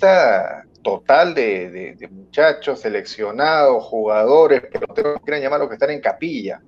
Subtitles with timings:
[0.00, 6.62] lista total de, muchachos seleccionados, jugadores, que lo quieran llamar, los que están en capilla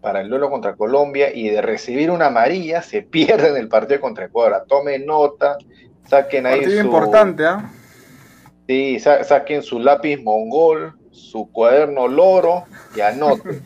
[0.00, 4.26] para el duelo contra Colombia y de recibir una amarilla se pierden el partido contra
[4.26, 4.64] Ecuador.
[4.68, 5.56] Tomen nota,
[6.06, 7.70] saquen ahí partido importante, ¿ah?
[8.66, 12.64] Sí, saquen su lápiz mongol, su cuaderno loro
[12.96, 13.62] y anoten.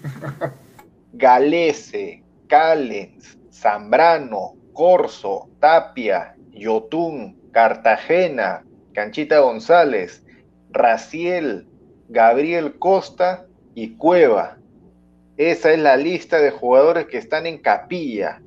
[1.12, 8.64] Galese, Callens, Zambrano, Corso, Tapia, Yotún, Cartagena,
[8.98, 10.24] Canchita González,
[10.70, 11.68] Raciel,
[12.08, 14.58] Gabriel Costa y Cueva.
[15.36, 18.42] Esa es la lista de jugadores que están en capilla.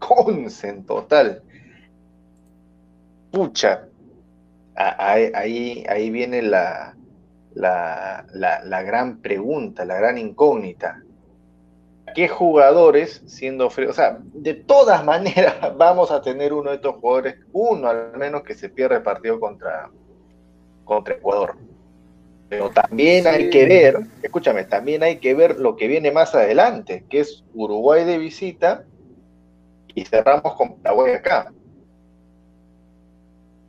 [0.00, 1.44] Consen total.
[3.30, 3.86] Pucha.
[4.74, 6.96] Ahí, ahí viene la,
[7.54, 11.03] la, la, gran pregunta, la gran incógnita.
[12.14, 16.96] ¿Qué jugadores, siendo frío, o sea, de todas maneras vamos a tener uno de estos
[16.96, 19.90] jugadores, uno al menos que se pierda el partido contra,
[20.84, 21.56] contra Ecuador?
[22.48, 27.04] Pero también hay que ver, escúchame, también hay que ver lo que viene más adelante,
[27.08, 28.84] que es Uruguay de visita
[29.94, 31.52] y cerramos con Paraguay acá.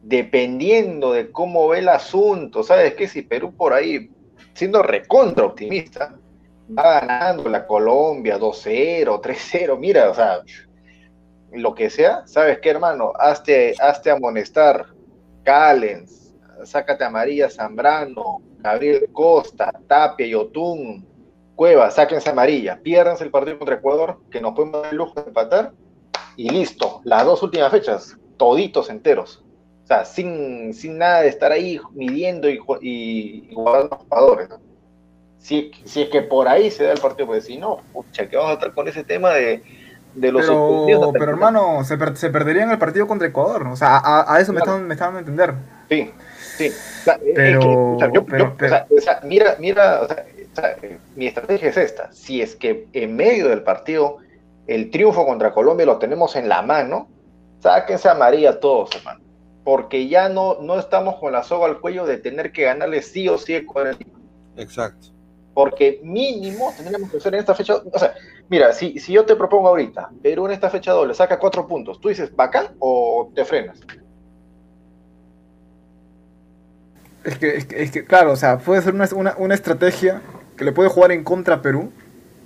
[0.04, 3.08] Dependiendo de cómo ve el asunto, ¿sabes qué?
[3.08, 4.12] Si Perú por ahí,
[4.54, 6.16] siendo recontra optimista,
[6.70, 10.42] va ganando la Colombia 2-0, 3-0, mira, o sea,
[11.52, 13.14] lo que sea, ¿sabes qué, hermano?
[13.18, 14.88] Hazte, hazte amonestar,
[15.44, 21.06] Callens, sácate a María Zambrano, Gabriel Costa, Tapia, Yotun,
[21.56, 25.28] Cueva, sáquense amarilla, piérdanse el partido contra Ecuador, que nos podemos dar el lujo de
[25.28, 25.72] empatar,
[26.36, 29.44] y listo, las dos últimas fechas, toditos enteros.
[29.84, 34.50] O sea, sin, sin nada de estar ahí midiendo y, y, guardando jugadores.
[35.46, 38.36] Si, si, es que por ahí se da el partido, pues si no, pucha, que
[38.36, 39.62] vamos a estar con ese tema de,
[40.16, 43.68] de los Pero, pero hermano, se, per, se perderían el partido contra Ecuador.
[43.68, 45.54] O sea, a, eso me, están, me estaban a entender.
[45.88, 46.12] Sí,
[46.58, 46.72] Sí,
[47.36, 47.98] pero,
[49.24, 50.78] mira, mira, o sea,
[51.16, 52.12] mi estrategia es esta.
[52.14, 54.18] Si es que en medio del partido
[54.68, 57.10] el triunfo contra Colombia lo tenemos en la mano,
[57.60, 59.20] sáquense a María todos, hermano.
[59.64, 63.28] Porque ya no, no estamos con la soga al cuello de tener que ganarle sí
[63.28, 63.66] o sí el
[64.56, 65.08] Exacto.
[65.56, 67.78] Porque mínimo tendríamos que hacer en esta fecha.
[67.92, 68.14] O sea,
[68.50, 72.00] mira, si, si yo te propongo ahorita, Perú en esta fecha doble saca cuatro puntos,
[72.00, 73.80] ¿tú dices bacán o te frenas?
[77.26, 80.22] Es que, es que, claro, o sea, puede ser una, estrategia
[80.58, 81.92] que le puede jugar en contra a Perú.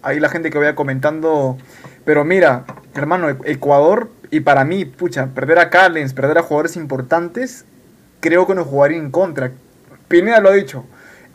[0.02, 1.58] Ahí la gente que vaya comentando.
[2.06, 2.64] Pero mira,
[2.96, 7.66] hermano, Ecuador, y para mí, pucha, perder a Callens, perder a jugadores importantes,
[8.22, 9.52] creo que nos jugaría en contra.
[10.08, 10.86] Pineda lo ha dicho.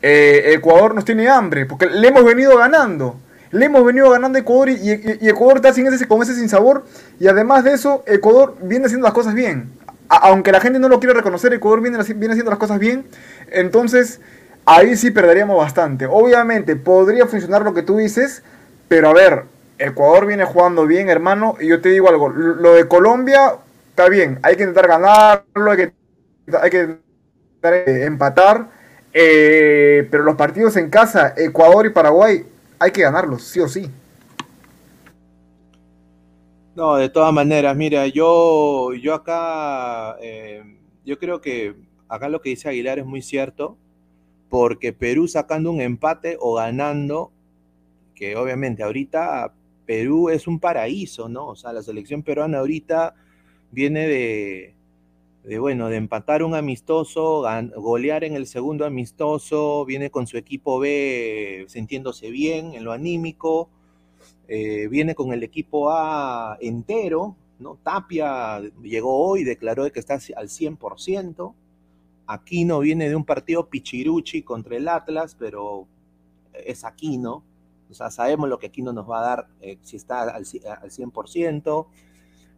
[0.06, 3.16] Eh, Ecuador nos tiene hambre, porque le hemos venido ganando.
[3.52, 4.90] Le hemos venido ganando a Ecuador y,
[5.26, 6.84] Ecuador está sin ese, con ese sin sabor.
[7.18, 9.70] Y además de eso, Ecuador viene haciendo las cosas bien
[10.08, 13.06] aunque la gente no lo quiera reconocer, Ecuador viene, haciendo las cosas bien.
[13.50, 14.20] Entonces,
[14.64, 16.06] ahí sí perderíamos bastante.
[16.06, 18.42] Obviamente, podría funcionar lo que tú dices,
[18.88, 19.44] pero a ver,
[19.78, 23.56] Ecuador viene jugando bien, hermano, y yo te digo algo, lo de Colombia
[23.90, 25.92] está bien, hay que intentar ganarlo, hay que,
[26.60, 28.68] hay que intentar empatar,
[29.16, 32.44] eh, pero los partidos en casa, Ecuador y Paraguay,
[32.80, 33.88] hay que ganarlos, sí o sí.
[36.74, 40.64] No, de todas maneras, mira, yo, yo acá, eh,
[41.04, 41.76] yo creo que
[42.08, 43.78] acá lo que dice Aguilar es muy cierto,
[44.48, 47.30] porque Perú sacando un empate o ganando,
[48.16, 49.54] que obviamente ahorita
[49.86, 51.46] Perú es un paraíso, ¿no?
[51.46, 53.14] O sea, la selección peruana ahorita
[53.70, 54.74] viene de,
[55.44, 57.44] de bueno, de empatar un amistoso,
[57.76, 63.68] golear en el segundo amistoso, viene con su equipo B sintiéndose bien en lo anímico
[64.46, 67.78] eh, viene con el equipo A entero, ¿no?
[67.82, 71.54] Tapia llegó hoy, declaró que está al 100%.
[72.26, 75.86] Aquino viene de un partido pichiruchi contra el Atlas, pero
[76.52, 77.42] es Aquino.
[77.90, 81.86] O sea, sabemos lo que Aquino nos va a dar eh, si está al, 100%.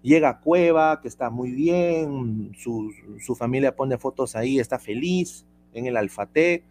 [0.02, 5.86] Llega Cueva, que está muy bien, su, su, familia pone fotos ahí, está feliz en
[5.86, 6.62] el Alfate.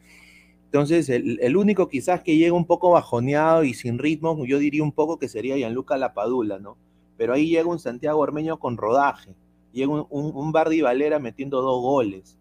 [0.66, 4.92] Entonces, el, único quizás que llega un poco bajoneado y sin ritmo, yo diría un
[4.92, 6.76] poco que sería Gianluca Lapadula, ¿no?
[7.18, 9.34] Pero ahí llega un Santiago Ormeño con rodaje,
[9.72, 12.38] llega un, un, Bardi Valera metiendo dos goles,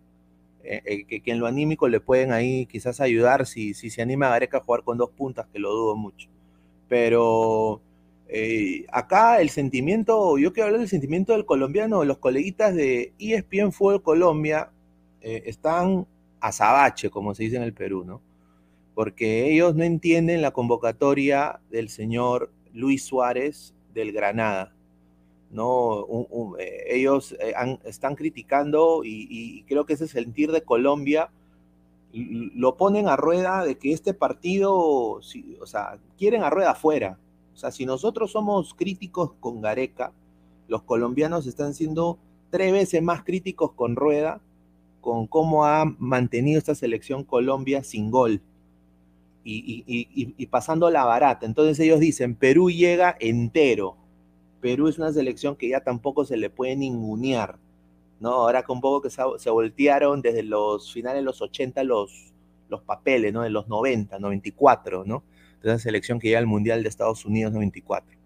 [0.64, 4.26] eh, eh, que, en lo anímico le pueden ahí quizás ayudar si, si se anima
[4.26, 6.28] a Gareca a jugar con dos puntas, que lo dudo mucho.
[6.88, 7.80] Pero
[8.28, 13.72] eh, acá el sentimiento, yo quiero hablar del sentimiento del colombiano, los coleguitas de ESPN
[13.72, 14.70] Fútbol Colombia
[15.20, 16.06] están
[16.44, 18.20] azabache, como se dice en el Perú, ¿no?
[18.94, 24.74] Porque ellos no entienden la convocatoria del señor Luis Suárez del Granada.
[25.50, 26.06] ¿no?
[26.58, 27.54] Eh, ellos eh,
[27.84, 31.30] están criticando y, creo que ese sentir de Colombia
[32.12, 35.22] lo ponen a rueda de que este partido, o
[35.66, 37.18] sea, quieren a rueda afuera.
[37.54, 40.12] O sea, si nosotros somos críticos con Gareca,
[40.68, 42.18] los colombianos están siendo
[42.50, 44.40] tres veces más críticos con Rueda,
[45.00, 48.40] con cómo ha mantenido esta selección Colombia sin gol
[49.44, 51.46] y, pasando la barata.
[51.46, 53.96] Entonces ellos dicen, Perú llega entero,
[54.60, 57.58] Perú es una selección que ya tampoco se le puede ningunear,
[58.18, 58.30] ¿no?
[58.30, 62.32] Ahora con poco que se, voltearon desde los finales de los 80 los,
[62.70, 63.42] los papeles, ¿no?
[63.42, 65.22] De los 90, 94, ¿no?
[65.64, 68.16] De esa selección que llega al Mundial de Estados Unidos 94.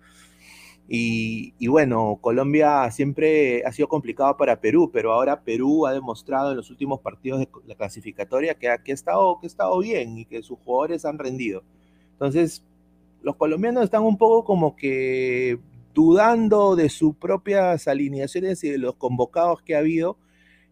[0.90, 6.50] Y, y, bueno, Colombia siempre ha sido complicado para Perú, pero ahora Perú ha demostrado
[6.50, 10.19] en los últimos partidos de la clasificatoria que, que, ha, estado, que ha estado bien
[10.19, 11.62] y que sus jugadores han rendido.
[12.12, 12.64] Entonces,
[13.23, 15.58] los colombianos están un poco como que
[15.94, 20.17] dudando de sus propias alineaciones y de los convocados que ha habido.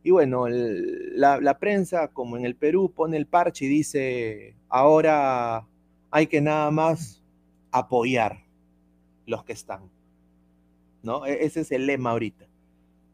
[0.03, 5.67] Y bueno, la, prensa, como en el Perú, pone el parche y dice, ahora
[6.17, 7.23] hay que nada más
[7.71, 8.43] apoyar
[9.27, 9.91] los que están.
[11.03, 11.27] ¿No?
[11.27, 12.47] E, ese es el lema ahorita.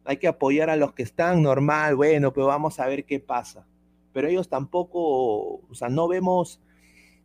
[0.04, 3.66] Hay que apoyar a los que están, normal, bueno, pero vamos a ver qué pasa.
[4.12, 5.00] Pero ellos tampoco,
[5.69, 6.60] o sea, no vemos,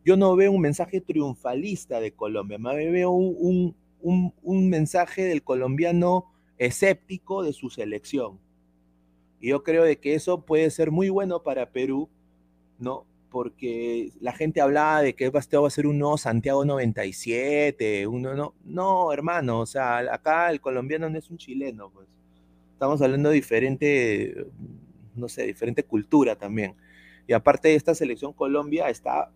[0.04, 6.26] yo no veo un mensaje triunfalista de Colombia, me veo un, un, mensaje del colombiano
[6.58, 8.40] escéptico de su selección.
[9.40, 12.10] Y yo creo de que eso puede ser muy bueno para Perú,
[12.80, 13.06] ¿no?
[13.30, 18.36] Porque la gente hablaba de que este va a ser un nuevo Santiago 97, uno
[18.36, 22.08] no, no, hermano, o sea, acá el colombiano no es un chileno, pues.
[22.74, 24.46] Estamos hablando de diferente,
[25.16, 26.76] no sé, diferente cultura también.
[27.28, 29.32] Y aparte esta selección Colombia está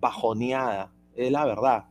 [0.00, 1.84] bajoneada, es la verdad.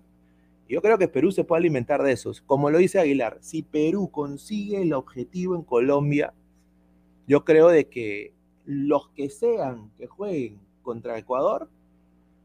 [0.68, 2.42] Yo creo que Perú se puede alimentar de esos.
[2.42, 6.34] Como lo dice Aguilar, si Perú consigue el objetivo en Colombia,
[7.28, 8.34] yo creo de que
[8.66, 11.70] los que sean que jueguen contra Ecuador,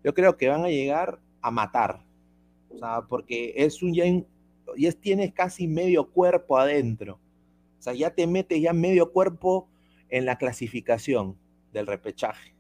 [0.03, 2.05] yo creo que van a llegar a matar.
[2.71, 7.21] O sea, porque es un ya, tienes casi medio cuerpo adentro.
[7.79, 9.69] O sea, ya te metes ya medio cuerpo
[10.09, 11.37] en la clasificación
[11.73, 12.55] del repechaje.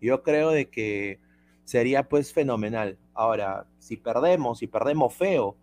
[0.00, 1.18] Yo creo de que
[1.64, 2.98] sería pues fenomenal.
[3.14, 5.56] Ahora, si perdemos, si perdemos feo,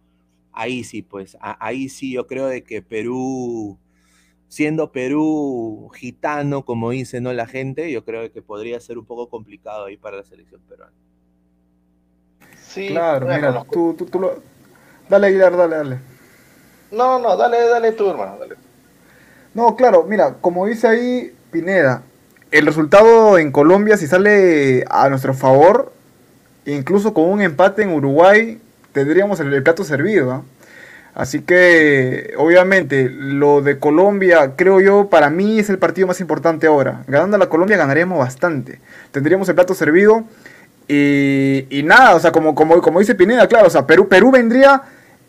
[0.51, 3.77] ahí sí, pues, ahí sí yo creo de que Perú,
[4.51, 7.31] siendo Perú gitano, como dice ¿no?
[7.31, 10.91] la gente, yo creo que podría ser un poco complicado ahí para la selección peruana.
[12.61, 14.41] Sí, claro, mira, tú, tú, tú lo...
[15.07, 15.99] Dale, Aguilar, dale, dale.
[16.91, 18.55] No, no, dale, dale tú, hermano, dale.
[19.53, 22.03] No, claro, mira, como dice ahí Pineda,
[22.51, 25.93] el resultado en Colombia, si sale a nuestro favor,
[26.65, 28.59] incluso con un empate en Uruguay,
[28.91, 30.29] tendríamos el, plato servido.
[30.29, 30.43] ¿ah?
[31.13, 36.67] Así que, obviamente, lo de Colombia, creo yo, para mí es el partido más importante
[36.67, 37.03] ahora.
[37.07, 38.79] Ganando a la Colombia ganaríamos bastante.
[39.11, 40.23] Tendríamos el plato servido.
[40.87, 44.81] Y, nada, o sea, como, como, como dice Pineda, claro, o sea, Perú, Perú vendría,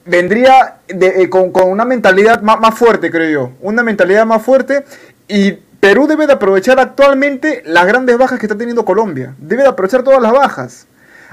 [0.05, 3.52] vendría eh, con, una mentalidad más, más fuerte, creo yo.
[3.61, 4.84] Una mentalidad más fuerte.
[5.29, 5.52] Y
[5.82, 9.34] Perú debe de aprovechar actualmente las grandes bajas que está teniendo Colombia.
[9.38, 10.87] Debe de aprovechar todas las bajas.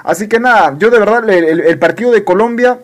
[0.03, 2.79] Así que nada, yo de verdad, el, partido de Colombia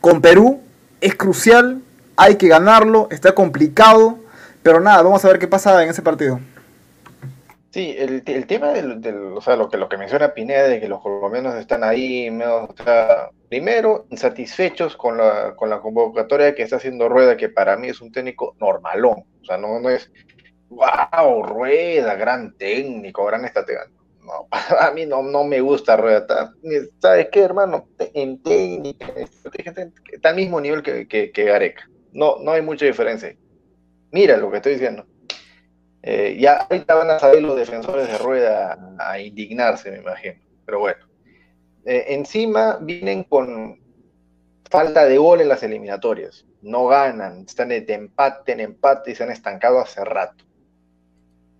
[0.00, 0.60] con Perú
[1.00, 1.82] es crucial.
[2.16, 4.18] Hay que ganarlo, está complicado.
[4.62, 6.38] Pero nada, vamos a ver qué pasa en ese partido.
[7.70, 9.00] Sí, el, tema del,
[9.32, 12.74] o sea, lo que, lo que menciona Pineda de que los colombianos están ahí, o
[12.76, 17.86] sea, primero, insatisfechos con la, con la convocatoria que está haciendo Rueda, que para mí
[17.86, 20.10] es un técnico normalón, o sea, no, no es,
[20.68, 23.86] wow, Rueda, gran técnico, gran estratega.
[24.30, 26.54] No, a mí no, me gusta Rueda.
[27.00, 27.88] ¿Sabes qué, hermano?
[28.14, 29.12] En técnica,
[30.12, 31.88] está al mismo nivel que, que, Gareca.
[32.12, 33.36] No, no hay mucha diferencia.
[34.12, 35.06] Mira lo que estoy diciendo.
[36.02, 40.40] Eh, ya ahorita van a salir los defensores de Rueda a indignarse, me imagino.
[40.64, 41.06] Pero bueno.
[41.84, 43.80] Eh, encima vienen con
[44.70, 46.46] falta de gol en las eliminatorias.
[46.62, 50.44] No ganan, están de empate en empate y se han estancado hace rato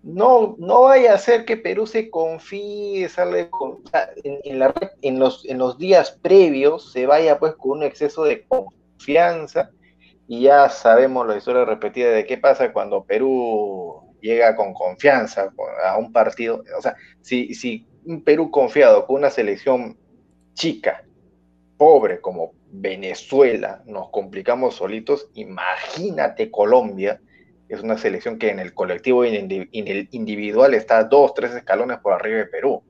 [0.03, 3.79] no, no vaya a ser que Perú se confíe, sale con,
[4.23, 4.61] en,
[5.01, 5.19] en
[5.59, 9.71] los días previos se vaya pues con un exceso de confianza
[10.27, 15.51] y ya sabemos la historia repetida de qué pasa cuando Perú llega con confianza
[15.83, 16.63] a un partido.
[16.77, 19.97] O sea, si, si un Perú confiado con una selección
[20.53, 21.03] chica,
[21.75, 27.19] pobre como Venezuela, nos complicamos solitos, imagínate Colombia
[27.71, 31.99] es una selección que en el colectivo y en el individual está dos, tres escalones
[31.99, 32.83] por arriba de Perú.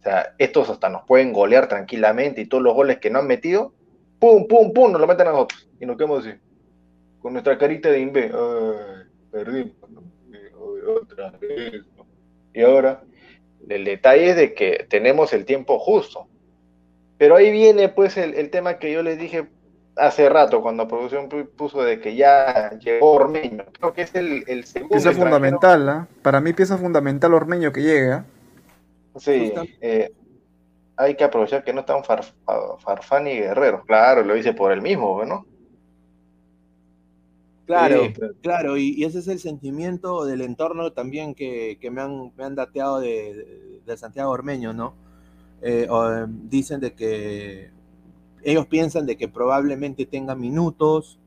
[0.00, 3.26] O sea, estos hasta nos pueden golear tranquilamente y todos los goles que no han
[3.28, 3.72] metido,
[4.18, 6.36] pum, pum, pum, nos lo meten a nosotros y nos quedamos así.
[7.20, 8.32] con nuestra carita de imbe,
[9.30, 9.74] perdimos,
[10.86, 11.82] otra vez.
[12.52, 13.02] Y ahora,
[13.68, 16.28] el detalle es de que tenemos el tiempo justo.
[17.18, 19.46] Pero ahí viene pues el, tema que yo les dije
[19.96, 23.64] hace rato cuando la producción puso de que ya llegó Ormeño.
[23.72, 24.94] Creo que es el, el segundo.
[24.94, 26.08] Pieza fundamental, ¿ah?
[26.22, 28.26] Para mí pieza fundamental Ormeño que llega.
[29.16, 30.12] Sí, eh,
[30.96, 33.82] hay que aprovechar que no están Farfán y Guerrero.
[33.86, 35.46] Claro, lo hice por el mismo, ¿no?
[37.64, 38.02] Claro,
[38.42, 43.00] claro, y, ese es el sentimiento del entorno también que, me, han, me han dateado
[43.00, 44.94] de, Santiago Ormeño, ¿no?
[45.62, 45.88] Eh,
[46.28, 47.70] dicen de que
[48.42, 51.18] ellos piensan de que probablemente tenga minutos,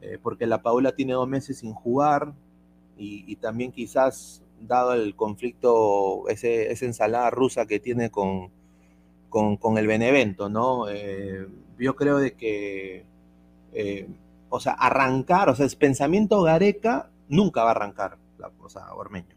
[0.00, 2.32] eh, porque la Paula tiene dos meses sin jugar,
[2.96, 8.50] y, también quizás, dado el conflicto, ese, esa ensalada rusa que tiene con,
[9.30, 10.88] con, el Benevento, ¿no?
[10.88, 13.04] Eh, yo creo de que
[14.56, 19.34] o sea, arrancar, o sea, pensamiento Gareca nunca va a arrancar, la, cosa Ormeño.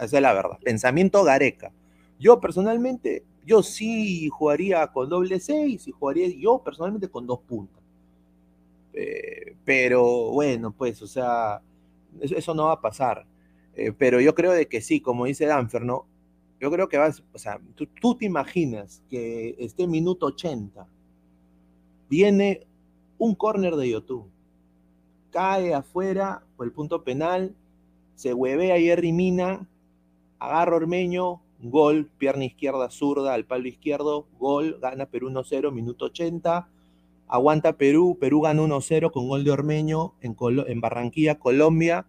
[0.00, 0.58] esa es la verdad.
[0.64, 1.70] Pensamiento Gareca.
[2.18, 7.82] Yo personalmente, yo sí jugaría con doble seis y jugaría yo personalmente con dos puntas.
[8.92, 11.60] Eh, pero bueno, pues, o sea,
[12.20, 13.26] eso, no va a pasar.
[13.74, 16.06] Eh, pero yo creo de que sí, como dice Danfer, ¿no?
[16.60, 20.88] Yo creo que vas, o sea, tú, te imaginas que este minuto 80
[22.08, 22.66] viene
[23.18, 24.30] un córner de YouTube
[25.30, 27.56] cae afuera por el punto penal,
[28.14, 29.68] se huevea Jerry Mina,
[30.38, 36.68] agarra Ormeño, gol, pierna izquierda zurda al palo izquierdo, gol, gana Perú 1-0, minuto 80,
[37.28, 42.06] aguanta Perú, Perú gana 1-0 con gol de Ormeño en, en, Barranquilla, Colombia.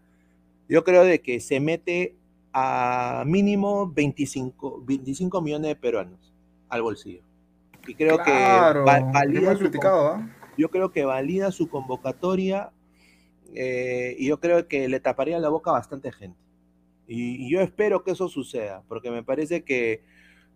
[0.68, 2.16] Yo creo de que se mete
[2.54, 6.34] a mínimo 25, 25 millones de peruanos
[6.70, 7.22] al bolsillo.
[7.88, 10.28] Y creo que valida su, ¿ah?
[10.58, 12.72] yo creo que valida su convocatoria
[13.54, 16.45] eh, y yo creo que le taparía la boca a bastante gente.
[17.08, 20.04] Y, yo espero que eso suceda, porque me parece que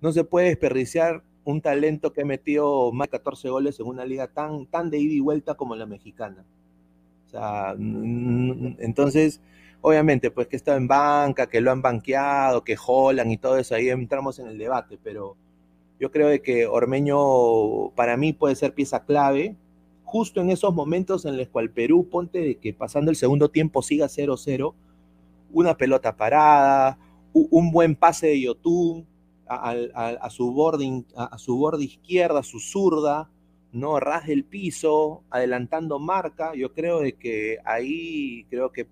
[0.01, 4.05] no se puede desperdiciar un talento que ha metido más de 14 goles en una
[4.05, 6.45] liga tan, tan de ida y vuelta como la mexicana.
[7.27, 9.41] O sea, entonces,
[9.81, 13.75] obviamente, pues que está en banca, que lo han banqueado, que jolan y todo eso,
[13.75, 15.35] ahí entramos en el debate, pero
[15.99, 19.55] yo creo de que Ormeño para mí puede ser pieza clave,
[20.03, 23.83] justo en esos momentos en los cuales Perú, ponte de que pasando el segundo tiempo
[23.83, 24.73] siga 0-0,
[25.51, 26.97] una pelota parada,
[27.33, 29.07] un buen pase de Yotun
[29.47, 33.29] a, su borde, a, su borde izquierda, su zurda,
[33.71, 38.87] no ras el piso, adelantando marca, yo creo de que ahí creo que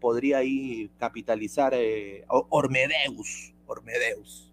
[0.00, 4.50] podría ahí capitalizar eh, Ormedeus, Ormedeus.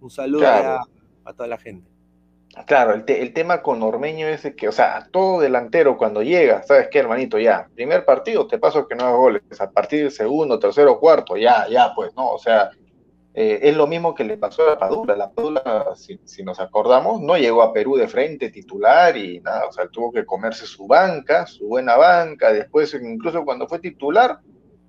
[0.00, 1.95] Un saludo a toda la gente.
[2.64, 7.00] Claro, el, tema con Ormeño es que, o sea, todo delantero cuando llega, ¿sabes qué,
[7.00, 7.38] hermanito?
[7.38, 11.36] Ya, primer partido te paso que no hagas goles, a partir del segundo, tercero, cuarto,
[11.36, 12.30] ya, ya, pues, ¿no?
[12.30, 12.70] O sea,
[13.34, 15.14] eh, es lo mismo que le pasó a la Padula.
[15.14, 19.66] La Padula, si, si, nos acordamos, no llegó a Perú de frente titular y nada,
[19.66, 24.38] o sea, tuvo que comerse su banca, su buena banca, después, incluso cuando fue titular,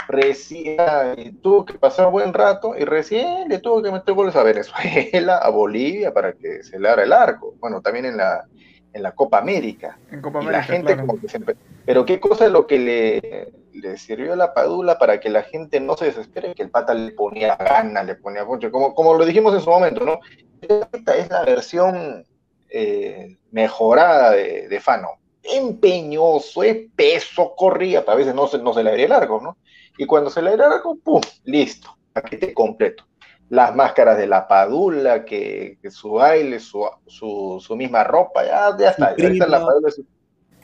[0.08, 5.38] recién tuvo que pasar buen rato y recién le tuvo que meter goles a Venezuela,
[5.38, 7.56] a Bolivia para que se le abra el arco.
[7.60, 8.46] Bueno, también en la,
[8.94, 9.98] en la Copa América.
[10.12, 10.58] En Copa América.
[10.58, 11.56] la gente como que siempre...
[11.86, 15.44] Pero qué cosa es lo que le, le, sirvió a la Padula para que la
[15.44, 19.14] gente no se desespere, que el pata le ponía ganas, le ponía poncho, como, como
[19.14, 20.20] lo dijimos en su momento, ¿no?
[20.62, 22.26] Esta es la versión
[22.70, 25.10] eh, mejorada de, de Fano.
[25.44, 29.58] Empeñoso, espeso, corría, a veces no se, no se le abría el arco, ¿no?
[29.98, 31.22] Y cuando se le era ¡pum!
[31.46, 33.04] Listo, paquete completo.
[33.50, 39.10] Las máscaras de la padula, que, su baile, su, su, misma ropa, ya, ya está.
[39.10, 40.02] Ahorita la padula es,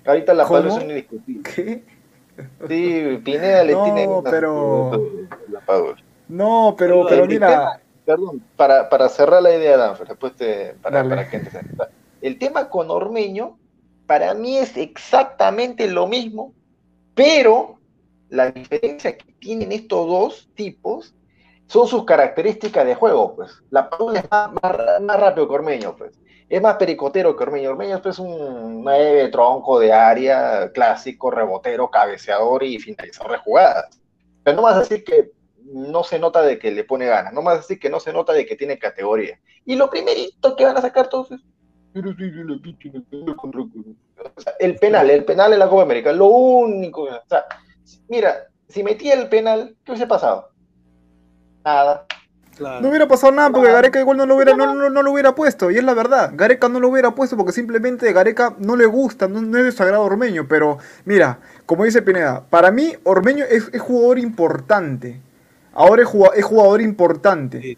[0.05, 1.43] ahorita la padula es indiscutible.
[1.43, 1.83] ¿Qué?
[2.67, 4.91] Sí, Pineda le tiene pero...
[5.49, 6.03] la padula.
[6.27, 7.79] No, pero, pero mira.
[8.05, 11.41] perdón, para, para, cerrar la idea, Danfer, después te, para, para que
[12.21, 13.57] El tema con Ormeño,
[14.07, 16.53] para mí es exactamente lo mismo,
[17.13, 17.79] pero
[18.29, 21.15] la diferencia que tienen estos dos tipos
[21.67, 23.61] son sus características de juego, pues.
[23.69, 26.19] La Padula es más, rápido que Ormeño, pues.
[26.49, 27.71] Es más pericotero que Ormeño.
[27.71, 34.01] Ormeño es pues, un nueve tronco de área, clásico, rebotero, cabeceador y finalizador de jugadas.
[34.43, 35.31] Pero no a decir que
[35.63, 38.33] no se nota de que le pone ganas, no a decir que no se nota
[38.33, 39.39] de que tiene categoría.
[39.65, 41.41] Y lo primerito que van a sacar todos es
[44.59, 47.45] el penal, el penal en la Copa América, lo único, o sea,
[48.07, 50.49] Mira, si metía el penal, ¿qué hubiese pasado?
[51.63, 52.05] Nada.
[52.59, 55.71] No hubiera pasado nada porque Gareca igual no lo, hubiera, no, no, lo hubiera puesto,
[55.71, 56.31] y es la verdad.
[56.33, 60.03] Gareca no lo hubiera puesto porque simplemente Gareca no le gusta, no, es de sagrado
[60.03, 60.47] Ormeño.
[60.47, 65.19] Pero mira, como dice Pineda, para mí Ormeño es, jugador importante.
[65.73, 67.77] Ahora es jugador, importante.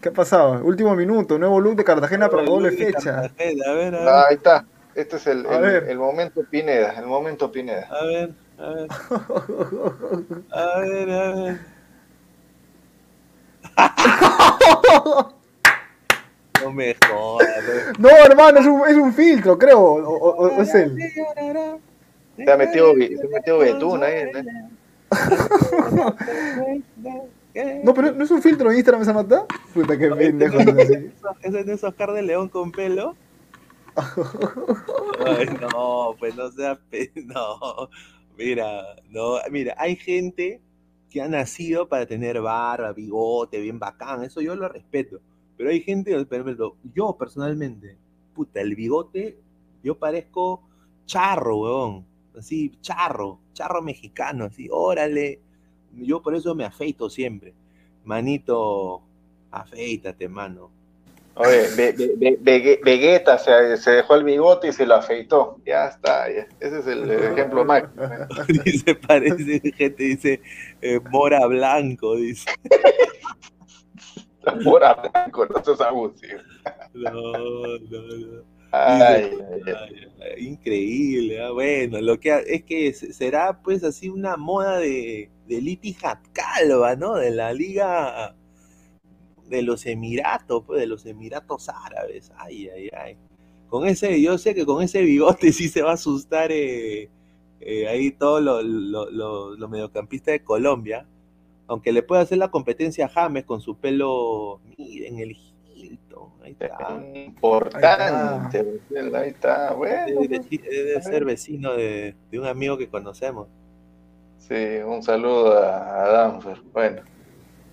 [0.00, 0.64] ¿Qué ha pasado?
[0.64, 3.30] Último minuto, nuevo look de Cartagena para doble fecha.
[3.38, 4.64] Ah, ahí está.
[4.94, 7.88] Este es el, el, momento Pineda, el momento Pineda.
[7.90, 8.88] A ver, a ver.
[10.50, 11.60] A ver, a ver.
[16.62, 17.48] No me jodas.
[17.98, 19.80] No, hermano, es un, es un filtro, creo.
[19.80, 20.96] O, es él.
[22.36, 24.30] Se ha metido, se ha metido Betún ahí.
[27.82, 29.46] No, pero no es un filtro en Instagram esa nota.
[29.74, 30.58] Puta, qué pendejo.
[30.58, 33.16] ¿Ese es de esos Oscar de León con pelo?
[35.60, 36.80] No, pues no sea.
[37.24, 37.88] No,
[38.36, 40.60] mira, no, mira, hay gente
[41.10, 45.20] que ha nacido para tener barba, bigote, bien bacán, eso yo lo respeto.
[45.56, 46.16] Pero hay gente,
[46.94, 47.98] yo personalmente,
[48.34, 49.38] puta, el bigote,
[49.82, 50.62] yo parezco
[51.06, 52.06] charro, weón.
[52.38, 55.40] Así, charro, charro mexicano, así, órale.
[55.92, 57.52] Yo por eso me afeito siempre.
[58.04, 59.02] Manito,
[59.50, 60.70] afeítate, mano.
[61.34, 65.56] Oye, Vegeta se, se, dejó el bigote y se lo afeitó.
[65.64, 67.84] Ya está, ese es el ejemplo más.
[68.64, 70.40] dice, parece, gente dice,
[70.82, 72.50] eh, Mora Blanco, dice.
[74.64, 76.40] Mora Blanco, no seas abusivo.
[76.94, 78.60] No, no, no.
[78.72, 79.36] Ay,
[80.38, 81.50] increíble, ¿ah?
[81.50, 85.96] bueno, lo que es que será pues así una moda de, de Liti
[86.32, 87.16] Calva, ¿no?
[87.16, 88.36] De la liga
[89.50, 92.32] de los Emiratos, pues, de los Emiratos Árabes.
[92.36, 93.16] Ay, ay, ay.
[93.68, 97.10] Con ese, yo sé que con ese bigote sí se va a asustar eh,
[97.60, 101.06] eh, ahí todos los lo, mediocampistas de Colombia.
[101.66, 105.36] Aunque le puede hacer la competencia a James con su pelo, miren, el
[105.74, 106.30] Hilton.
[106.42, 107.00] Ahí está.
[107.14, 108.80] Importante.
[109.14, 110.20] Ahí está, bueno.
[110.20, 113.46] Debe, ser vecino de, un amigo que conocemos.
[114.38, 116.60] Sí, un saludo a, a Danfer.
[116.72, 117.02] Bueno.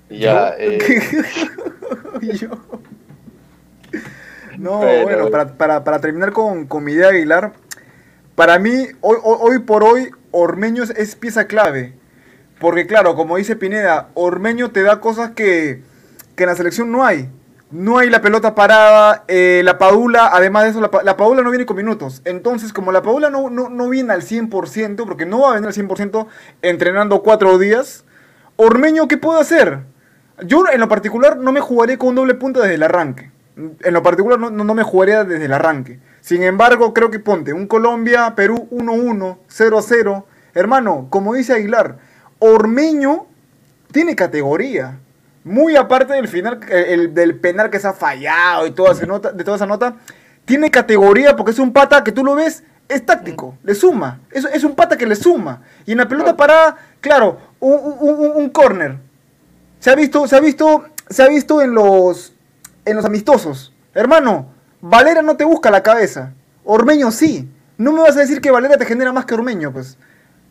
[0.09, 0.79] Ya, eh...
[4.57, 7.53] No, bueno, para, terminar con, mi idea Aguilar,
[8.35, 11.93] para mí, hoy, hoy, por hoy, Ormeño es pieza clave.
[12.59, 15.83] Porque claro, como dice Pineda, Ormeño te da cosas que,
[16.35, 17.29] que en la selección no hay.
[17.69, 21.51] No hay la pelota parada, eh, la Padula, además de eso, la, la, Padula no
[21.51, 22.21] viene con minutos.
[22.25, 25.67] Entonces, como la Padula no, no, no viene al 100%, porque no va a venir
[25.67, 26.27] al 100%
[26.61, 28.05] entrenando cuatro días,
[28.55, 29.81] Ormeño, ¿qué puede hacer?
[30.43, 33.31] Yo en lo particular no me jugaría con un doble punto desde el arranque.
[33.55, 35.99] En lo particular no, no, me jugaría desde el arranque.
[36.21, 40.23] Sin embargo, creo que ponte un Colombia, Perú 1-1, 0-0.
[40.53, 41.97] Hermano, como dice Aguilar,
[42.37, 43.25] Ormeño
[43.91, 44.99] tiene categoría.
[45.43, 49.31] Muy aparte del final, el, del penal que se ha fallado y toda esa nota,
[49.31, 49.95] de toda esa nota,
[50.45, 54.19] tiene categoría porque es un pata que tú lo ves, es táctico, le suma.
[54.29, 55.63] Es, es un pata que le suma.
[55.85, 59.06] Y en la pelota parada, claro, un, un, un corner
[59.79, 62.33] se ha visto, se ha visto, se ha visto en los,
[62.85, 63.73] en los amistosos.
[63.93, 64.47] Hermano,
[64.81, 66.33] Valera no te busca la cabeza.
[66.63, 67.49] Ormeño sí.
[67.77, 69.97] No me vas a decir que Valera te genera más que Ormeño, pues.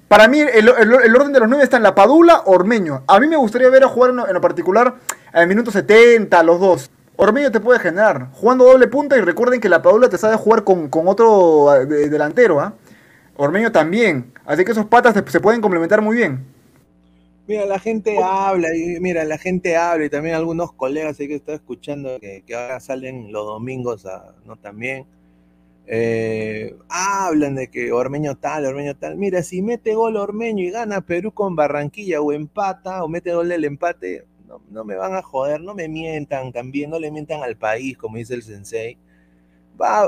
[0.08, 3.02] Para mí, el, orden de los nueve está en la Padula, Ormeño.
[3.08, 4.94] A mí me gustaría ver a jugar en, lo particular
[5.32, 6.90] en el minuto 70, los dos.
[7.16, 8.28] Ormeño te puede generar.
[8.32, 12.60] Jugando doble punta y recuerden que la Padula te sabe jugar con, otro eh, delantero,
[12.60, 12.74] ¿ah?
[13.36, 14.32] Ormeño también.
[14.46, 16.55] Así que esos patas se pueden complementar muy bien.
[17.48, 21.54] Mira, la gente habla, y mira, la gente habla, y también algunos colegas que estoy
[21.54, 24.04] escuchando que, ahora salen los domingos,
[24.44, 24.56] ¿no?
[24.56, 25.06] También
[25.86, 29.16] eh, hablan de que Ormeño tal, Ormeño tal.
[29.16, 33.52] Mira, si mete gol Ormeño y gana Perú con Barranquilla o empata, o mete gol
[33.52, 34.24] el empate,
[34.70, 38.16] no, me van a joder, no me mientan también, no le mientan al país, como
[38.16, 38.98] dice el sensei.
[39.80, 40.06] Va,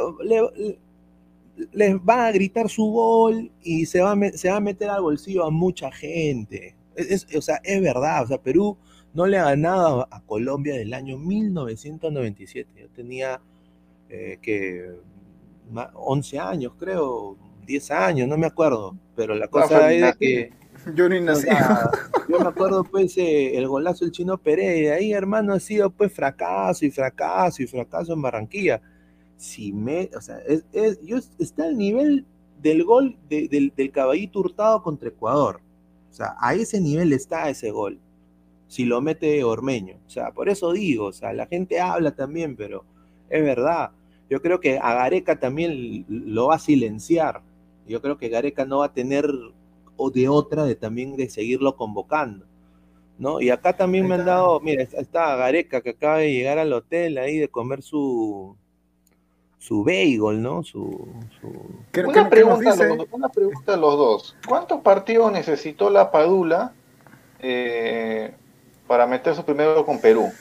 [1.72, 5.44] les van a gritar su gol y se va, se va a meter al bolsillo
[5.44, 6.78] a mucha gente.
[6.99, 8.77] Es, o sea, es verdad, o sea, Perú
[9.15, 12.71] no le ha ganado a Colombia del año 1997.
[12.77, 13.41] Yo tenía
[14.09, 14.97] eh, que
[15.95, 20.53] 11 años, creo, 10 años, no me acuerdo, pero la cosa es que...
[20.95, 21.49] Yo ni nací.
[22.29, 24.95] yo me acuerdo, pues, eh, el golazo del chino Pereira.
[24.95, 28.81] Ahí, hermano, ha sido, pues, fracaso y fracaso y fracaso en Barranquilla.
[29.37, 30.65] Si me, o sea, es,
[31.03, 32.25] yo, está al nivel
[32.63, 35.61] del gol del, del caballito hurtado contra Ecuador.
[36.11, 37.99] O sea, a ese nivel está ese gol.
[38.66, 39.97] Si lo mete Ormeño.
[40.07, 42.85] O sea, por eso digo, o sea, la gente habla también, pero
[43.31, 43.90] es verdad.
[44.29, 47.42] Yo creo que a Gareca también lo va a silenciar.
[47.87, 49.27] Yo creo que Gareca no va a tener
[49.97, 52.47] o de otra de también de seguirlo convocando.
[53.18, 53.40] ¿no?
[53.40, 57.18] Y acá también me han dado, mira, está Gareca que acaba de llegar al hotel
[57.18, 58.57] ahí de comer su
[59.59, 60.62] su bagel, ¿no?
[60.62, 61.09] Su,
[62.05, 62.75] una, pregunta,
[63.11, 64.37] una, pregunta, a los dos.
[64.47, 66.73] ¿Cuántos partidos necesitó la Padula
[67.40, 68.33] eh,
[68.87, 70.33] para meter su primero con Perú?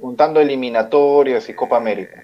[0.00, 2.22] Contando eliminatorias y Copa América.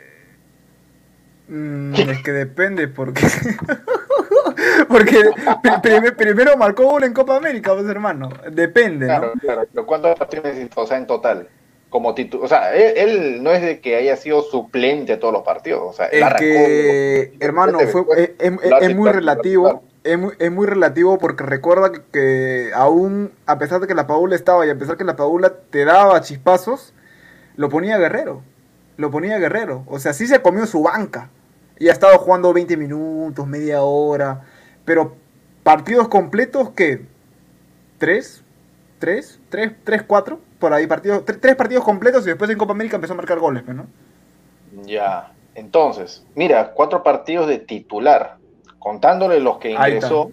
[1.48, 3.26] Mm, es que depende, porque.
[4.88, 5.32] porque
[6.16, 8.30] primero marcó uno en Copa América, pues hermano.
[8.50, 9.06] Depende.
[9.06, 9.66] Claro, claro.
[9.70, 10.82] Pero ¿cuántos partidos necesitó?
[10.82, 11.48] O sea, en total
[11.90, 15.82] como o sea, él, no es de que haya sido suplente a todos los partidos,
[15.84, 21.18] o sea, él es que, hermano, fue, es, muy relativo, es muy, es muy, relativo
[21.18, 25.04] porque recuerda que, aún, a pesar de que la Paula estaba y a pesar que
[25.04, 26.94] la Paula te daba chispazos,
[27.56, 28.42] lo ponía Guerrero,
[28.96, 31.28] lo ponía Guerrero, o sea, sí se comió su banca
[31.80, 34.42] y ha estado jugando 20 minutos, media hora,
[34.84, 35.16] pero
[35.64, 37.06] partidos completos que,
[37.98, 38.44] ¿tres?
[39.00, 39.40] ¿Tres?
[39.48, 39.72] ¿Tres?
[39.82, 40.40] ¿Tres, cuatro?
[40.60, 43.64] Por ahí partidos, tres partidos completos y después en Copa América empezó a marcar goles,
[43.66, 43.86] ¿no?
[44.84, 48.36] Ya, entonces, mira, cuatro partidos de titular,
[48.78, 50.30] contándole los que ingresó,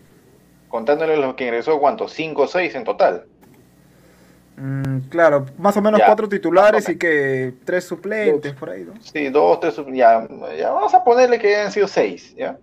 [0.68, 2.14] contándole los que ingresó, ¿cuántos?
[2.14, 3.26] Cinco o seis en total.
[4.58, 8.94] Mm, claro, más o menos cuatro titulares y que tres suplentes por ahí, ¿no?
[9.02, 12.58] Sí, dos, tres suplentes, ya, ya, vamos a ponerle que hayan sido seis, ¿ya?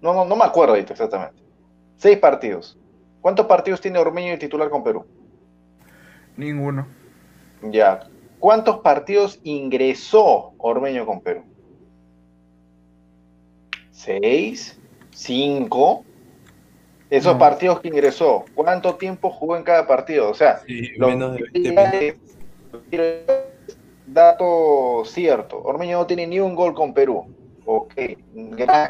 [0.00, 1.42] No, no, no me acuerdo ahorita exactamente.
[1.96, 2.78] Seis partidos.
[3.20, 5.04] ¿Cuántos partidos tiene Ormeño de titular con Perú?
[6.36, 6.86] Ninguno.
[7.62, 8.00] Ya.
[8.38, 11.42] ¿Cuántos partidos ingresó Ormeño con Perú?
[13.90, 14.78] ¿Seis?
[15.10, 16.04] ¿Cinco?
[17.10, 20.28] Esos partidos que ingresó, ¿cuánto tiempo jugó en cada partido?
[20.28, 20.60] O sea,
[24.06, 27.26] dato cierto, Ormeño no tiene ni un gol con Perú.
[27.64, 27.94] Ok,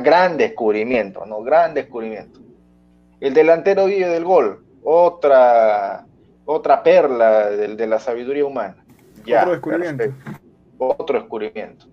[0.00, 1.42] gran, descubrimiento, ¿no?
[1.42, 2.40] Gran descubrimiento.
[3.20, 6.07] El delantero vive del gol, otra
[6.50, 8.82] otra perla de, la sabiduría humana.
[9.20, 10.04] Otro descubrimiento.
[10.78, 11.86] Otro descubrimiento.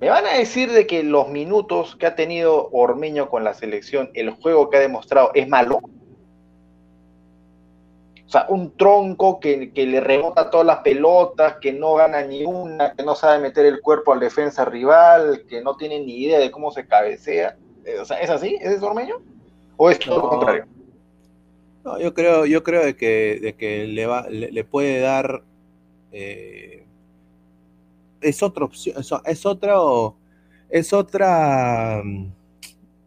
[0.00, 4.10] ¿Me van a decir de que los minutos que ha tenido Ormeño con la selección,
[4.14, 5.80] el juego que ha demostrado, es malo?
[8.26, 12.92] O sea, un tronco que, le rebota todas las pelotas, que no gana ni una,
[12.92, 16.52] que no sabe meter el cuerpo al defensa rival, que no tiene ni idea de
[16.52, 17.56] cómo se cabecea.
[17.84, 18.56] Eh, o sea, ¿es así?
[18.60, 19.16] ¿Es Ormeño?
[19.76, 20.66] ¿O es todo lo contrario?
[21.98, 25.42] Yo creo, yo creo de que, de que le, va, le, puede dar.
[26.12, 26.84] Eh,
[28.20, 30.16] es otra opción, es, otro,
[30.68, 32.02] es otra.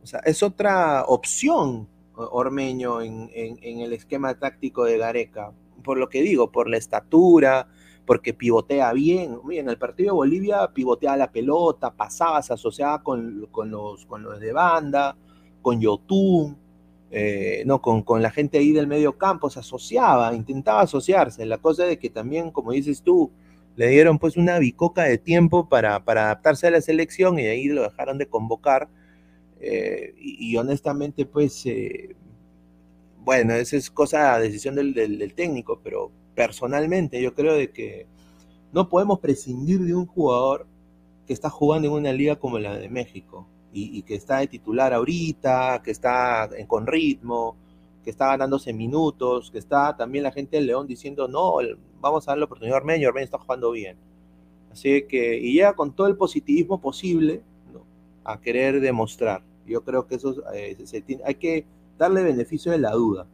[0.04, 5.52] O sea, es otra opción Ormeño en, el esquema táctico de Gareca.
[5.84, 7.67] Por lo que digo, por la estatura,
[8.06, 9.39] porque pivotea bien.
[9.52, 14.39] En el partido de Bolivia pivoteaba la pelota, pasaba, se asociaba con, los, con los
[14.39, 15.15] de banda,
[15.62, 16.58] con Yotun.
[17.13, 21.45] Eh, no, con, con, la gente ahí del medio campo, se asociaba, intentaba asociarse.
[21.45, 23.32] La cosa de que también, como dices tú,
[23.76, 27.65] le dieron pues una bicoca de tiempo para, para adaptarse a la selección y ahí
[27.67, 28.89] lo dejaron de convocar.
[29.60, 32.15] Eh, y, honestamente, pues, eh,
[33.19, 38.08] bueno, esa es cosa, decisión del, del, técnico, pero personalmente yo creo de que
[38.74, 40.65] no podemos prescindir de un jugador
[41.28, 44.94] que está jugando en una liga como la de México y, que está de titular
[44.94, 47.56] ahorita, que está con ritmo,
[48.04, 51.56] que está ganándose minutos, que está también la gente del León diciendo, no,
[52.00, 53.98] vamos a darle la oportunidad a Ormeño, Ormeño está jugando bien.
[54.72, 57.42] Así que, y llega con todo el positivismo posible
[58.24, 59.44] a querer demostrar.
[59.66, 60.78] Yo creo que eso eh,
[61.26, 61.66] hay que
[61.98, 63.28] darle beneficio de la duda.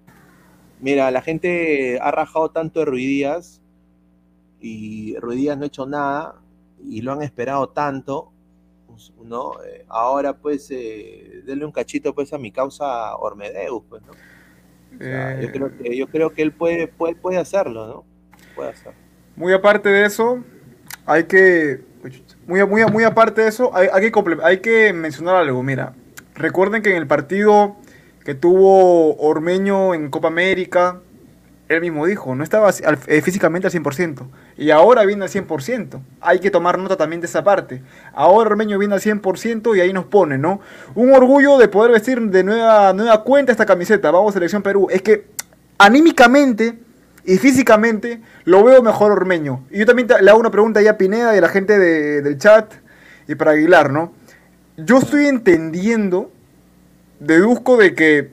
[0.80, 3.62] Mira, la gente ha rajado tanto de Ruidías
[4.60, 6.42] y Ruidías no ha hecho nada
[6.84, 8.32] y lo han esperado tanto
[9.24, 9.64] ¿no?
[9.64, 14.14] Eh, ahora pues eh, denle un cachito pues a mi causa Ormedeus, pues, ¿no?
[14.14, 18.06] yo, eh, creo que, yo creo que él puede, puede, puede hacerlo, ¿no?
[18.56, 18.98] Puede hacerlo.
[19.36, 20.44] Muy aparte de eso,
[21.06, 21.82] hay que,
[22.48, 25.94] muy, muy, muy aparte de eso, hay, hay, que, hay que mencionar algo, mira,
[26.36, 27.76] recuerden que en el partido
[28.24, 31.02] que tuvo Ormeño en Copa América,
[31.70, 32.70] él mismo dijo, no estaba
[33.08, 34.28] eh, físicamente al 100%.
[34.58, 36.02] Y ahora viene al 100%.
[36.20, 37.84] Hay que tomar nota también de esa parte.
[38.14, 40.62] Ahora Ormeño viene al 100% y ahí nos pone, ¿no?
[40.96, 44.10] Un orgullo de poder vestir de nueva, nueva cuenta esta camiseta.
[44.10, 44.88] Vamos, Selección Perú.
[44.90, 45.28] Es que
[45.78, 46.80] anímicamente
[47.24, 49.66] y físicamente lo veo mejor Ormeño.
[49.70, 52.38] Y yo también le hago una pregunta ahí a Pineda y a la gente del
[52.38, 52.74] chat
[53.28, 54.14] y para Aguilar, ¿no?
[54.78, 56.32] Yo estoy entendiendo,
[57.20, 58.32] deduzco de que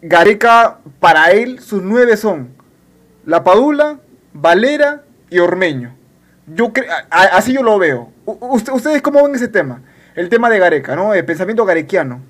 [0.00, 2.50] Gareca, para él, sus nueve son
[3.26, 3.98] la Padula,
[4.32, 5.96] Valera y Ormeño.
[6.46, 6.72] Yo
[7.10, 8.12] así yo lo veo.
[8.24, 9.82] ¿Ustedes cómo ven ese tema?
[10.14, 11.14] El tema de Gareca, ¿no?
[11.14, 12.20] El pensamiento garequiano.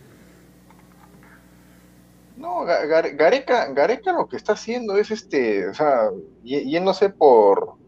[2.37, 6.11] No, Gareca, Gareca lo que está haciendo es este, o sea,
[6.43, 7.79] yéndose por, o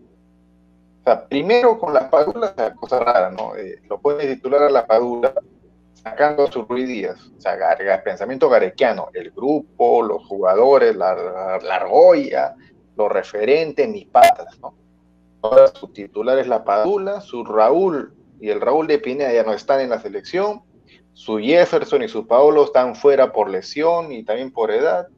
[1.05, 3.57] sea, primero con la padula, cosa rara, ¿no?
[3.57, 5.33] Eh, lo puede titular a la padula,
[5.95, 7.57] sacando sus ruidías, o sea,
[8.05, 11.15] pensamiento garequiano, el grupo, los jugadores, la,
[11.63, 12.55] la, argolla,
[12.97, 14.75] los referentes, mis patas, ¿no?
[15.43, 19.53] Ahora su titular es la padula, su Raúl y el Raúl de Pineda ya no
[19.53, 20.63] están en la selección,
[21.15, 25.09] su Jefferson y su Paolo están fuera por lesión y también por edad.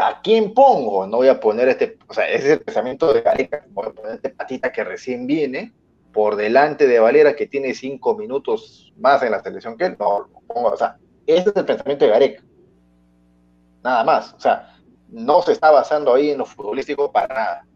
[0.00, 1.06] ¿A quién pongo?
[1.06, 3.90] No voy a poner este, o sea, ese es el pensamiento de Gareca, voy a
[3.90, 5.72] poner este patita que recién viene
[6.12, 9.96] por delante de Valera que tiene cinco minutos más en la selección que él.
[9.98, 12.42] No, lo pongo, o sea, ese es el pensamiento de Gareca.
[13.84, 14.76] Nada más, o sea,
[15.08, 17.66] no se está basando ahí en lo futbolístico para nada.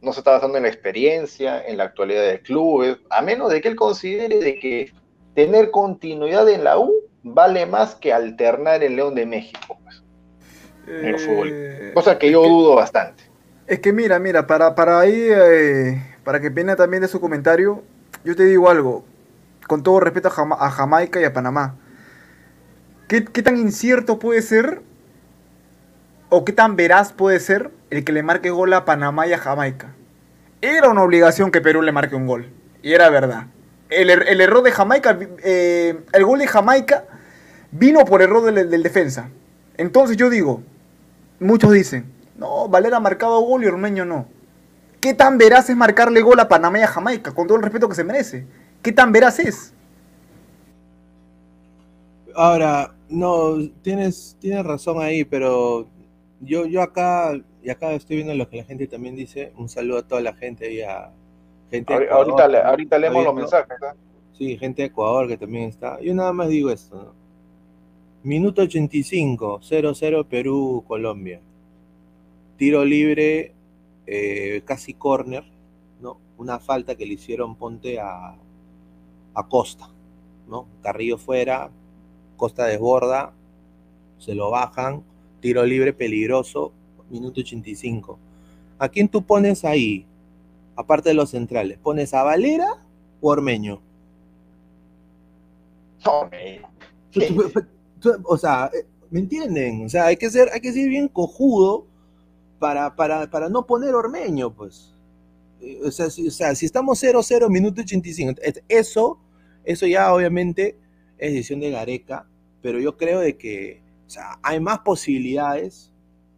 [0.00, 3.60] No se está basando en la experiencia, en la actualidad de clubes, a menos de
[3.60, 4.92] que él considere de que
[5.34, 10.02] tener continuidad en la U vale más que alternar en León de México, pues,
[10.86, 11.48] en el fútbol.
[11.52, 13.24] Eh, Cosa que yo dudo bastante.
[13.66, 17.82] Es que mira, mira, para, para ahí, eh, para que viene también de su comentario,
[18.24, 19.04] yo te digo algo,
[19.66, 21.76] con todo respeto a, Jamaica y a Panamá.
[23.08, 24.80] ¿Qué, ¿Qué tan incierto puede ser
[26.30, 29.38] o qué tan veraz puede ser el que le marque gol a Panamá y a
[29.38, 29.94] Jamaica?
[30.60, 32.50] Era una obligación que Perú le marque un gol,
[32.82, 33.46] y era verdad
[33.90, 37.04] el, er, error de Jamaica, eh, el gol de Jamaica
[37.70, 39.30] vino por error del, defensa.
[39.76, 40.62] Entonces yo digo,
[41.40, 44.26] muchos dicen, no, Valera ha marcado gol y Ormeño no.
[45.00, 47.88] ¿Qué tan veraz es marcarle gol a Panamá y a Jamaica, con todo el respeto
[47.88, 48.46] que se merece?
[48.82, 49.72] ¿Qué tan veraz es?
[52.34, 55.88] Ahora, no, tienes, tienes razón ahí, pero
[56.40, 59.98] yo, yo acá, y acá estoy viendo lo que la gente también dice, un saludo
[59.98, 61.10] a toda la gente y a,
[62.10, 63.76] ahorita, ahorita leemos los mensajes.
[64.32, 66.00] Sí, gente de Ecuador que también está.
[66.00, 67.14] Yo nada más digo esto.
[68.22, 71.40] Minuto 85, 0-0 Perú-Colombia.
[72.56, 73.52] Tiro libre,
[74.06, 75.44] eh, casi corner,
[76.00, 76.18] ¿no?
[76.36, 78.36] Una falta que le hicieron Ponte a,
[79.34, 79.88] a Costa,
[80.48, 80.66] ¿no?
[80.82, 81.70] Carrillo fuera,
[82.36, 83.32] Costa desborda,
[84.18, 85.04] se lo bajan,
[85.40, 86.72] tiro libre peligroso,
[87.10, 88.18] minuto 85.
[88.78, 90.06] ¿A quién tú pones ahí?
[90.78, 92.68] aparte de los centrales, ¿pones a Valera
[93.20, 93.82] o Ormeño?
[98.24, 99.86] O sea, eh, ¿me entienden?
[99.86, 101.84] O sea, hay que ser, hay que ser bien cojudo
[102.60, 104.94] para, para, para no poner Ormeño, pues.
[105.60, 109.18] Eh, o sea, si, o sea, si estamos 0-0, minuto 85, eso,
[109.64, 110.78] eso ya obviamente
[111.18, 112.28] es decisión de Gareca,
[112.62, 115.87] pero yo creo de que o sea, hay más posibilidades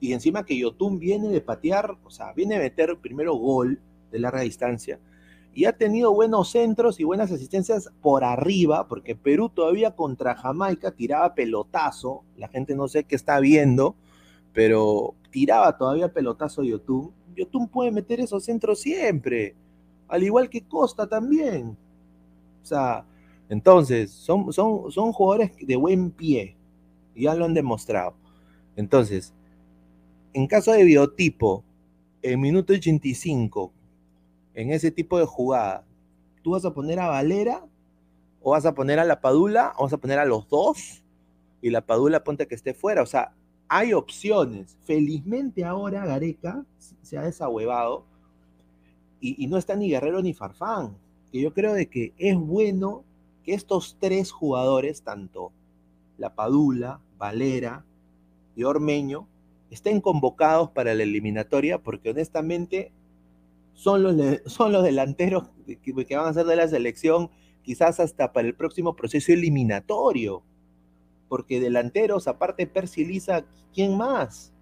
[0.01, 3.79] y encima que Yotun viene de patear, o sea, viene de meter primero gol,
[4.11, 4.99] de larga distancia.
[5.53, 10.93] Y ha tenido buenos centros y buenas asistencias por arriba, porque Perú todavía contra Jamaica
[10.93, 12.23] tiraba pelotazo.
[12.37, 13.95] La gente no sé qué está viendo,
[14.55, 17.13] pero tiraba todavía pelotazo Yotun.
[17.37, 19.55] Yotun puede meter esos centros siempre,
[20.09, 21.77] al igual que Costa también.
[22.63, 23.05] O sea,
[23.51, 26.57] entonces, son, son, son jugadores de buen pie,
[27.15, 28.15] ya lo han demostrado.
[28.77, 29.35] Entonces,
[30.33, 31.65] en caso de biotipo,
[32.23, 33.73] en minuto 85,
[34.55, 35.85] en ese tipo de jugada,
[36.43, 37.65] ¿tú vas a poner a Valera
[38.43, 41.03] o vas a poner a la Padula o vas a poner a los dos
[41.63, 43.03] y la Padula ponte que esté fuera?
[43.03, 43.35] O sea,
[43.69, 44.77] hay opciones.
[44.85, 46.65] Felizmente ahora Gareca
[47.03, 48.05] se ha desahuevado
[49.21, 50.97] y, no está ni Guerrero ni Farfán.
[51.31, 53.05] Que yo creo de que es bueno
[53.45, 55.53] que estos tres jugadores, tanto
[56.19, 57.85] la Padula, Valera
[58.57, 59.29] y Ormeño,
[59.71, 62.93] estén convocados para la eliminatoria porque honestamente
[63.75, 67.31] son los, son los delanteros que, van a ser de la selección
[67.63, 70.43] quizás hasta para el próximo proceso eliminatorio.
[71.29, 74.53] Porque delanteros, aparte Percy Lisa, ¿quién más?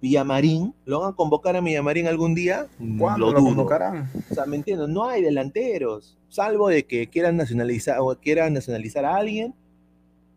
[0.00, 2.66] Villamarín, ¿lo van a convocar a Villamarín algún día?
[2.98, 4.10] ¿Cuándo lo, convocarán?
[4.28, 9.04] O sea, me entiendo, no hay delanteros, salvo de que quieran nacionalizar o quieran nacionalizar
[9.04, 9.54] a alguien,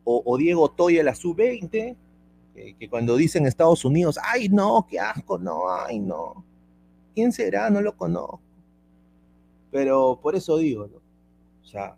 [0.08, 1.96] o, Diego Toya la sub-20,
[2.56, 6.46] que, cuando dicen Estados Unidos, ay no, qué asco, no, ay no.
[7.14, 7.70] ¿Quién será?
[7.70, 8.42] No lo conozco.
[9.72, 10.98] Pero por eso digo, ¿no?
[11.64, 11.98] O sea,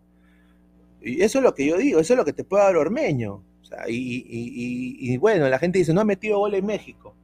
[1.00, 3.42] y eso es lo que yo digo, eso es lo que te puede dar Ormeño.
[3.62, 7.14] O sea, y, bueno, la gente dice, no ha metido gol en México.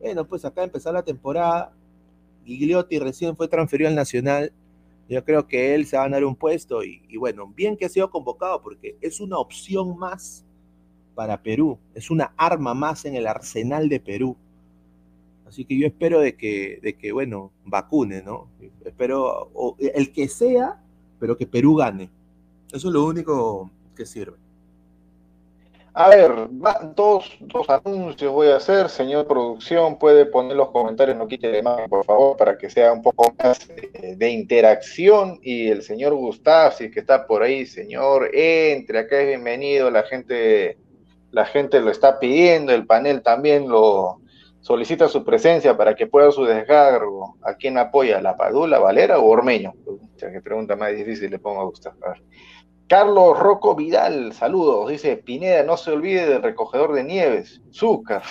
[0.00, 1.72] Bueno, pues acá empezó la temporada.
[2.44, 4.52] Gigliotti recién fue transferido al Nacional.
[5.08, 6.82] Yo creo que él se va a ganar un puesto.
[6.82, 10.43] Y, y bueno, bien que ha sido convocado porque es una opción más
[11.14, 11.78] para Perú.
[11.94, 14.36] Es una arma más en el arsenal de Perú.
[15.46, 18.48] Así que yo espero de que, de que bueno, vacune, ¿no?
[18.84, 20.82] Espero, el que sea,
[21.20, 22.10] pero que Perú gane.
[22.72, 24.36] Eso es lo único que sirve.
[25.96, 26.32] A ver,
[26.96, 28.88] dos, dos anuncios voy a hacer.
[28.88, 32.92] Señor producción, puede poner los comentarios, no quite de mano, por favor, para que sea
[32.92, 35.38] un poco más de, interacción.
[35.40, 39.88] Y el señor Gustav, si es que está por ahí, señor, entre, acá es bienvenido.
[39.88, 40.78] La gente,
[41.34, 44.20] la gente lo está pidiendo, el panel también lo
[44.60, 47.36] solicita su presencia para que pueda su descargo.
[47.42, 48.20] ¿A quién apoya?
[48.22, 49.74] ¿La Padula, Valera o Ormeño?
[50.16, 51.92] que pregunta más difícil le pongo a Gustav.
[52.02, 52.22] A ver.
[52.86, 54.90] Carlos Rocco Vidal, saludos.
[54.90, 57.60] Dice, Pineda, no se olvide del recogedor de nieves.
[57.72, 58.22] Zúcar.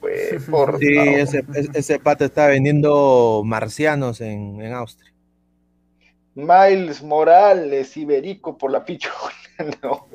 [0.00, 0.44] Pues,
[0.80, 5.12] sí, ese, ese, pata está vendiendo marcianos en, Austria.
[6.34, 9.14] Miles Morales, Iberico por la pichona.
[9.82, 10.06] No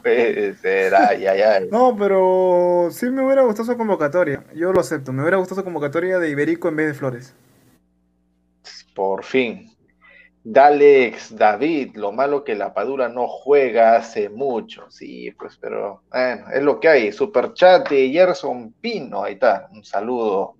[0.00, 1.68] puede ser, ay, ay, ay.
[1.70, 4.44] No, pero sí me hubiera gustado su convocatoria.
[4.54, 5.12] Yo lo acepto.
[5.12, 7.34] Me hubiera gustado su convocatoria de Iberico en vez de Flores.
[8.94, 9.72] Por fin.
[10.44, 14.90] Dalex David, lo malo que la Padura no juega hace mucho.
[14.90, 17.12] Sí, pues, pero bueno, es lo que hay.
[17.12, 19.68] Super chat de Gerson Pino, ahí está.
[19.72, 20.56] Un saludo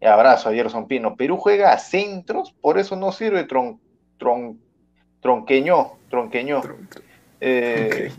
[0.00, 1.16] y abrazo a Gerson Pino.
[1.16, 3.78] Perú juega a centros, por eso no sirve tron,
[4.18, 4.58] tron,
[5.20, 6.62] tronqueño, tronqueño.
[7.40, 8.10] Eh,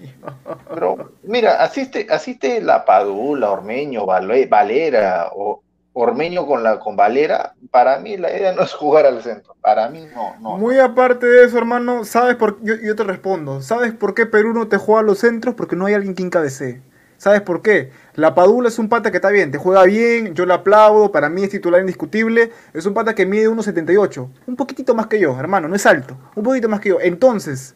[0.69, 5.61] pero mira, asiste, asiste la Padula, Ormeño, Valera o
[5.93, 9.55] Ormeño con la con Valera, para mí la idea no es jugar al centro.
[9.61, 10.57] Para mí no, no.
[10.57, 13.61] Muy aparte de eso, hermano, ¿sabes por yo, yo te respondo.
[13.61, 15.55] ¿Sabes por qué Perú no te juega a los centros?
[15.55, 16.81] Porque no hay alguien que encabece.
[17.17, 17.89] ¿Sabes por qué?
[18.13, 21.29] La Padula es un pata que está bien, te juega bien, yo le aplaudo, para
[21.29, 22.51] mí es titular indiscutible.
[22.73, 24.29] Es un pata que mide 1,78.
[24.45, 26.15] Un poquitito más que yo, hermano, no es alto.
[26.35, 26.99] Un poquito más que yo.
[27.01, 27.75] Entonces,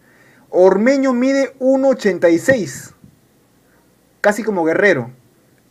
[0.52, 2.94] Ormeño mide 1,86.
[4.20, 5.10] Casi como guerrero.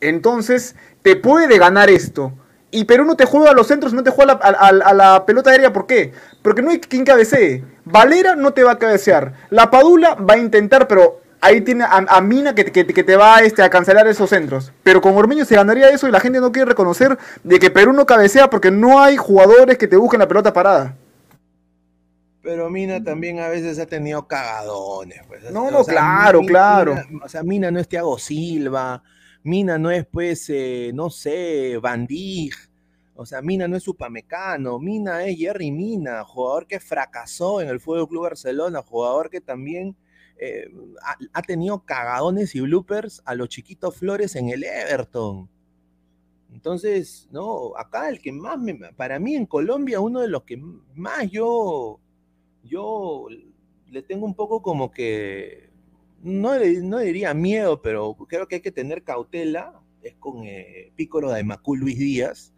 [0.01, 2.33] Entonces, te puede ganar esto.
[2.73, 5.73] Y Perú no te juega a los centros, no te juega a la, pelota aérea.
[5.73, 6.13] ¿Por qué?
[6.43, 7.65] Porque no hay quien cabecee.
[7.85, 9.35] Valera no te va a cabecear.
[9.51, 13.63] La Padula va a intentar, pero ahí tiene a, Mina que, que, te va este,
[13.63, 14.73] a cancelar esos centros.
[14.83, 17.93] Pero con Ormeño se ganaría eso y la gente no quiere reconocer de que Perú
[17.93, 20.95] no cabecea porque no hay jugadores que te busquen la pelota parada.
[22.43, 25.21] Pero Mina también a veces ha tenido cagadones.
[25.27, 25.51] Pues.
[25.51, 26.97] No, no, claro, claro.
[27.23, 29.03] o sea, Mina no es Thiago Silva.
[29.43, 32.07] Mina no es, pues, eh, no sé, Van
[33.21, 37.79] o sea, Mina no es Supamecano, Mina es Jerry Mina, jugador que fracasó en el
[37.79, 39.95] Fútbol Club Barcelona, jugador que también
[40.39, 40.71] eh,
[41.35, 45.51] ha, tenido cagadones y bloopers a los chiquitos Flores en el Everton.
[46.51, 50.57] Entonces, no, acá el que más me, para mí en Colombia, uno de los que
[50.95, 52.01] más yo,
[52.65, 53.27] yo
[53.89, 55.71] le tengo un poco como que
[56.23, 61.31] no, no diría miedo, pero creo que hay que tener cautela, es con eh, Pícoro
[61.31, 62.55] de Macú Luis Díaz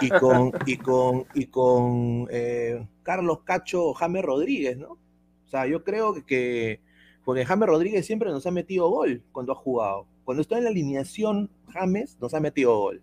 [0.00, 4.92] y con, y con, y con eh, Carlos Cacho James Rodríguez, ¿no?
[4.92, 6.80] O sea, yo creo que,
[7.24, 10.06] porque James Rodríguez siempre nos ha metido gol cuando ha jugado.
[10.24, 13.02] Cuando está en la alineación, James nos ha metido gol.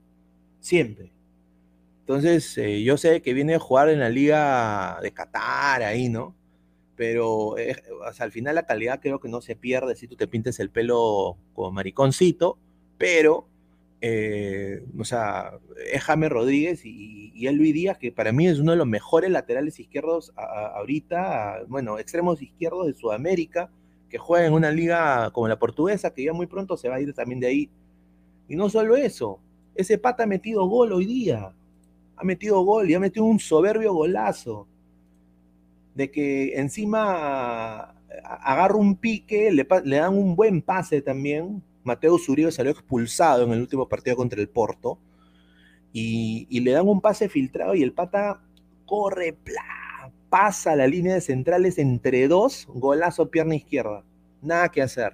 [0.59, 1.11] Siempre.
[2.09, 6.35] Entonces, eh, yo sé que viene a jugar en la liga de Qatar ahí, ¿no?
[6.95, 7.75] pero eh,
[8.17, 11.37] al final la calidad creo que no se pierde si tú te pintes el pelo
[11.53, 12.57] como mariconcito,
[12.97, 13.47] pero,
[14.01, 15.51] eh, o sea,
[15.93, 19.29] es James Rodríguez y, y Luis Díaz, que para mí es uno de los mejores
[19.29, 23.71] laterales izquierdos ahorita, bueno, extremos izquierdos de Sudamérica,
[24.09, 27.01] que juega en una liga como la portuguesa, que ya muy pronto se va a
[27.01, 27.69] ir también de ahí.
[28.47, 29.39] Y no solo eso,
[29.75, 31.53] ese pata ha metido gol hoy día,
[32.19, 34.67] ha metido gol y ha metido un soberbio golazo
[35.95, 39.65] de que encima agarra un pique, le,
[39.97, 41.63] dan un buen pase también.
[41.83, 44.99] Mateo Zuribe salió expulsado en el último partido contra el Porto.
[45.93, 48.43] Y, le dan un pase filtrado y el pata
[48.85, 49.37] corre,
[50.29, 54.03] pasa la línea de centrales entre dos, golazo pierna izquierda.
[54.41, 55.13] Nada que hacer.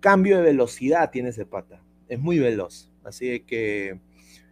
[0.00, 1.82] Cambio de velocidad tiene ese pata.
[2.08, 2.90] Es muy veloz.
[3.04, 3.98] Así que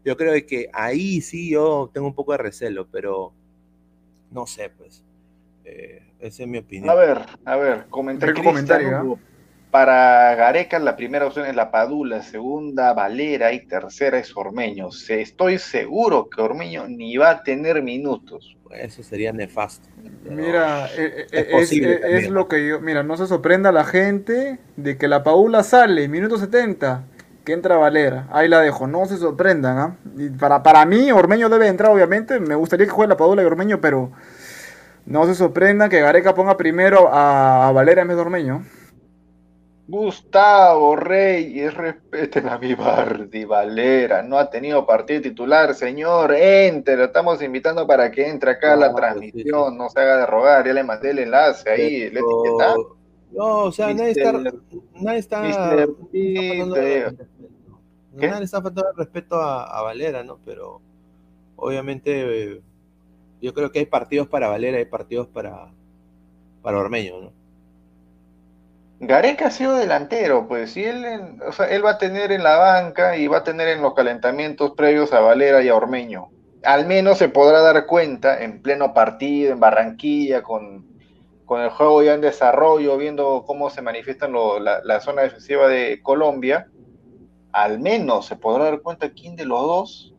[0.04, 3.32] yo creo que ahí sí yo tengo un poco de recelo, pero
[4.30, 5.04] no sé, pues.
[5.64, 6.90] Eh, esa es mi opinión.
[6.90, 8.42] A ver, a ver, comentario.
[8.42, 9.18] comentario
[9.70, 14.88] Para Gareca la primera opción es la Padula, segunda Valera y tercera es Ormeño.
[15.08, 18.56] Estoy seguro que Ormeño ni va a tener minutos.
[18.70, 19.88] Eso sería nefasto.
[20.24, 24.96] Mira, eh, eh, es, es, lo que yo, mira, no se sorprenda la gente de
[24.96, 27.04] que la Padula sale, minuto 70,
[27.44, 28.28] que entra Valera.
[28.30, 29.78] Ahí la dejo, no se sorprendan.
[29.78, 29.96] ¿ah?
[30.38, 32.40] para, para mí, Ormeño debe entrar, obviamente.
[32.40, 34.10] Me gustaría que juegue la Padula y Ormeño, pero
[35.04, 38.64] no se sorprenda que Gareca ponga primero a, Valera en vez de Ormeño.
[39.88, 47.04] Gustavo Reyes, respeten a mi Bardi Valera, no ha tenido partido titular, señor, enter, lo
[47.06, 50.72] estamos invitando para que entre acá a la transmisión, no se haga de rogar, ya
[50.72, 52.12] le mandé el enlace ahí,
[53.32, 57.06] No, o sea, nadie está, nadie está, Mister faltando Peter.
[57.08, 57.52] el respeto.
[58.18, 58.28] ¿Qué?
[58.28, 60.38] Nadie le está faltando el respeto a, a Valera, ¿no?
[60.44, 60.82] Pero
[61.56, 62.62] obviamente eh,
[63.40, 65.74] yo creo que hay partidos para Valera, hay partidos para,
[66.62, 67.34] para Ormeño, ¿no?
[69.00, 71.04] Gareca ha sido delantero, pues, y él,
[71.46, 73.94] o sea, él va a tener en la banca y va a tener en los
[73.94, 76.32] calentamientos previos a Valera y a Ormeño.
[76.62, 80.86] Al menos se podrá dar cuenta en pleno partido, en Barranquilla, con,
[81.44, 85.68] con el juego ya en desarrollo, viendo cómo se manifiestan lo- la, la zona defensiva
[85.68, 86.68] de Colombia.
[87.52, 90.14] Al menos se podrá dar cuenta quién de los dos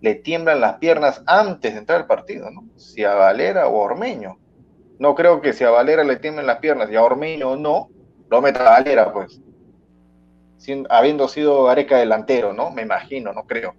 [0.00, 2.64] le tiemblan las piernas antes de entrar al partido, ¿no?
[2.76, 4.36] Si a Valera o a Ormeño.
[4.98, 7.88] No creo que si a Valera le tiemblen las piernas y a Ormeño no,
[8.28, 9.40] lo meta a Valera, pues.
[10.58, 12.70] Sin- habiendo sido Gareca delantero, ¿no?
[12.70, 13.74] Me imagino, no creo.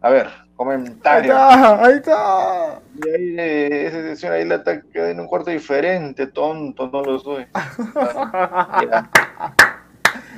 [0.00, 1.32] A ver, Ahí comentario.
[1.32, 2.80] está, ahí está.
[2.94, 7.18] Y ahí eh, ese señor ahí le ataca en un cuarto diferente, tonto, no lo
[7.18, 7.46] soy.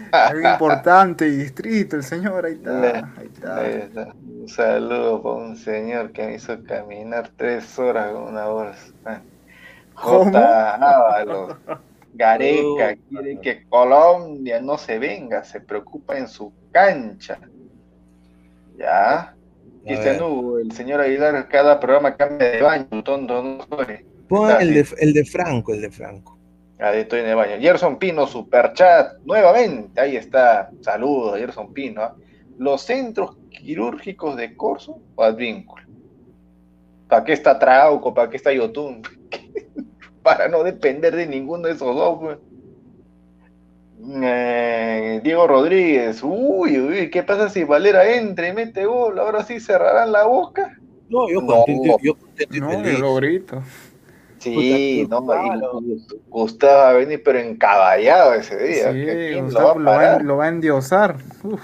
[0.12, 2.98] Algo importante y distrito, el señor, ahí está.
[3.16, 3.56] Ahí está.
[3.56, 4.14] Ahí está.
[4.24, 9.22] Un saludo para un señor que me hizo caminar tres horas con una bolsa.
[9.94, 10.24] ¿Cómo?
[10.32, 10.74] J.
[10.74, 11.56] Ábalos.
[12.14, 17.38] Gareca Oh, quiere que Colombia no se venga, se preocupa en su cancha.
[18.76, 19.34] Ya.
[19.84, 20.20] Cristian.
[20.22, 24.04] Hugo, el señor Aguilar, cada programa cambia de baño, tonto, no soy.
[24.28, 26.37] Pon el de, el de Franco, el de Franco.
[26.80, 27.56] Ahí estoy en el baño.
[27.60, 30.00] Gerson Pino, superchat, nuevamente.
[30.00, 30.70] Ahí está.
[30.80, 32.02] Saludos, Gerson Pino.
[32.02, 32.14] ¿ah?
[32.58, 35.84] Los centros quirúrgicos de Corso o Advíncula.
[37.08, 38.14] ¿Para qué está Trauco?
[38.14, 39.02] ¿Para qué está Yotun?
[40.22, 42.18] Para no depender de ninguno de esos dos.
[42.20, 42.38] pues.
[44.22, 46.20] Eh, Diego Rodríguez.
[46.22, 49.18] Uy, uy, ¿qué pasa si Valera entra y mete gol?
[49.18, 50.72] Ahora sí cerrarán la boca.
[51.08, 51.46] No, yo No.
[51.46, 52.92] contento, yo contento y No, feliz.
[52.92, 53.62] yo lo grito.
[54.38, 56.06] Sí, Puta, no, y.
[56.28, 58.92] Gustavo va a venir, pero encaballado ese día.
[58.92, 60.22] Sí, ¿Quién lo va a lo va, parar?
[60.22, 61.16] lo va a endiosar.
[61.42, 61.60] Uf.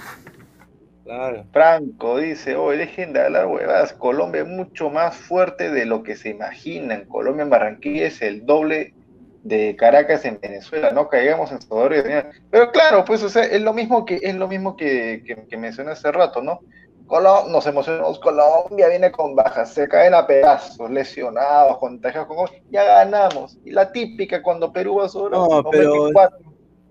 [1.05, 1.45] Claro.
[1.53, 6.17] Franco dice, hoy dejen de hablar huevadas, Colombia es mucho más fuerte de lo que
[6.17, 7.05] se imaginan.
[7.05, 8.95] Colombia en Barranquilla es el doble
[9.43, 12.03] de Caracas en Venezuela, no caigamos en Salvador y.
[12.51, 15.57] Pero claro, pues o sea, es lo mismo que es lo mismo que, que, que
[15.59, 16.61] mencioné hace rato, ¿no?
[17.07, 22.83] Colo- nos emocionamos, Colombia viene con bajas, se caen a pedazos, lesionados, contagiados con ya
[22.85, 23.59] ganamos.
[23.65, 26.11] Y la típica cuando Perú va sobre No, pero-.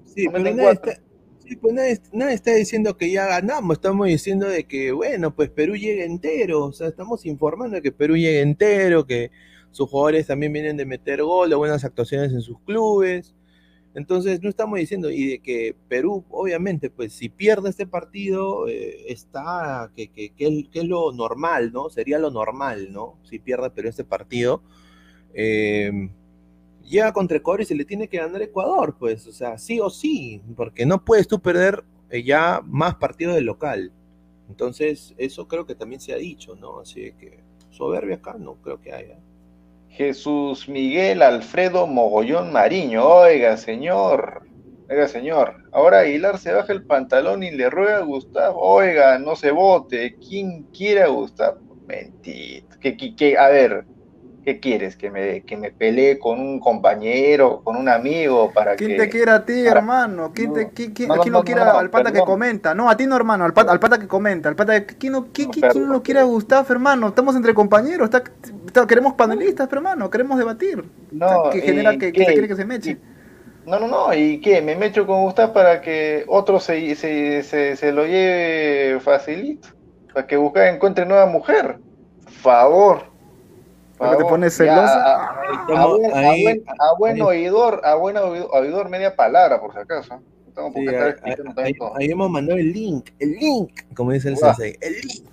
[0.05, 0.93] Sí, pero nadie está,
[1.39, 5.49] sí, pues nadie, nadie está diciendo que ya ganamos, estamos diciendo de que, bueno, pues
[5.49, 9.31] Perú llega entero, o sea, estamos informando de que Perú llega entero, que
[9.71, 13.33] sus jugadores también vienen de meter gol, de buenas actuaciones en sus clubes.
[13.95, 19.05] Entonces, no estamos diciendo, y de que Perú, obviamente, pues si pierde este partido, eh,
[19.07, 21.89] está, que, que, que que es lo normal, ¿no?
[21.89, 23.17] Sería lo normal, ¿no?
[23.23, 24.63] Si pierde Perú este partido.
[25.33, 26.09] Eh,
[26.83, 29.89] llega contra Ecuador y se le tiene que ganar Ecuador, pues, o sea, sí o
[29.89, 33.91] sí, porque no puedes tú perder eh, ya más partidos del local.
[34.49, 36.79] Entonces, eso creo que también se ha dicho, ¿no?
[36.79, 37.39] Así que
[37.71, 39.17] soberbia acá no creo que haya.
[39.93, 43.05] Jesús Miguel Alfredo Mogollón Mariño.
[43.07, 44.41] Oiga, señor.
[44.89, 45.55] Oiga, señor.
[45.71, 48.59] Ahora Aguilar se baja el pantalón y le ruega a Gustavo.
[48.59, 50.15] Oiga, no se vote.
[50.27, 51.57] ¿Quién quiere a Gustavo?
[51.87, 52.75] Mentito.
[52.79, 53.37] ¿Qué, qué- qué?
[53.37, 53.85] A ver,
[54.43, 54.95] ¿qué quieres?
[54.97, 58.97] ¿Que me, que me pelee con un compañero, con un amigo para ¿Quién que...
[58.97, 60.31] te quiere a ti, para- hermano?
[60.33, 60.53] ¿Quién, No.
[60.55, 62.73] te, quién, quién- No, quién no, no, no, al pata que comenta?
[62.73, 64.49] No, a ti no, hermano, al pata, al pata que comenta.
[64.49, 65.49] Al pata que, ¿quién, no, quién,
[65.87, 67.07] no quiere a Gustavo, hermano?
[67.09, 68.05] Estamos entre compañeros.
[68.05, 68.23] está-
[68.73, 70.09] está- queremos panelistas, hermano.
[70.09, 70.83] Queremos debatir.
[71.11, 72.97] No, que genera ¿y que, se quiere que se meche.
[73.65, 74.61] No, no, no, ¿y qué?
[74.61, 79.69] ¿Me mecho con Gustavo para que otro se, se, se, se lo lleve facilito?
[80.13, 81.77] Para que Gustavo encuentre nueva mujer.
[82.27, 83.03] Favor.
[83.97, 84.29] Porque te Favor.
[84.31, 85.01] pones celosa.
[85.01, 89.15] A, a- a buen, a buen- a buen ahí- oidor, a buen oidor, oidor media
[89.15, 90.19] palabra, por si acaso.
[90.55, 90.87] No Sí,
[91.95, 94.55] ahí, hemos mandado el link, el link, como dice el Guau.
[94.55, 95.25] sensei, el link.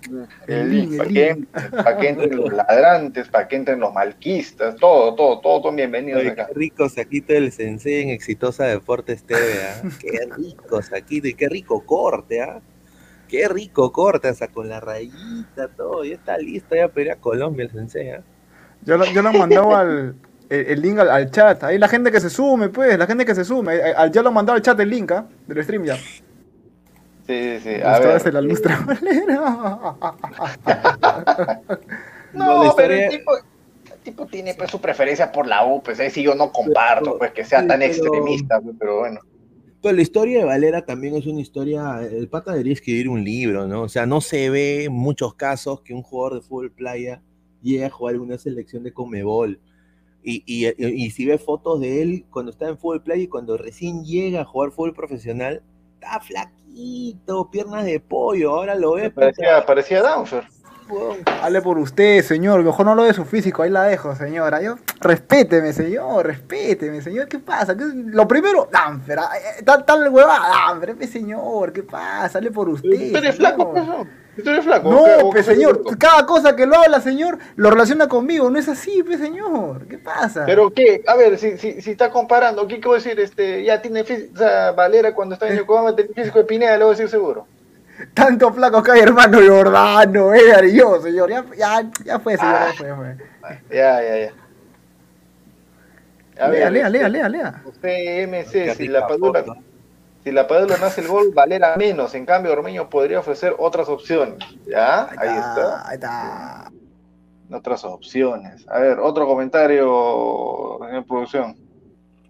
[0.47, 1.37] El El link, link, para que, link.
[1.37, 1.47] entren,
[1.83, 6.23] pa' que entren los ladrantes, para que entren los malquistas, todo, todo, todo, son bienvenidos
[6.23, 6.47] Ay, acá.
[6.47, 9.83] qué rico Saquito el sensei en Exitosa Deportes TV, ¿ah?
[9.99, 12.61] Qué rico Saquito y qué rico corte, ¿ah?
[13.27, 17.15] Qué rico corte, hasta con la rayita, todo, ya está listo ya para ir a
[17.17, 18.23] Colombia el sensei, ¿ah?
[18.83, 20.15] Yo lo, yo lo he mandado al,
[20.51, 21.63] el, el link al, al chat.
[21.63, 23.71] Ahí la gente que se sume, pues, la gente que se sume.
[23.73, 25.25] Ahí- ahí- ya lo he mandado al chat el link, ¿ah?
[25.47, 25.95] Del stream ya.
[25.95, 26.03] Sí,
[27.27, 27.81] sí, sí.
[27.83, 28.33] A ver.
[28.33, 28.79] la lustra
[32.33, 35.81] No, No, la pero el tipo, el tipo tiene pues, su preferencia por la U,
[35.83, 38.99] pues ahí sí yo no comparto, pues que sea sí, tan pero- extremista, pues, pero
[38.99, 39.19] bueno.
[39.83, 43.67] Pero la historia de Valera también es una historia, el pata debería escribir un libro,
[43.67, 43.81] ¿no?
[43.81, 47.21] O sea, no se ve en muchos casos que un jugador de fútbol playa
[47.63, 49.59] llegue a jugar en una selección de Comebol.
[50.23, 53.57] Y, y, y, si ves fotos de él cuando está en fútbol play y cuando
[53.57, 55.63] recién llega a jugar fútbol profesional,
[55.95, 59.11] está flaquito, piernas de pollo, ahora lo ves.
[59.11, 60.03] Parecía, parecía.
[61.41, 62.63] Hable por usted, señor.
[62.63, 64.61] Mejor no lo de su físico, ahí la dejo, señora.
[64.61, 67.27] Yo, respéteme, señor, respéteme, señor.
[67.27, 67.75] ¿Qué pasa?
[67.75, 69.19] Lo primero, Danfer,
[69.63, 72.37] tal, tal huevada, Danfer, señor, ¿qué pasa?
[72.37, 73.11] Hable por usted.
[73.11, 73.73] ¿Tú eres flaco,
[74.43, 74.91] ¿Tú eres flaco?
[74.91, 78.49] No, pues señor, cada cosa que lo habla, señor, lo relaciona conmigo.
[78.49, 79.87] No es así, pues señor.
[79.87, 80.45] ¿Qué pasa?
[80.45, 83.19] Pero qué, a ver, si, si, si está comparando, ¿qué quiero decir?
[83.19, 86.77] Este, ya tiene físico, o sea, Valera cuando está en Yokohama tiene físico de Pineda,
[86.77, 87.45] lo voy a decir seguro.
[88.13, 91.29] Tanto flaco que hay, hermano Jordano, Edgar y yo, señor.
[91.29, 93.17] Ya, ya, ya fue, señor, ya fue, fue.
[93.69, 94.33] Ya, ya, ya.
[96.39, 97.61] A lea, ver, lea, lea, lea, lea.
[97.65, 99.43] Usted, MC, si la Padula,
[100.23, 102.15] si la Padula no hace el gol, Valera menos.
[102.15, 104.39] En cambio, Ormeño podría ofrecer otras opciones.
[104.65, 105.03] ¿Ya?
[105.03, 105.87] Ahí, ahí está.
[105.87, 106.71] Ahí está.
[107.51, 108.65] Otras opciones.
[108.69, 111.55] A ver, otro comentario, en producción.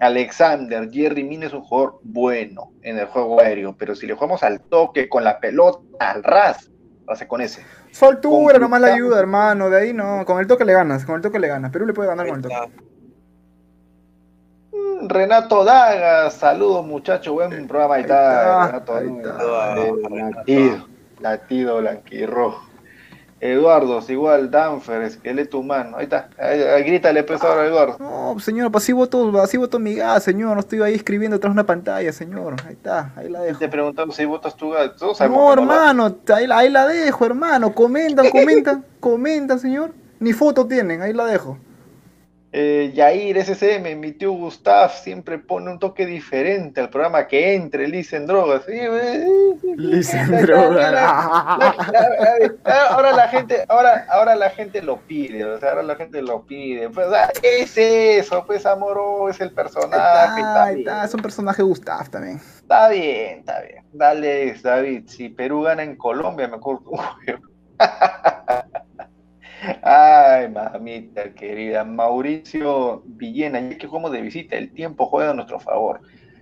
[0.01, 4.41] Alexander, Jerry Mina es un jugador bueno en el juego aéreo, pero si le jugamos
[4.41, 6.71] al toque, con la pelota, al ras,
[7.07, 7.63] hace con ese.
[7.91, 11.17] Su altura nomás la ayuda, hermano, de ahí no, con el toque le ganas, con
[11.17, 12.55] el toque le ganas, Perú le puede ganar con el toque.
[14.71, 18.99] Mm, Renato Daga, saludos muchachos, buen programa, ahí, está, Renato
[20.09, 20.87] Latido,
[21.19, 22.70] latido blanquirrojo.
[23.41, 25.97] Eduardo, igual, Danfer, esqueleto humano.
[25.97, 26.29] Ahí está.
[26.37, 27.97] Ahí, grítale pues ahora, Eduardo.
[27.99, 30.53] No, señor, pues así voto, así voto mi gas, señor.
[30.53, 32.55] No estoy ahí escribiendo tras una pantalla, señor.
[32.67, 33.57] Ahí está, ahí la dejo.
[33.57, 34.91] Te preguntando si votas tu gas.
[35.27, 37.73] No, hermano, ahí, ahí, la dejo, hermano.
[37.73, 39.91] Comenta, comenta, comenta, señor.
[40.19, 41.57] Ni foto tienen, ahí la dejo.
[42.53, 47.87] Eh, Yair SCM, mi tío Gustav siempre pone un toque diferente al programa que entre
[47.87, 48.63] Liz en drogas.
[48.67, 50.93] Liz en drogas.
[52.89, 56.45] Ahora la gente, ahora, ahora la gente lo pide, o sea, ahora la gente lo
[56.45, 56.89] pide.
[56.89, 60.41] Pues ah, es eso, pues Amoro es el personaje.
[60.41, 62.35] Está, está, es un personaje Gustav también.
[62.35, 63.85] Está bien, está bien.
[63.93, 66.91] Dale, David, si Perú gana en Colombia, me acuerdo.
[69.84, 71.84] Ay, mamita querida.
[71.84, 76.01] Mauricio Villena, ya que como de visita, el tiempo juega a nuestro favor.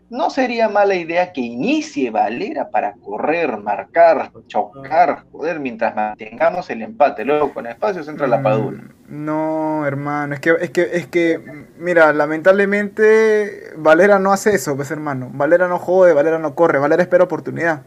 [0.10, 6.82] No sería mala idea que inicie Valera para correr, marcar, chocar, joder, mientras mantengamos el
[6.82, 7.26] empate.
[7.26, 8.82] Luego con espacios entra la Padula.
[8.82, 14.76] Mm, no, hermano, es que, es que, es que, mira, lamentablemente Valera no hace eso,
[14.76, 15.30] pues hermano.
[15.32, 17.84] Valera no jode, Valera no corre, Valera espera oportunidad.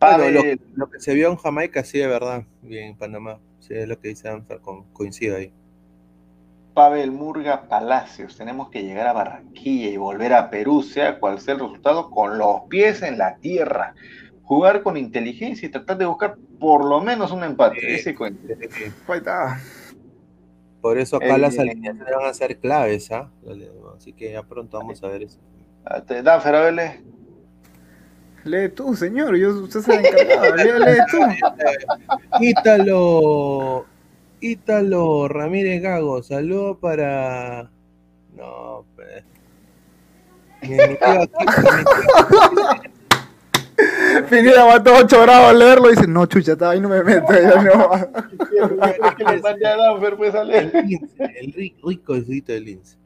[0.00, 3.88] Bueno, lo, que se vio en Jamaica sí es verdad, bien en Panamá, sí es
[3.88, 4.60] lo que dice Anfer,
[4.92, 5.52] coincide ahí.
[6.74, 11.54] Pavel Murga Palacios, tenemos que llegar a Barranquilla y volver a Perú, sea cual sea
[11.54, 13.94] el resultado, con los pies en la tierra.
[14.44, 17.96] Jugar con inteligencia y tratar de buscar por lo menos un empate.
[17.96, 18.54] Ese cuento.
[20.80, 23.28] Por eso acá las eh, alineaciones van a ser claves, ¿ah?
[23.96, 25.40] Así que ya pronto vamos a ver eso.
[26.22, 27.02] Dan Feravele.
[28.48, 31.18] Lee tú, señor, yo, usted se ha encargado, lee, lee tú.
[32.40, 33.86] Ítalo,
[34.40, 37.70] Ítalo Ramírez Gago, saludo para...
[38.36, 39.24] No, pues...
[44.28, 47.32] Pineda mató 8 grados a leerlo y dice, no, chucha, está ahí no me meto.
[47.32, 47.94] Ya no.
[47.94, 50.70] es que le mandé a Danfer, pues a leer.
[50.74, 52.98] El, lince, el rico, rico del lince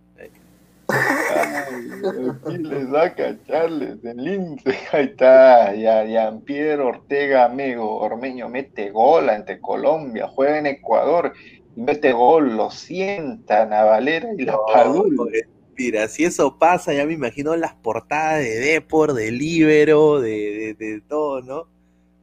[2.58, 4.76] les saca Charles del lince.
[4.92, 11.32] Ahí está, ya, Jean-Pierre Ortega Amigo, Ormeño mete gol ante Colombia, juega en Ecuador
[11.76, 15.04] y mete gol, lo sientan a Valera y la no,
[15.76, 20.86] Mira, si eso pasa, ya me imagino las portadas de Depor, de Libero, de, de,
[20.86, 21.66] de todo, ¿no?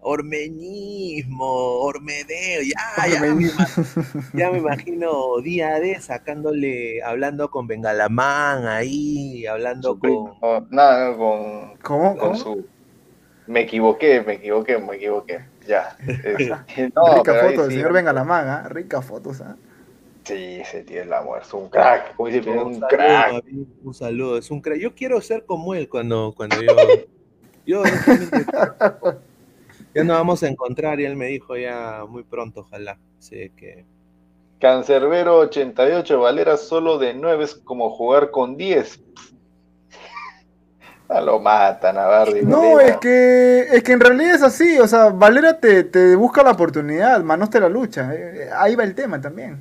[0.02, 10.34] Ormeñismo, ormedeo, ya, ya, me, imagino día de sacándole, hablando con Bengalamán ahí, hablando con...
[10.70, 11.78] nada, con...
[11.84, 12.18] ¿Cómo?
[12.18, 12.66] Con Su...
[13.48, 15.98] Me equivoqué, me equivoqué, me equivoqué, ya.
[16.06, 18.70] rica foto del señor Bengalamán, ¿ah?
[18.70, 19.58] Rica foto, ¿ah?
[20.24, 23.44] Sí, ese tío es la muerte, es un crack, dice, un, un crack.
[23.84, 24.78] un saludo, es un crack.
[24.78, 26.76] Yo quiero ser como él cuando, cuando yo...
[27.66, 27.84] yo
[29.94, 33.00] ya nos vamos a encontrar y él me dijo ya muy pronto, ojalá.
[33.18, 33.86] Así que.
[34.60, 39.02] Cancerbero 88, Valera solo de 9 es como jugar con 10.
[41.10, 44.78] A lo matan a No, es que, es que en realidad es así.
[44.78, 48.14] O sea, Valera te, te busca la oportunidad, Manos te la lucha.
[48.14, 49.60] Eh, ahí va el tema también.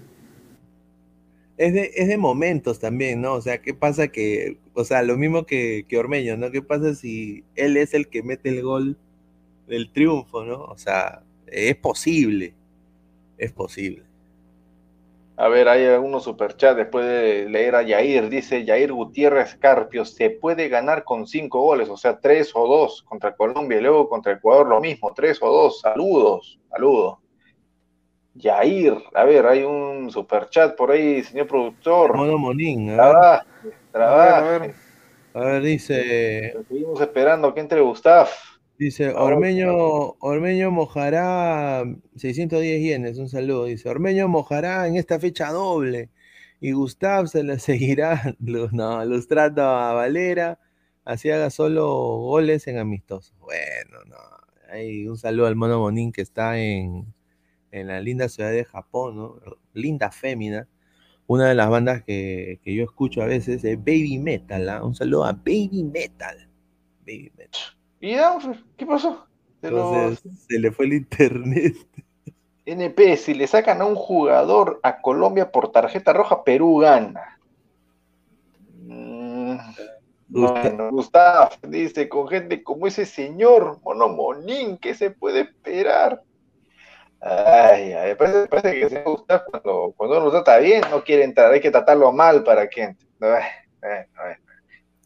[1.56, 3.32] Es de, es de momentos también, ¿no?
[3.32, 6.50] O sea, ¿qué pasa que, o sea, lo mismo que, que Ormeño, ¿no?
[6.50, 8.98] ¿Qué pasa si él es el que mete el gol
[9.68, 10.64] del triunfo, ¿no?
[10.64, 12.54] O sea, es posible,
[13.36, 14.02] es posible.
[15.36, 18.28] A ver, hay algunos superchats después de leer a Yair.
[18.28, 23.02] Dice Yair Gutiérrez Carpio, se puede ganar con cinco goles, o sea, tres o dos
[23.02, 25.80] contra Colombia y luego contra Ecuador lo mismo, tres o dos.
[25.80, 27.18] Saludos, saludos.
[28.34, 32.16] Yair, a ver, hay un superchat por ahí, señor productor.
[32.16, 33.46] Mono Monín, trabaja,
[33.92, 34.38] trabaja.
[34.38, 34.74] A ver,
[35.34, 36.52] a ver, dice.
[36.68, 38.28] Seguimos esperando que entre Gustav.
[38.78, 43.64] Dice, Ormeño, Ormeño mojará 610 yenes, un saludo.
[43.64, 46.10] Dice, Ormeño mojará en esta fecha doble
[46.60, 50.60] y Gustav se le seguirá no, lustrando a Valera,
[51.04, 51.86] así haga solo
[52.18, 53.34] goles en amistosos.
[53.40, 54.16] Bueno, no.
[54.70, 57.14] Hay un saludo al mono Bonín que está en,
[57.72, 59.40] la linda ciudad de Japón, ¿no?
[59.74, 60.68] Linda fémina.
[61.26, 64.84] Una de las bandas que, yo escucho a veces es Baby Metal, ¿ah?
[64.84, 66.48] Un saludo a Baby Metal.
[67.06, 67.77] Baby Metal.
[68.00, 68.14] ¿Y
[68.76, 69.26] ¿Qué pasó?
[69.60, 71.74] Se, le fue el internet.
[72.64, 77.38] NP, si le sacan a un jugador a Colombia por tarjeta roja, Perú gana.
[78.82, 79.56] Mm,
[80.90, 86.22] Gustavo dice, con gente como ese señor Monomonín, ¿qué se puede esperar?
[87.20, 91.52] Ay, ay parece, parece que se gusta cuando, cuando uno trata bien, no quiere entrar,
[91.52, 93.08] hay que tratarlo mal para que entre.
[93.20, 94.34] Ay, ay,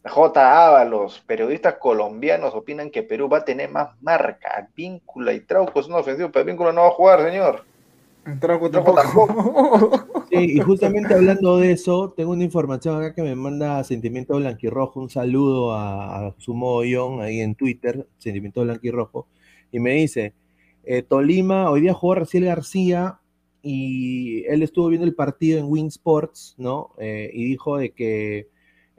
[0.05, 0.85] J.
[0.85, 4.69] los periodistas colombianos opinan que Perú va a tener más marca.
[4.75, 7.63] Víncula y Trauco es un ofensivo, pero Víncula no va a jugar, señor.
[8.39, 10.07] Trauco tampoco.
[10.31, 14.99] Sí, y justamente hablando de eso, tengo una información acá que me manda Sentimiento Blanquirrojo.
[14.99, 16.79] Un saludo a, Sumo
[17.21, 19.27] ahí en Twitter, Sentimiento Blanquirrojo.
[19.71, 20.33] Y me dice:
[20.85, 23.19] eh, Tolima, hoy día jugó Raciel García
[23.61, 26.95] y él estuvo viendo el partido en Wing Sports, ¿no?
[26.97, 28.47] Eh, y dijo de que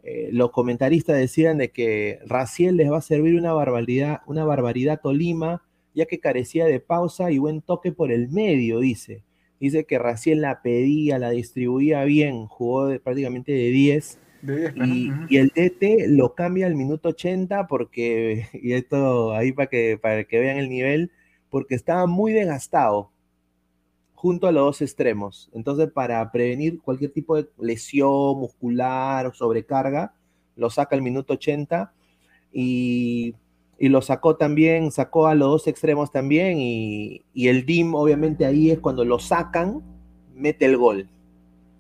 [0.06, 5.00] eh, los comentaristas decían de que Raciel les va a servir una barbaridad, una barbaridad
[5.02, 5.62] Tolima,
[5.94, 9.24] ya que carecía de pausa y buen toque por el medio, dice.
[9.60, 14.18] Dice que Raciel la pedía, la distribuía bien, jugó prácticamente de 10.
[14.74, 20.24] y, el DT lo cambia al minuto 80 porque, y esto ahí para que, para
[20.24, 21.12] que vean el nivel,
[21.48, 23.10] porque estaba muy desgastado
[24.24, 25.50] junto a los dos extremos.
[25.52, 30.14] Entonces, para prevenir cualquier tipo de lesión muscular o sobrecarga,
[30.56, 31.92] lo saca al minuto 80
[32.50, 33.34] y,
[33.78, 38.78] lo sacó también, sacó a los dos extremos también y, el DIM obviamente ahí es
[38.78, 39.82] cuando lo sacan,
[40.32, 41.06] mete el gol.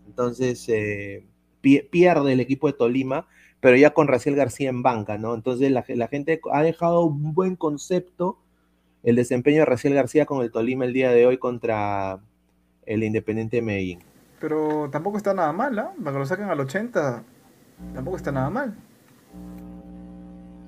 [0.06, 1.24] Entonces, eh,
[1.62, 3.26] pierde el equipo de Tolima,
[3.60, 5.34] pero ya con Raciel García en banca, ¿no?
[5.34, 8.36] Entonces la, la gente ha dejado un buen concepto
[9.02, 12.20] el desempeño de Raciel García con el Tolima el día de hoy contra,
[12.86, 14.02] el Independiente de Medellín.
[14.40, 15.92] Pero tampoco está nada mal, ¿ah?
[15.98, 17.22] Para que lo saquen al 80,
[17.94, 18.74] tampoco está nada mal.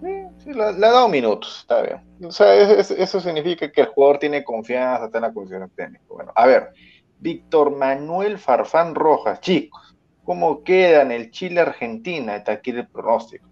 [0.02, 2.00] Sí, sí le, ha dado minutos, está bien.
[2.22, 6.04] O sea, eso significa que el jugador tiene confianza, está en la condición técnica.
[6.08, 6.72] Bueno, a ver,
[7.18, 12.36] Víctor Manuel Farfán Rojas, chicos, ¿cómo queda en el Chile-Argentina?
[12.36, 13.46] Está aquí el pronóstico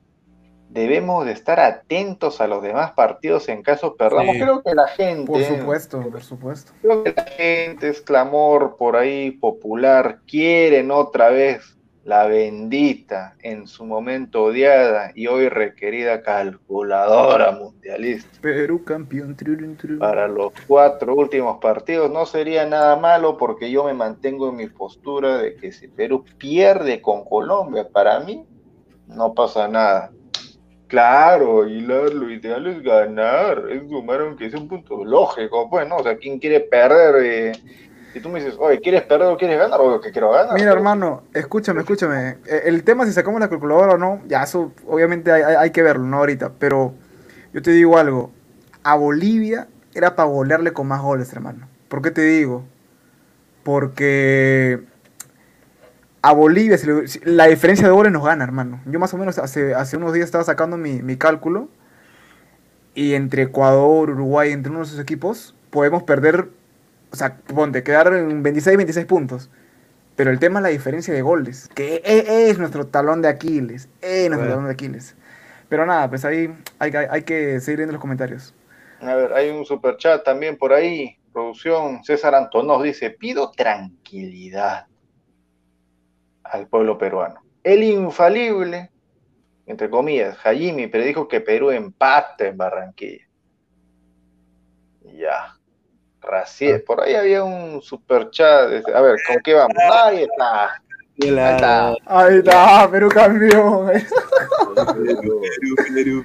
[0.68, 4.36] debemos de estar atentos a los demás partidos en caso perdamos.
[4.36, 5.26] Creo que la gente.
[5.26, 6.72] Por supuesto, por supuesto.
[6.82, 10.20] Creo que la gente es clamor por ahí popular.
[10.26, 18.40] Quieren otra vez la bendita, en su momento odiada y hoy requerida calculadora mundialista.
[18.42, 19.34] Perú campeón.
[19.98, 24.66] Para los cuatro últimos partidos no sería nada malo porque yo me mantengo en mi
[24.66, 28.44] postura de que si Perú pierde con Colombia, para mí
[29.06, 30.12] no pasa nada
[30.88, 35.96] Claro, y lo, ideal es ganar, es sumar aunque sea un punto lógico, pues, ¿no?
[35.96, 37.24] O sea, ¿quién quiere perder?
[37.24, 37.52] Eh?
[38.12, 39.80] Si tú me dices, oye, ¿quieres perder o quieres ganar?
[39.80, 40.54] Obvio que quiero ganar.
[40.54, 42.36] Mira, hermano, escúchame, escúchame.
[42.46, 46.04] Eh, el tema si sacamos la calculadora o no, ya eso obviamente hay, que verlo,
[46.04, 46.18] ¿no?
[46.18, 46.94] Ahorita, pero
[47.52, 48.30] yo te digo algo.
[48.84, 51.66] A Bolivia era para golearle con más goles, hermano.
[51.88, 52.64] ¿Por qué te digo?
[53.62, 54.80] Porque
[56.24, 56.78] a Bolivia,
[57.24, 58.80] la diferencia de goles nos gana, hermano.
[58.86, 61.68] Yo más o menos hace, hace unos días estaba sacando mi, cálculo.
[62.94, 66.48] Y entre Ecuador, Uruguay, entre uno de esos equipos, podemos perder,
[67.12, 69.50] o sea, ponte, quedar en 26, 26 puntos.
[70.16, 73.90] Pero el tema es la diferencia de goles, que e, es, nuestro talón de Aquiles,
[74.00, 75.16] es nuestro talón de Aquiles.
[75.68, 78.54] Pero nada, pues ahí hay, hay, que seguir viendo los comentarios.
[79.02, 82.02] A ver, hay un super chat también por ahí, producción.
[82.02, 84.86] César Antonós dice, pido tranquilidad
[86.44, 87.40] al pueblo peruano.
[87.62, 88.90] El infalible,
[89.66, 93.26] entre comillas, Hajimi predijo que Perú empate en Barranquilla.
[95.02, 95.58] Ya.
[96.20, 98.86] Raciel, por ahí había un super chat.
[98.94, 99.76] A ver, ¿con qué vamos?
[99.92, 100.82] Ahí está.
[101.22, 101.94] Ahí está.
[102.06, 103.86] Ahí está, Perú campeón.
[104.74, 105.44] Perú,
[105.94, 106.24] Perú,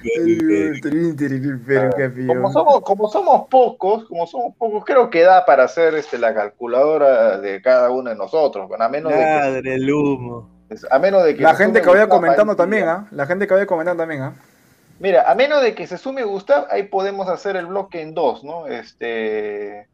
[0.82, 1.60] Perú.
[1.64, 2.26] Perú campeón.
[2.26, 6.34] Como somos, como somos pocos, como somos pocos, creo que da para hacer este, la
[6.34, 10.50] calculadora de cada uno de nosotros, bueno, a menos de Madre el humo.
[10.68, 12.88] que, a menos de que La gente que vaya comentando también.
[12.88, 13.06] ¿ah?
[13.12, 14.34] La gente que vaya comentando también, ¿ah?
[14.98, 18.44] Mira, a menos de que se sume Gustav, ahí podemos hacer el bloque en dos,
[18.44, 18.66] ¿no?
[18.66, 19.88] Este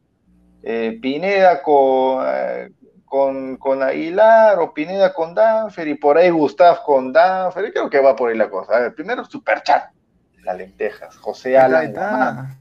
[0.65, 2.71] eh, Pineda con, eh,
[3.17, 7.65] con, con Aguilar o Pineda con Danfer y por ahí Gustav con Danfer.
[7.65, 8.77] y Creo que va por ahí la cosa.
[8.77, 9.91] A ver, primero Superchat,
[10.43, 12.59] las lentejas, José Alan.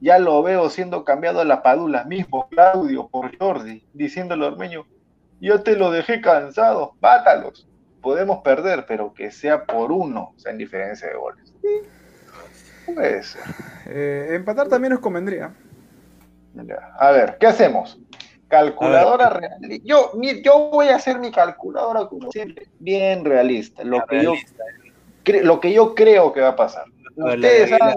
[0.00, 4.86] Ya lo veo siendo cambiado a la Padula, mismo Claudio por Jordi, diciéndole al ormeño,
[5.40, 7.68] yo te lo dejé cansado, mátalos.
[8.00, 11.54] Podemos perder, pero que sea por uno, o sea, en diferencia de goles.
[11.62, 13.42] Sí, puede ser.
[13.86, 15.54] Eh, empatar también nos convendría.
[16.54, 16.92] Ya.
[16.98, 18.00] A ver, ¿qué hacemos?
[18.56, 19.58] Calculadora real.
[19.82, 23.82] Yo, mi- yo voy a hacer mi calculadora como siempre, bien realista.
[23.82, 24.64] Lo que, yo, Realista.
[25.24, 26.84] cre- lo que yo creo que va a pasar.
[27.18, 27.96] A ver, Ustedes la- hagan,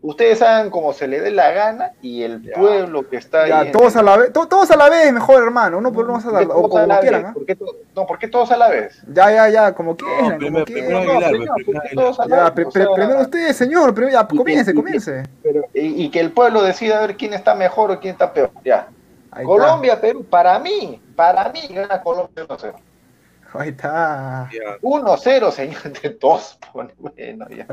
[0.00, 2.54] ustedes hagan como se le dé la gana y el Ya.
[2.58, 3.66] pueblo que está Ya, ahí.
[3.66, 6.14] en- todos a la vez, to- todos a la vez, mejor hermano, uno por uno
[6.14, 7.32] vas a ¿Por qué dar, o como la quieran, vez?
[7.34, 9.02] ¿Por qué to- no, ¿por qué todos a la vez?
[9.12, 11.22] Ya, ya, ya, como quieran, primero- primero quieran.
[11.24, 14.70] Aguilar, primero, pues, ¿por qué primero todos a la usted, señor, primero, ya, que- comience,
[14.70, 15.22] y comience.
[15.42, 18.32] pero- y, y que el pueblo decida a ver quién está mejor o quién está
[18.32, 18.50] peor.
[18.64, 18.88] Ya.
[19.32, 22.54] Ahí Colombia, Perú, para mí, para mí gana Colombia 1-0.
[22.54, 22.74] está.
[23.54, 24.48] Ahí está.
[24.52, 26.58] Ya, 1-0, señor, de dos.
[26.72, 26.92] Bueno,
[27.50, 27.66] ya.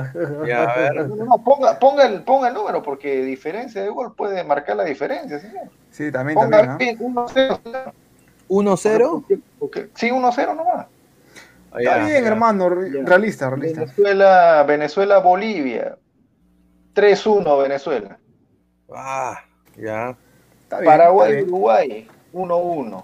[0.48, 1.08] ya, a ver.
[1.08, 4.84] No, no, ponga, ponga, el, ponga el número, porque diferencia de gol puede marcar la
[4.86, 5.70] diferencia, señor.
[5.92, 6.98] Sí, también, Ponga también, ¿ah?
[7.00, 7.62] bien, 1-0.
[7.64, 7.94] señor.
[8.50, 9.24] 1-0.
[9.60, 10.88] Porque- Sí, 1-0 nomás.
[11.72, 13.82] Ah, Está bien, hermano, realista, realista.
[13.82, 15.98] Venezuela, Venezuela, Bolivia.
[16.94, 18.18] 3-1 Venezuela.
[18.94, 19.40] Ah,
[19.78, 20.18] ya.
[20.78, 21.42] Bien, Paraguay.
[21.44, 23.04] Uruguay, 1-1.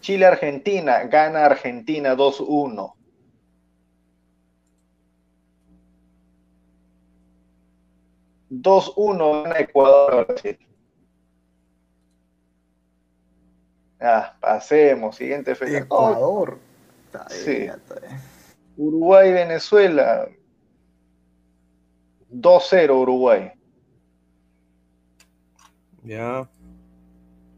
[0.00, 2.94] Chile, Argentina, gana Argentina 2-1.
[8.50, 10.58] ...2-1 gana Ecuador Brasil.
[14.00, 15.78] Ah, pasemos, siguiente fecha.
[15.78, 16.58] Ecuador.
[17.06, 17.66] Está bien, Sí.
[17.66, 18.20] ya está bien.
[18.76, 20.28] Uruguay, Venezuela.
[22.30, 23.52] 2-0 Uruguay.
[26.08, 26.48] Ya.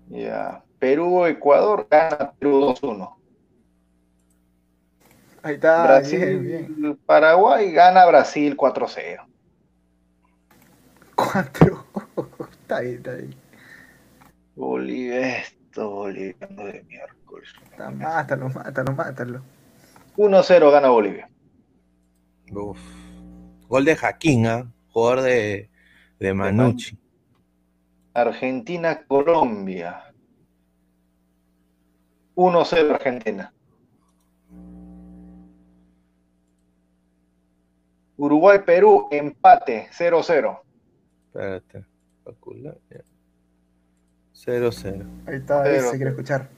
[0.09, 0.65] Ya.
[0.81, 3.15] Perú, Ecuador, gana Perú 2-1.
[5.43, 6.97] Ahí está, Brasil, bien, bien.
[7.07, 9.25] Paraguay, gana Brasil 4-0.
[11.15, 11.87] Cuatro.
[12.51, 13.35] está bien, está bien.
[14.57, 17.51] Bolivia, esto, boliviano de miércoles.
[17.71, 19.43] Está, mátalo, mátalo, mátalo.
[20.17, 21.31] 1-0 gana Bolivia.
[22.51, 22.81] Uf.
[23.69, 24.69] Gol de Jaquín, ¿ah?
[24.89, 25.71] Jugador de,
[26.19, 27.00] de Manucci.
[28.15, 30.13] Argentina, Colombia.
[32.35, 33.53] 1-0 Argentina.
[38.17, 40.61] Uruguay, Perú, empate 0-0.
[41.27, 41.85] Espérate.
[42.25, 43.01] Calcula, ya.
[44.35, 45.07] 0-0.
[45.27, 46.49] Ahí está, Pero- ese quiero escuchar.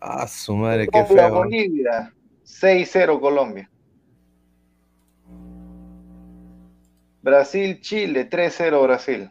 [0.00, 1.34] Ah, su madre, qué Colombia, feo.
[1.34, 3.70] Bolivia, 6-0 Colombia.
[7.22, 9.30] Brasil, Chile, 3-0 Brasil.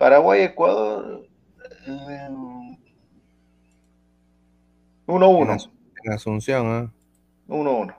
[0.00, 1.26] Paraguay, Ecuador,
[1.86, 2.28] eh,
[5.06, 5.70] 1-1.
[6.02, 6.90] En Asunción, ¿ah?
[7.46, 7.94] 1-1.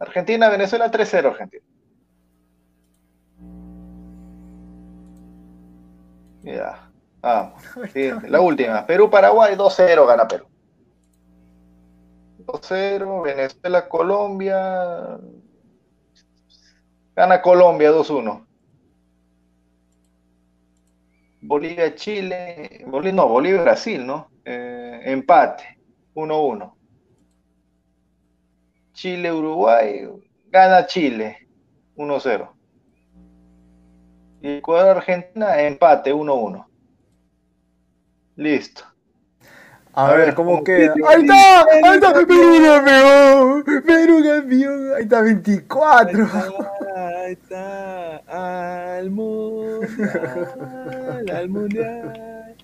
[0.00, 1.62] Argentina, Venezuela, 3-0 Argentina.
[6.42, 6.90] Ya.
[7.20, 7.62] Vamos.
[7.92, 8.84] Siguiente, la última.
[8.86, 10.46] Perú, Paraguay, 2-0 gana Perú.
[12.44, 13.22] 2-0.
[13.22, 15.16] Venezuela, Colombia.
[17.14, 18.45] Gana Colombia 2-1.
[21.46, 22.84] Bolivia, Chile.
[22.86, 24.28] Bolivia, no, Bolivia, Brasil, ¿no?
[24.44, 25.78] Eh, empate.
[26.14, 26.72] 1-1.
[28.92, 30.08] Chile, Uruguay.
[30.50, 31.48] Gana Chile.
[31.96, 32.48] 1-0.
[34.42, 36.66] Y Ecuador, Argentina, empate 1-1.
[38.36, 38.82] Listo.
[39.92, 40.94] A, A ver, ¿cómo queda?
[41.08, 41.62] ¡Ahí está!
[41.62, 42.12] ¡Ahí está!
[42.12, 42.26] ¡Perú
[42.62, 43.64] campeón!
[43.64, 44.94] ¡Perú campeón!
[44.94, 46.18] Ahí está, 24.
[46.18, 46.72] Ahí está,
[48.28, 49.88] al mundial,
[51.32, 52.54] al mundial.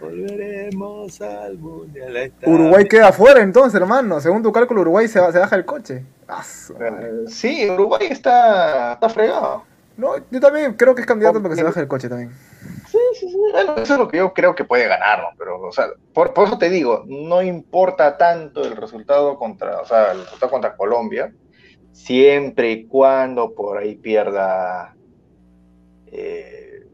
[0.00, 2.16] Volveremos al mundial.
[2.16, 2.48] Está.
[2.50, 4.20] Uruguay queda fuera entonces, hermano.
[4.20, 6.04] Según tu cálculo, Uruguay se, va- se baja el coche.
[6.28, 6.42] Ah,
[7.28, 9.64] Sí, Uruguay está, está fregado.
[9.96, 12.32] No, yo también creo que es candidato para que se baje el coche también.
[12.88, 13.36] Sí, sí, sí.
[13.52, 15.28] Bueno, eso es lo que yo creo que puede ganar, ¿no?
[15.38, 19.86] Pero, o sea, por, por eso te digo, no importa tanto el resultado contra, o
[19.86, 21.32] sea, el resultado contra Colombia,
[21.94, 24.94] siempre y cuando por ahí pierda,
[26.08, 26.86] eh,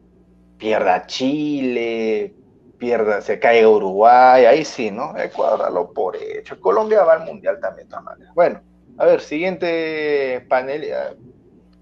[0.57, 2.33] pierda Chile,
[2.77, 5.17] pierda, se caiga Uruguay, ahí sí, ¿no?
[5.17, 6.59] Ecuador lo por hecho.
[6.61, 8.61] Colombia va al mundial también, de Bueno,
[8.97, 10.89] a ver, siguiente panel,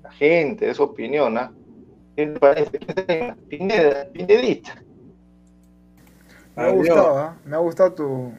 [0.02, 1.52] la gente, de su opinión, ¿ah?
[2.16, 2.80] ¿Qué te parece?
[3.50, 4.82] Pineda, Pinedista.
[6.56, 7.30] Me ha gustado, ¿eh?
[7.46, 8.34] me ha gustado tu.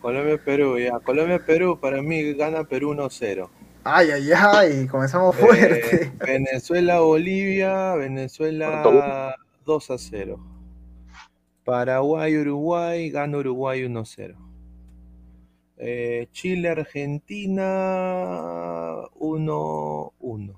[0.00, 0.98] Colombia-Perú, ya.
[1.00, 3.48] Colombia-Perú, para mí gana Perú 1-0.
[3.84, 6.12] Ay, ay, ay, comenzamos eh, fuerte.
[6.24, 10.38] Venezuela-Bolivia, Venezuela 2 0.
[11.64, 14.36] Paraguay-Uruguay, gana Uruguay 1-0.
[15.78, 17.64] Eh, Chile-Argentina
[19.18, 20.54] 1-1.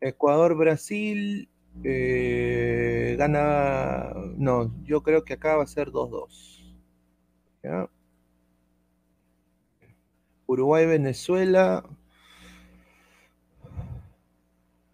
[0.00, 1.50] Ecuador-Brasil
[1.84, 4.14] eh, gana.
[4.36, 5.90] No, yo creo que acá va a ser
[10.50, 10.52] 2-2.
[10.52, 11.84] Uruguay-Venezuela.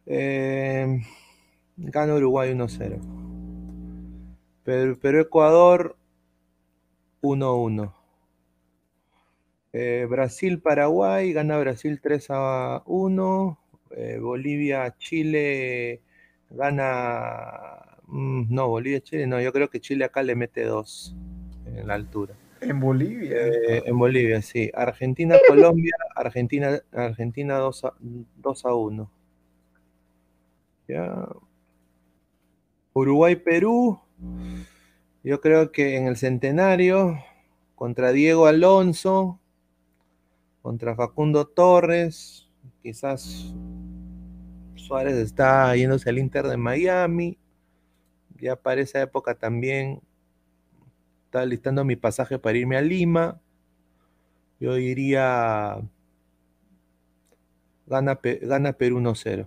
[0.06, 1.00] Eh,
[1.76, 3.00] gana Uruguay 1-0.
[4.64, 5.96] Perú-Ecuador
[7.22, 7.92] 1-1.
[9.72, 13.58] Eh, Brasil-Paraguay, gana Brasil 3 a 1.
[13.90, 16.00] Eh, Bolivia-Chile
[16.50, 17.98] gana.
[18.08, 21.16] Mm, no, Bolivia-Chile, no, yo creo que Chile acá le mete 2
[21.66, 22.34] en la altura.
[22.68, 23.36] En Bolivia.
[23.36, 24.70] Eh, en Bolivia, sí.
[24.74, 29.10] Argentina-Colombia, Argentina, Argentina 2 a, 2 a 1.
[30.88, 31.28] Ya.
[32.92, 34.00] Uruguay-Perú.
[35.22, 37.18] Yo creo que en el centenario,
[37.74, 39.40] contra Diego Alonso,
[40.62, 42.48] contra Facundo Torres,
[42.82, 43.54] quizás
[44.76, 47.38] Suárez está yéndose al Inter de Miami.
[48.40, 50.00] Ya para esa época también
[51.36, 53.38] estaba listando mi pasaje para irme a Lima.
[54.58, 55.76] Yo iría.
[57.86, 59.46] Gana, gana Perú 1-0.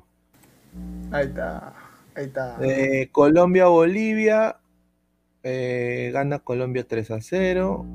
[1.12, 1.74] Ahí está.
[2.14, 2.58] Ahí está.
[2.62, 4.60] Eh, Colombia-Bolivia.
[5.42, 7.86] Eh, gana Colombia 3 a 0.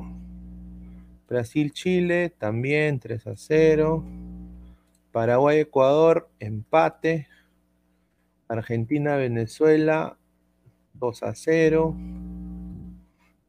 [1.29, 4.05] Brasil-Chile también 3 a 0.
[5.13, 7.29] Paraguay-Ecuador, empate.
[8.49, 10.19] Argentina-Venezuela
[10.95, 11.95] 2 a 0.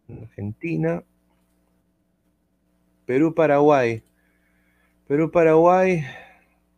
[0.09, 1.03] Argentina.
[3.05, 4.03] Perú-Paraguay.
[5.07, 6.03] Perú-Paraguay.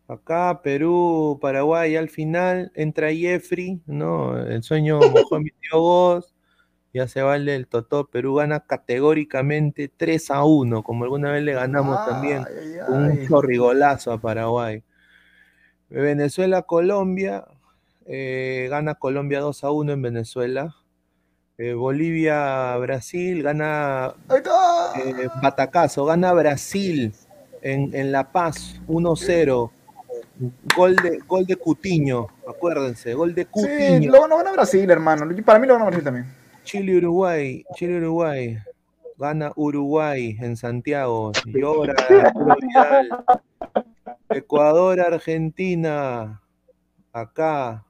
[0.07, 4.37] Acá, Perú, Paraguay, al final entra Jeffrey, ¿no?
[4.37, 6.33] El sueño mojó mi tío Goz
[6.97, 8.07] ya se vale el Totó.
[8.07, 12.43] Perú gana categóricamente 3 a 1, como alguna vez le ganamos también
[12.87, 14.83] un chorrigolazo a Paraguay.
[15.89, 17.45] Venezuela, Colombia,
[18.05, 20.75] eh, gana Colombia 2 a 1 en Venezuela.
[21.59, 27.11] Eh, Bolivia, Brasil, gana eh, Batacazo, gana Brasil
[27.63, 29.71] en, La Paz 1-0.
[30.75, 34.01] Gol de, gol de Cutiño, acuérdense, gol de Cutiño.
[34.01, 35.25] Sí, luego no gana Brasil, hermano.
[35.43, 36.27] Para mí lo gana Brasil también.
[36.63, 38.59] Chile-Uruguay, Chile-Uruguay.
[39.17, 41.31] Gana Uruguay en Santiago.
[41.45, 41.95] Llora
[44.29, 46.39] Ecuador-Argentina.
[47.11, 47.83] Acá.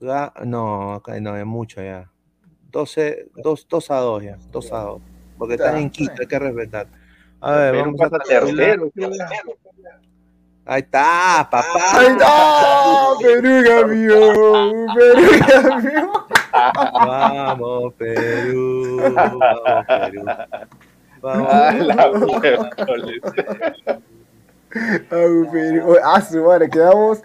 [0.00, 2.08] No, acá no, es mucho ya.
[2.70, 4.38] 12, 2, 2 a 2 ya.
[4.52, 5.02] 2 a 2.
[5.38, 6.86] Porque están en Quito, hay que respetar.
[7.40, 8.90] A ver, vamos a tercero.
[10.66, 11.68] Ahí está, papá.
[11.94, 16.10] Ahí está, Perú campeón, Perú campeón.
[16.92, 19.42] Vamos, Perú, vamos,
[19.86, 20.24] Perú.
[21.20, 21.48] Vamos,
[21.98, 22.42] Vamos,
[25.52, 25.96] Perú.
[26.04, 27.22] Ah, su madre, quedamos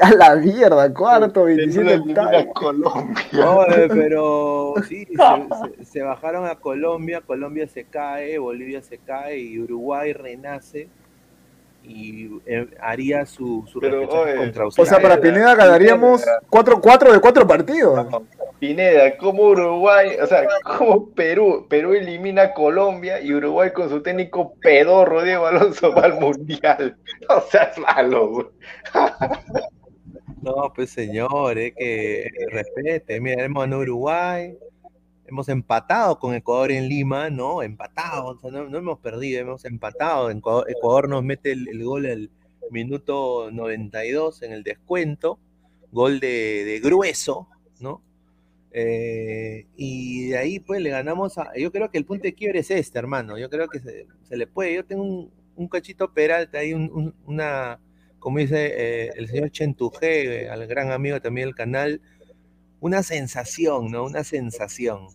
[0.00, 3.26] a la mierda, cuarto, 27 Colombia.
[3.88, 10.12] pero sí, se, se bajaron a Colombia, Colombia se cae, Bolivia se cae y Uruguay
[10.12, 10.88] renace
[11.84, 18.06] y eh, haría su, su contra O sea, para Pineda ganaríamos 4-4 de 4 partidos.
[18.62, 24.00] Pineda, como Uruguay, o sea, como Perú, Perú elimina a Colombia y Uruguay con su
[24.04, 26.96] técnico pedorro Diego Alonso va al Mundial.
[27.28, 28.52] O sea, es malo.
[30.42, 34.56] no, pues señor, es que respete, mira, en Uruguay,
[35.26, 37.64] hemos empatado con Ecuador en Lima, ¿no?
[37.64, 40.30] Empatado, no, hemos perdido, hemos empatado.
[40.30, 42.30] Ecuador, nos mete el, gol al
[42.70, 45.40] minuto 92 en el descuento,
[45.90, 47.48] gol de, grueso,
[47.80, 48.02] ¿no?
[48.74, 51.50] Eh, y de ahí pues le ganamos a...
[51.56, 53.38] Yo creo que el punto de quiebre es este, hermano.
[53.38, 54.06] Yo creo que se,
[54.36, 54.74] le puede.
[54.74, 57.78] Yo tengo un, cachito Peralta ahí, una,
[58.18, 62.00] como dice eh, el señor Chentujé, eh, al gran amigo también del canal,
[62.80, 64.04] una sensación, ¿no?
[64.04, 65.08] Una sensación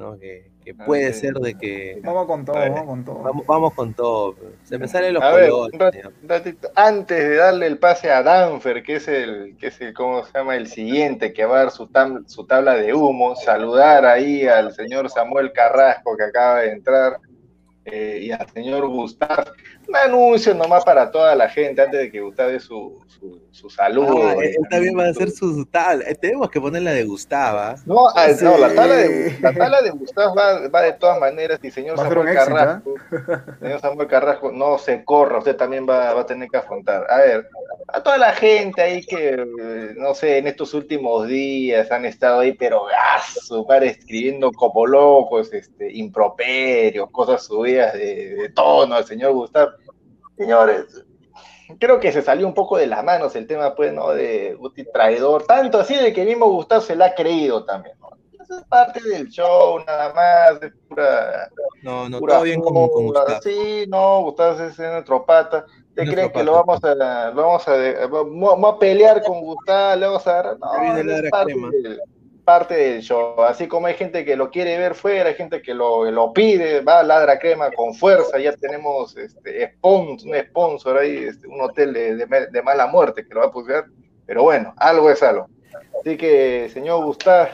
[0.00, 0.18] ¿no?
[0.18, 1.20] Que, que puede Ah, sí.
[1.20, 3.18] ser de que Vamos con todo, vamos con todo.
[3.22, 4.34] vamos, vamos con todo.
[4.64, 5.52] Se me salen los A colores.
[5.74, 9.92] un ratito, antes de darle el pase a Danfer, que es el, que es el,
[9.94, 10.56] ¿cómo se llama?
[10.56, 14.72] El siguiente que va a dar su, tam- su tabla de humo, saludar ahí al
[14.74, 17.18] señor Samuel Carrasco que acaba de entrar
[17.84, 19.52] eh, y al señor Gustav.
[19.88, 23.68] Un anuncio nomás para toda la gente antes de que Gustav dé su, su, su
[23.70, 24.28] saludo.
[24.28, 26.02] Ah, eh, él también va a hacer su tal.
[26.02, 27.74] eh, Tenemos que poner la de Gustava.
[27.86, 28.44] No, ah, Sí.
[28.44, 31.96] no, la tabla de, la tabla de Gustav va, va de todas maneras y señor
[31.96, 32.94] Samuel éxito, Carrasco,
[33.60, 37.06] señor Samuel Carrasco, no se corra, usted también va, va a tener que afrontar.
[37.10, 37.48] A ver,
[37.88, 39.44] a toda la gente ahí que,
[39.96, 44.86] no sé, en estos últimos días han estado ahí, pero a su madre escribiendo como
[44.86, 49.70] locos, este, improperios, cosas subidas de, de tono al señor Gustav.
[50.36, 51.04] Señores,
[51.78, 54.10] creo que se salió un poco de las manos el tema, pues, ¿no?
[54.10, 58.10] De Guti traidor, tanto así de que mismo Gustavo se la ha creído también, ¿no?
[58.42, 61.48] Eso es parte del show, nada más, es pura,
[61.82, 63.06] No, no, pura todo bien con, con.
[63.06, 63.40] Gustavo.
[63.42, 65.66] Sí, no, Gustavo es nuestro pata.
[65.94, 69.96] ¿Te Nuestro creen que lo vamos a, lo vamos a, vamos a pelear con Gustavo?
[69.96, 72.00] Le vamos a viene no, es parte del,
[72.50, 73.40] parte del show.
[73.44, 76.80] Así como hay gente que lo quiere ver fuera, hay gente que lo, lo pide,
[76.80, 78.38] va a Ladra Crema con fuerza.
[78.40, 83.24] Ya tenemos este, spons- un sponsor ahí, este, un hotel de, de- de mala muerte
[83.24, 83.84] que lo va a pusiear.
[84.26, 85.46] Pero bueno, algo es algo.
[86.00, 87.50] Así que, señor Gustavo,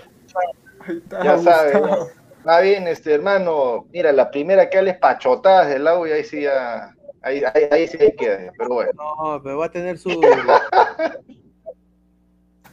[0.88, 2.08] está, ya sabe, Gustavo.
[2.48, 3.84] Va bien, este hermano.
[3.92, 6.90] Mira, la primera que es pachotadas del lado y ahí sí ya.
[7.20, 8.92] Ahí, ahí, ahí sí ahí queda, pero bueno.
[8.94, 10.08] No, pero va a tener su.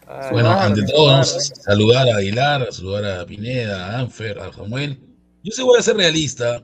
[0.07, 0.95] Ay, Bueno, Claro, ante claro.
[0.97, 4.99] todo, vamos a saludar a Aguilar, a saludar a Pineda, a Anfer, a Samuel.
[5.43, 6.63] Yo sí voy a ser realista.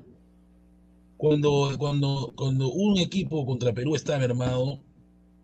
[1.18, 4.80] Cuando, cuando, cuando un equipo contra Perú está mermado,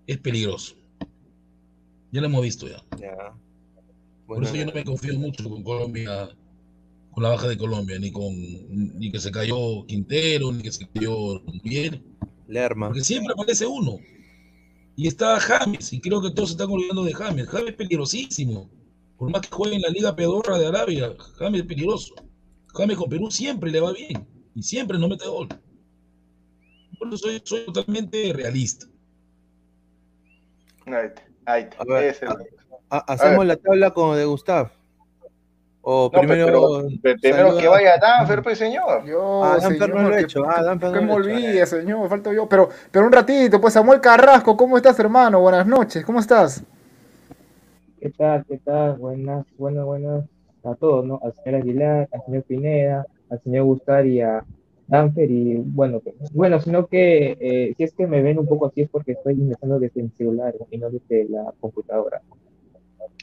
[0.08, 0.76] es peligroso.
[2.12, 2.82] Ya lo hemos visto ya.
[3.00, 3.34] ya.
[4.26, 6.30] Por eso yo no me confío mucho con Colombia,
[7.12, 8.34] con la baja de Colombia, ni con
[8.98, 12.02] ni que se cayó Quintero, ni que se cayó Miguel,
[12.48, 12.88] Lerma.
[12.88, 13.98] porque siempre aparece uno.
[14.96, 17.48] Y está James, y creo que todos se están olvidando de James.
[17.48, 18.70] James es peligrosísimo.
[19.18, 22.16] Por más que juegue en la Liga Pedorra de Arabia, James es peligroso.
[22.74, 25.48] James con Perú siempre le va bien, y siempre no mete gol.
[26.98, 28.86] Por eso soy, soy totalmente realista.
[30.86, 31.68] Ahí está, ahí.
[31.78, 32.16] A ver,
[32.89, 33.48] ¿Hacemos ver.
[33.48, 34.72] la tabla con de Gustav?
[35.88, 36.45] O No, pues, primero.
[36.47, 39.05] pero, pero primero que vaya Danfer, pues señor.
[39.05, 40.43] Yo, Ah, Danfer no señor, lo que- hecho.
[40.47, 41.29] Ah, Danfer que no me lo hecho.
[41.36, 42.49] olvide, señor, falta yo.
[42.49, 45.39] Pero, pero un ratito, pues Samuel Carrasco, ¿cómo estás, hermano?
[45.41, 46.63] Buenas noches, ¿cómo estás?
[47.99, 48.43] ¿Qué tal?
[48.47, 48.97] ¿Qué tal?
[48.97, 50.23] Buenas, buenas, buenas
[50.63, 51.19] a todos, ¿no?
[51.23, 54.43] Al señor Aguilar, al señor Pineda, al señor Gustar y a
[54.88, 58.65] Danfer y bueno, que- bueno, sino que eh, si es que me ven un poco
[58.67, 62.21] así es porque estoy ingresando desde mi celular y no desde la computadora.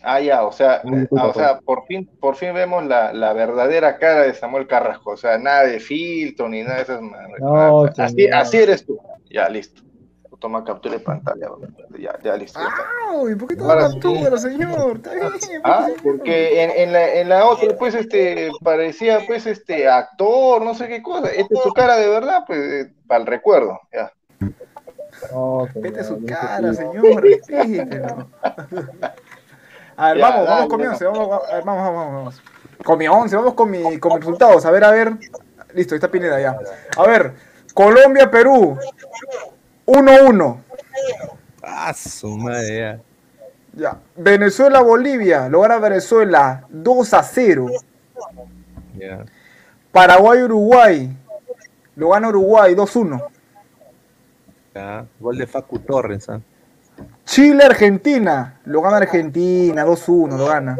[0.03, 3.33] Ah, ya, o sea, disculpa, ah, o sea, por fin, por fin vemos la, la
[3.33, 5.13] verdadera cara de Samuel Carrasco.
[5.13, 7.41] O sea, nada de filtro ni nada de esas madres.
[7.41, 8.99] No, así, así eres tú.
[9.31, 9.83] Ya, listo.
[10.41, 11.47] Toma captura de pantalla.
[11.97, 12.59] Ya, ya listo.
[12.59, 12.83] ya está.
[13.13, 13.61] Ay, ¿por qué sí.
[13.65, 14.97] captura, señor?
[14.97, 15.31] Está bien,
[15.63, 20.63] Ah, pues, porque en, en la, en la otra, pues, este, parecía, pues, este, actor,
[20.63, 21.29] no sé qué cosa.
[21.29, 24.13] Esta es su cara de verdad, pues, eh, para el recuerdo, ya.
[25.33, 27.23] No, señor, Vete su cara, señor.
[29.97, 30.91] A ver, Ya, vamos, vamos dale, con mi ya.
[30.91, 32.43] once, vamos, vamos, a ver, vamos, vamos, vamos.
[32.85, 34.65] Con mi once, vamos con, mi, con mis resultados.
[34.65, 35.13] A ver, a ver.
[35.75, 36.57] Listo, ahí está Pineda ya.
[36.97, 37.33] A ver,
[37.75, 38.79] Colombia, Perú.
[39.87, 40.57] 1-1.
[41.63, 43.01] Ah, su madre, ya.
[43.75, 43.99] Ya.
[44.17, 45.49] Venezuela, Bolivia.
[45.49, 47.67] Lo gana Venezuela 2 a 0.
[48.99, 49.25] ya.
[49.93, 51.17] Paraguay, Uruguay.
[51.97, 53.23] Lo gana Uruguay 2-1.
[54.75, 55.05] ya.
[55.21, 56.29] Gol de Facu Torres.
[56.29, 56.41] ¿ah?
[57.25, 58.61] Chile, Argentina.
[58.65, 60.37] Lo gana Argentina 2-1.
[60.37, 60.77] Lo gana.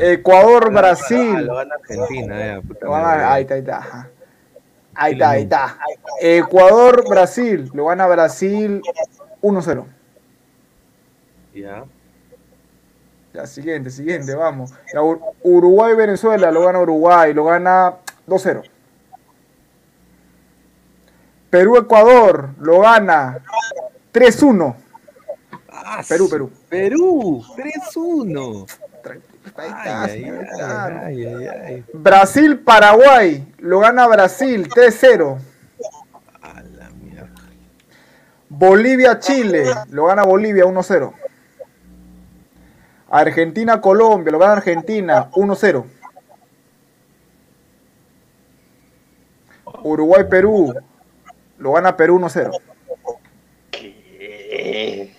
[0.00, 1.46] Ecuador, Ah, Brasil.
[1.46, 2.60] lo gana Argentina, ya.
[2.60, 3.24] puta madre.
[3.24, 4.08] ahí está, ahí está.
[4.94, 5.78] Ahí está, ahí está.
[6.20, 7.70] Ecuador, Brasil.
[7.74, 8.82] Lo gana Brasil
[9.42, 9.86] 1-0.
[11.54, 11.84] Ya.
[13.34, 14.72] Ya, siguiente, siguiente, vamos.
[14.92, 16.50] Ya, Ur- Uruguay, Venezuela.
[16.50, 17.32] Lo gana Uruguay.
[17.34, 17.94] Lo gana
[18.26, 18.62] 2-0.
[21.50, 22.50] Perú, Ecuador.
[22.60, 23.38] Lo gana
[24.12, 24.74] 3-1.
[25.70, 26.50] Ah, Perú, Perú.
[26.68, 28.66] Perú, 3-1.
[29.56, 31.00] Ahí está, Ay, ay, señor, ay, claro.
[31.04, 31.84] ay, ay, ay.
[31.94, 33.46] Brasil, Paraguay.
[33.58, 35.38] Lo gana Brasil 3-0.
[36.42, 37.30] A la mierda.
[38.48, 39.64] Bolivia, Chile.
[39.90, 41.12] Lo gana Bolivia 1-0.
[43.10, 44.32] Argentina, Colombia.
[44.32, 45.84] Lo gana Argentina 1-0.
[49.82, 50.74] Uruguay, Perú.
[51.58, 52.50] Lo gana Perú 1-0.
[53.70, 55.14] ¿Qué?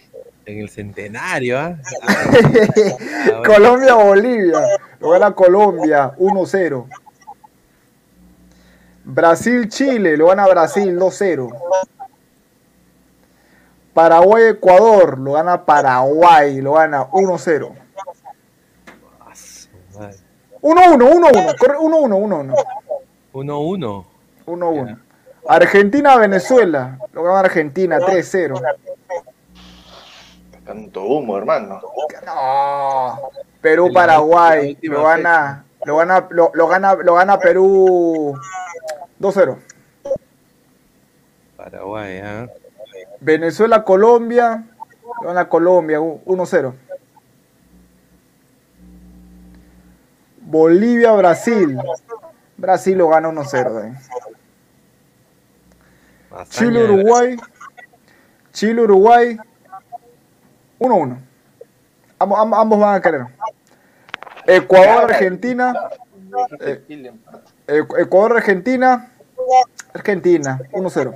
[0.49, 1.77] En el centenario, ¿ah?
[2.01, 3.43] Ah, bueno.
[3.45, 4.61] Colombia, Bolivia.
[4.99, 6.87] lo gana Colombia 1-0.
[9.03, 11.55] Brasil-Chile, lo gana Brasil 2-0.
[13.93, 17.71] Paraguay-Ecuador, lo gana Paraguay, lo gana 1-0.
[20.61, 22.55] 1-1, 1-1, corre 1-1, 1-1.
[23.33, 24.05] 1-1.
[24.47, 24.99] 1-1.
[25.47, 28.59] Argentina-Venezuela, lo gana Argentina 3-0.
[30.69, 31.81] Tanto humo, hermano.
[32.27, 33.31] No.
[33.59, 38.39] Perú-Paraguay, La última lo gana, lo gana, lo, lo gana, lo gana Perú
[39.19, 39.57] 2-0.
[41.57, 42.47] Paraguay, ¿ah?
[43.19, 44.63] Venezuela-Colombia,
[45.23, 46.73] lo gana Colombia 1-0.
[50.41, 51.79] Bolivia-Brasil,
[52.57, 53.87] Brasil lo gana 1-0.
[53.87, 53.93] eh.
[56.29, 57.37] Hazaña de Chile-Uruguay,
[58.53, 59.39] Chile-Uruguay
[60.79, 61.17] 1-1.
[62.19, 63.25] Ambos, ambos- ambos van a querer.
[64.47, 65.73] Ecuador-Argentina,
[66.59, 66.83] Eh.
[67.67, 69.11] Ecu- Ecuador-Argentina,
[69.93, 71.13] Argentina 1-0.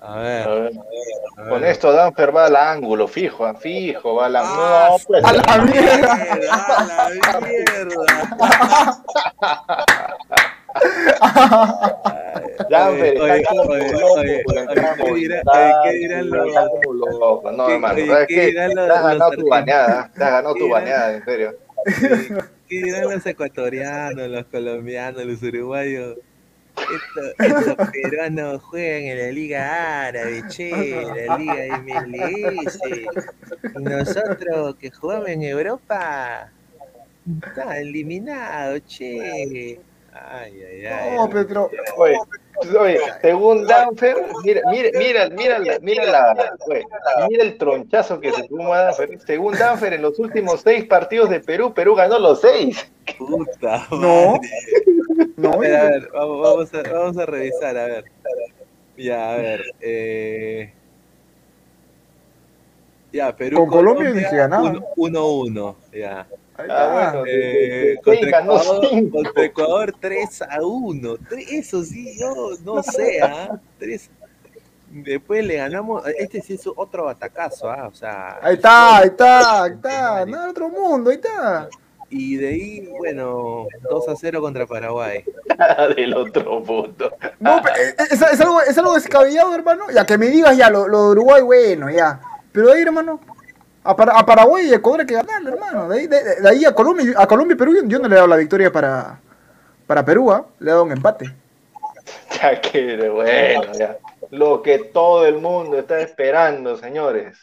[0.00, 0.46] A ver.
[0.46, 0.70] A ver,
[1.36, 1.48] a ver.
[1.50, 4.62] Con esto Danfer va al ángulo, fijo, fijo, va al ángulo.
[4.62, 6.12] Ah, No, pues, a la mierda.
[6.12, 7.00] A
[7.32, 9.04] la mierda.
[12.70, 14.22] Danfer Oye, está como loco
[15.84, 17.52] ¿qué dirán los- está como loco.
[17.52, 20.60] No, ¿Qué- hermano, ¿sabes qué los- Te has ganado tu bañada, te has ganado ¿Qué
[20.60, 21.54] tu bañada, en serio.
[22.68, 26.16] ¿Qué dirán los ecuatorianos, los colombianos, los uruguayos?
[26.76, 30.70] Estos, estos peruanos juegan en la Liga Árabe, che,
[31.26, 32.78] la Liga MLS.
[32.84, 36.50] Y nosotros que jugamos en Europa,
[37.46, 39.78] está eliminado, che.
[40.30, 41.16] Ay, ay, ay.
[41.16, 41.70] No, Petro.
[41.96, 42.16] Oye,
[42.80, 46.84] oye, según Danfer, mira, mira, mira, mira, la- mira, la, oye,
[47.28, 49.18] mira el tronchazo que se fuma Danfer.
[49.26, 52.90] Según Danfer, en los últimos seis partidos de Perú, Perú ganó los seis.
[53.18, 54.32] Puta No.
[54.38, 54.48] madre.
[55.36, 58.04] No, A ver, a ver, vamos, vamos a, vamos a revisar, a ver.
[58.96, 59.62] Ya, a ver.
[59.80, 60.72] Eh...
[63.12, 63.58] Ya, Perú.
[63.58, 64.72] Con Colombia ni se ganaba.
[64.96, 66.26] 1-1, ya.
[66.58, 67.10] Ahí Ah, está.
[67.12, 71.16] bueno, Eh, contra, Ecuador, contra Ecuador 3 a 1.
[71.18, 73.58] Tre- Eso sí, yo no sé, ¿ah?
[73.78, 74.10] Tres-
[74.88, 76.04] Después le ganamos.
[76.18, 77.88] Este sí es otro batacazo, ¿ah?
[77.88, 78.38] O sea.
[78.40, 80.24] Ahí está, ahí está, ahí está.
[80.26, 81.68] Nada, otro mundo, ahí está.
[82.08, 85.24] Y de ahí, bueno, 2 a 0 contra Paraguay.
[85.96, 87.12] del otro mundo.
[87.40, 89.86] No, pe- eh, es, es algo, es algo descabellado, hermano.
[89.92, 92.20] Ya que me digas ya, lo, lo de Uruguay, bueno, ya.
[92.52, 93.20] Pero ahí, hermano,
[93.90, 95.88] a, Para- a Paraguay y Ecuador hay que ganarle, hermano.
[95.88, 98.16] De ahí, de, de ahí a Colombia, a Colombia y Perú, yo, no le he
[98.16, 99.20] dado la victoria para,
[99.86, 100.46] para Perú, ¿ah?
[100.58, 101.34] Le he dado un empate.
[102.40, 103.98] Ya que bueno, ya.
[104.30, 107.36] Lo que todo el mundo está esperando, señores.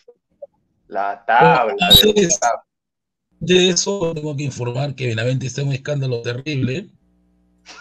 [0.87, 1.73] La tabla.
[1.73, 2.39] de- Entonces,
[3.39, 6.89] de eso tengo que informar que Benavente está en un escándalo terrible.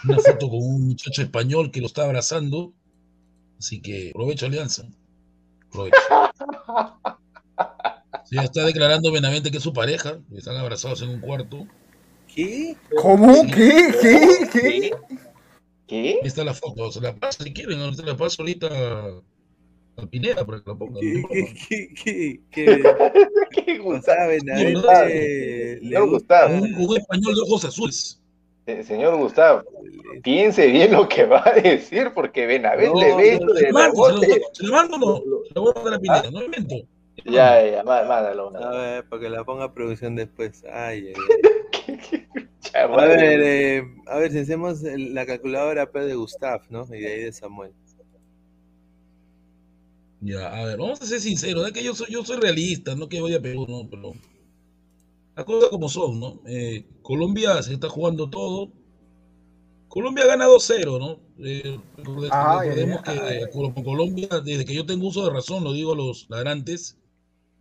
[0.05, 2.73] Una foto con un muchacho español que lo está abrazando.
[3.59, 4.83] Así que aprovecho alianza.
[5.69, 5.97] Aprovecho.
[8.25, 10.17] Sí, ya está declarando Benavente que es su pareja.
[10.35, 11.67] Están abrazados en un cuarto.
[12.33, 12.75] ¿Qué?
[13.01, 13.43] ¿Cómo?
[13.47, 13.93] ¿Qué?
[14.01, 14.49] ¿Qué?
[14.51, 14.91] ¿Qué?
[15.87, 16.09] ¿Qué?
[16.21, 16.91] Ahí está la foto.
[16.91, 17.79] Se la paso si quieren.
[17.79, 18.67] ahorita la paso ahorita
[19.97, 20.99] a Pineda para que la pongan.
[21.01, 21.23] ¿Qué?
[21.69, 21.87] ¿Qué?
[22.03, 22.41] ¿Qué?
[22.51, 22.65] ¿Qué?
[23.51, 23.65] ¿Qué?
[23.65, 24.15] ¿Qué O gusta?
[24.15, 26.53] sea, Benavente Señor gusta- Gustavo.
[26.55, 28.19] Un, un español de ojos azules.
[28.65, 29.61] Eh, Señor Gustavo,
[30.23, 33.65] piense bien lo que va a decir, porque Benavente No, le ve no, esto ¿Se
[33.65, 34.05] de la mando?
[34.05, 34.27] ¿Se rebote.
[34.27, 35.23] la- ¿Se la mando?
[35.47, 36.31] Se la voy a mandar a Pineda.
[36.31, 36.75] No invento.
[37.25, 38.51] Ya, ya, ya, má- mándalo.
[38.57, 40.63] A ver, para que la ponga a producción después.
[40.71, 41.41] Ay, ay, ay.
[42.73, 46.85] Ya, A ver, eh, a ver, si hacemos la calculadora P de Gustav, ¿no?
[46.95, 47.73] Y de ahí de Samuel.
[50.21, 53.07] Ya, a ver, vamos a ser sinceros, es que yo soy, yo soy realista, no
[53.09, 54.13] que voy a Perú, no, pero
[55.35, 56.39] las cosas como son, ¿no?
[56.47, 58.71] Eh, Colombia se está jugando todo.
[59.87, 61.19] Colombia gana 2-0, ¿no?
[61.45, 62.69] Eh, recordemos ay,
[63.03, 63.49] que eh,
[63.83, 66.97] Colombia, desde que yo tengo uso de razón, lo digo a los ladrantes,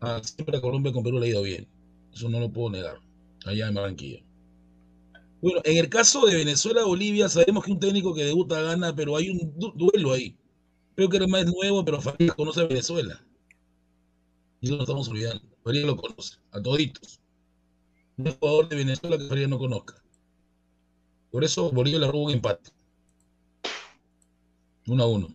[0.03, 1.67] ah, siempre a Colombia con Perú le ha ido bien.
[2.13, 2.99] Eso no lo puedo negar,
[3.47, 4.23] allá en Barranquilla.
[5.43, 9.29] Bueno, en el caso de Venezuela-Bolivia, sabemos que un técnico que debuta gana, pero hay
[9.31, 10.37] un du- duelo ahí.
[10.97, 13.25] Creo que era más nuevo, pero Farías conoce a Venezuela.
[14.61, 15.43] Y eso lo estamos olvidando.
[15.63, 17.21] Farías lo conoce, a toditos.
[18.17, 20.03] No hay jugador de Venezuela que Farías no conozca.
[21.33, 22.71] Por eso Bolivia le robó un empate.
[24.87, 25.29] Uno a uno.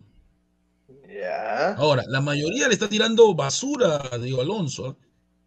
[1.76, 4.86] Ahora, la mayoría le está tirando basura a Diego Alonso.
[4.86, 4.96] ¿ah?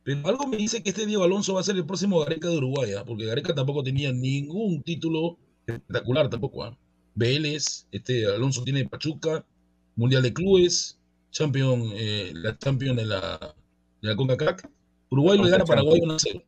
[0.04, 2.58] Pero algo me dice que este Diego Alonso va a ser el próximo Gareca de
[2.58, 3.04] Uruguay, ¿ah?
[3.06, 6.64] porque Gareca tampoco tenía ningún título espectacular tampoco.
[6.64, 6.78] ¿ah?
[7.16, 9.46] Vélez, este Alonso tiene Pachuca,
[9.96, 10.98] Mundial de Clubes,
[11.32, 13.56] Champion, eh, la Champion de la,
[14.02, 14.66] de la CONCACAF.
[15.10, 16.44] Uruguay le gana a Paraguay 1 0.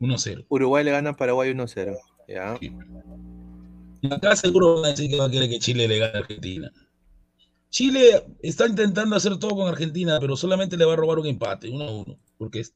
[0.00, 0.46] 1-0.
[0.48, 1.96] Uruguay le gana a Paraguay 1-0.
[2.28, 2.58] Ya.
[2.60, 6.18] Y acá seguro van a decir que va a querer que Chile le gane a
[6.18, 6.72] Argentina.
[7.72, 11.70] Chile está intentando hacer todo con Argentina, pero solamente le va a robar un empate,
[11.70, 12.74] 1-1, porque es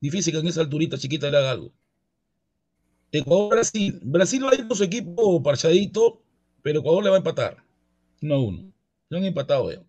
[0.00, 1.72] difícil que en esa alturita chiquita le haga algo.
[3.12, 4.00] Ecuador-Brasil.
[4.02, 6.22] Brasil va a ir con su equipo parchadito,
[6.62, 7.62] pero Ecuador le va a empatar.
[8.22, 8.72] 1-1.
[9.10, 9.84] No han empatado ya.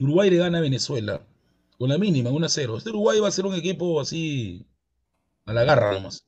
[0.00, 1.24] Uruguay le gana a Venezuela.
[1.78, 2.78] Con la mínima, 1-0.
[2.78, 4.66] Este Uruguay va a ser un equipo así
[5.44, 6.26] a la garra nomás.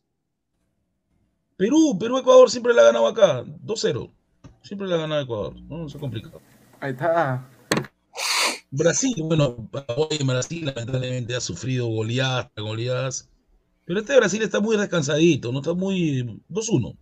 [1.57, 3.43] Perú, Perú-Ecuador siempre le ha ganado acá.
[3.45, 4.13] 2-0.
[4.63, 5.61] Siempre le ha ganado Ecuador.
[5.63, 6.31] No, no se complica.
[6.81, 7.49] Ahí está.
[8.71, 13.31] Brasil, bueno, hoy Brasil lamentablemente ha sufrido goleadas, goleadas.
[13.87, 16.23] Pero este Brasil está muy descansadito, no está muy.
[16.51, 16.95] 2-1.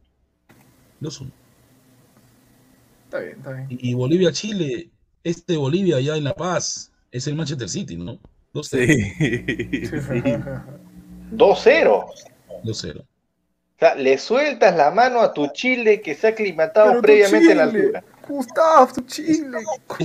[1.00, 1.30] 2-1.
[3.04, 3.66] Está bien, está bien.
[3.70, 4.90] Y Bolivia-Chile,
[5.24, 8.20] este Bolivia allá en La Paz, es el Manchester City, ¿no?
[8.54, 8.62] 2-0.
[8.62, 8.86] Sí.
[11.32, 12.04] 2-0.
[12.64, 13.04] 2-0.
[13.76, 17.52] O sea, le sueltas la mano a tu Chile que se ha aclimatado Pero previamente
[17.52, 18.04] en la altura.
[18.26, 19.58] Gustavo, tu Chile.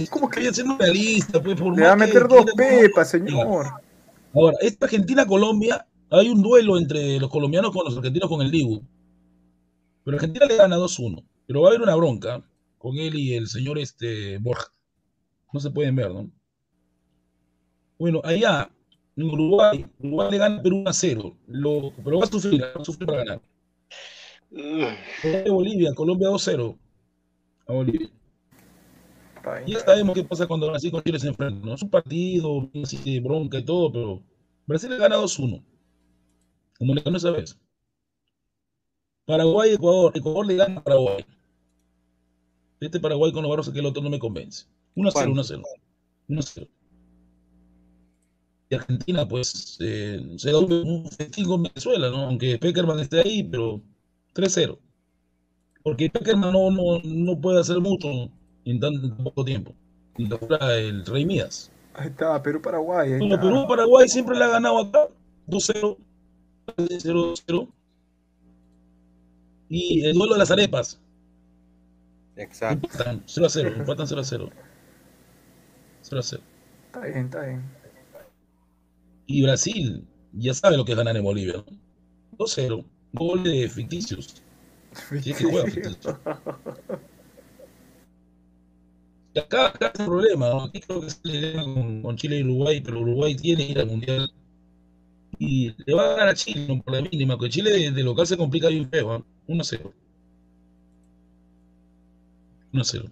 [0.09, 3.67] ¿Cómo, que Estoy haciendo una lista, pues, por le va a meter dos pepas, señor?
[4.33, 8.83] Ahora, esta Argentina-Colombia, hay un duelo entre los colombianos con los argentinos con el Dibu.
[10.03, 11.23] Pero Argentina le gana 2-1.
[11.47, 12.43] Pero va a haber una bronca
[12.77, 14.67] con él y el señor este, Borja.
[15.53, 16.29] No se pueden ver, ¿no?
[17.97, 18.69] Bueno, allá,
[19.15, 21.35] en Uruguay, Uruguay le gana a Perú 1-0.
[21.47, 23.41] Lo, pero va a sufrir, va a sufrir para ganar.
[24.51, 26.77] Bolivia, Colombia 2-0
[27.67, 28.09] a Bolivia.
[29.65, 31.73] Ya sabemos qué pasa cuando Brasil con Chile se enfrentan, ¿no?
[31.73, 34.23] Es un partido, así de bronca y todo, pero
[34.67, 35.63] Brasil le gana 2-1.
[36.77, 37.57] Como le ganó esa vez.
[39.25, 40.11] Paraguay, Ecuador.
[40.15, 41.25] Ecuador le gana a Paraguay.
[42.79, 44.65] Este Paraguay con los barros que el otro no me convence.
[44.95, 45.41] 1-0, ¿Cuánto?
[45.41, 45.63] 1-0.
[46.27, 46.67] 1-0.
[48.69, 52.23] Y Argentina, pues, eh, se da un, un festín con Venezuela, ¿no?
[52.25, 53.81] Aunque Peckerman esté ahí, pero
[54.33, 54.77] 3-0.
[55.83, 58.07] Porque Peckerman no, no, no puede hacer mucho
[58.65, 59.73] en tan poco tiempo.
[60.17, 60.39] Y lo
[60.69, 61.71] el Rey Mías.
[61.93, 63.17] Ahí está, Perú-Paraguay.
[63.17, 63.47] Bueno, está.
[63.47, 65.07] Perú, Paraguay siempre le ha ganado acá.
[65.47, 65.97] 2-0.
[66.77, 67.67] 0-0.
[69.69, 70.99] Y el duelo de las arepas.
[72.35, 72.87] Exacto.
[72.87, 73.77] Empatan 0-0.
[73.77, 74.51] Empatan 0-0.
[76.03, 76.39] 0-0.
[76.85, 77.63] Está bien, está bien.
[79.25, 81.63] Y Brasil, ya sabe lo que es ganar en Bolivia.
[82.37, 82.85] ¿no?
[83.13, 83.19] 2-0.
[83.19, 84.43] Goles ficticios.
[85.21, 86.17] Sí, que juega ficticios.
[89.33, 90.49] Y acá, acá está el problema.
[90.49, 90.63] ¿no?
[90.63, 93.79] Aquí creo que se le con, con Chile y Uruguay, pero Uruguay tiene que ir
[93.79, 94.33] al mundial.
[95.39, 96.81] Y le va a ganar a Chile ¿no?
[96.81, 99.17] por la mínima, que Chile de, de local se complica bien feo.
[99.17, 99.23] ¿eh?
[99.47, 99.91] 1-0.
[102.73, 103.09] 1-0.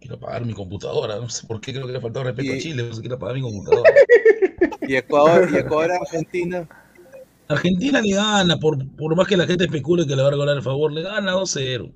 [0.00, 1.16] Quiero apagar mi computadora.
[1.16, 2.82] No sé por qué creo que le ha faltado respeto a Y- Chile.
[2.84, 3.90] No sé, quiero apagar mi computadora.
[4.86, 6.68] Y Ecuador, y Ecuador Argentina.
[7.48, 10.56] Argentina le gana, por, por más que la gente especule que le va a regalar
[10.56, 11.92] el favor, le gana 2-0.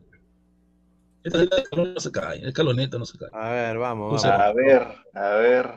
[1.25, 1.39] Esta
[1.77, 3.29] no se cae, el escaloneta no se cae.
[3.33, 4.47] A ver, vamos, No vamos.
[4.47, 5.71] A ver, a ver.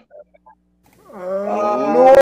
[1.14, 2.16] Ah,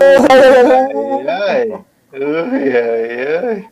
[1.48, 1.84] Ay, no.
[2.12, 2.20] ay.
[2.20, 3.66] Uy, ay, ay.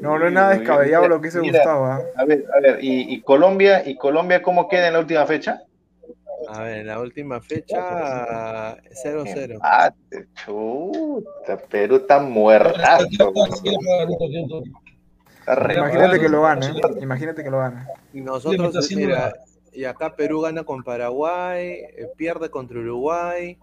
[0.00, 1.86] No, no es nada descabellado mira, lo que mira, Gustavo.
[1.86, 2.00] ¿ah?
[2.16, 5.62] A ver, a ver, ¿y, y Colombia, y Colombia cómo queda en la última fecha?
[6.50, 9.52] A ver, la última fecha 0-0.
[9.52, 13.32] Empate, chuta, Perú está muertazo.
[15.46, 16.66] Imagínate que lo gane.
[16.66, 16.80] ¿eh?
[17.02, 17.84] Imagínate que lo gane.
[18.14, 19.34] Y Le nosotros, mira,
[19.72, 23.58] y acá Perú gana con Paraguay, eh, pierde contra Uruguay,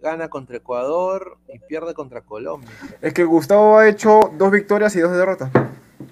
[0.00, 2.70] gana contra Ecuador y pierde contra Colombia.
[3.02, 5.50] Es que Gustavo ha hecho dos victorias y dos derrotas.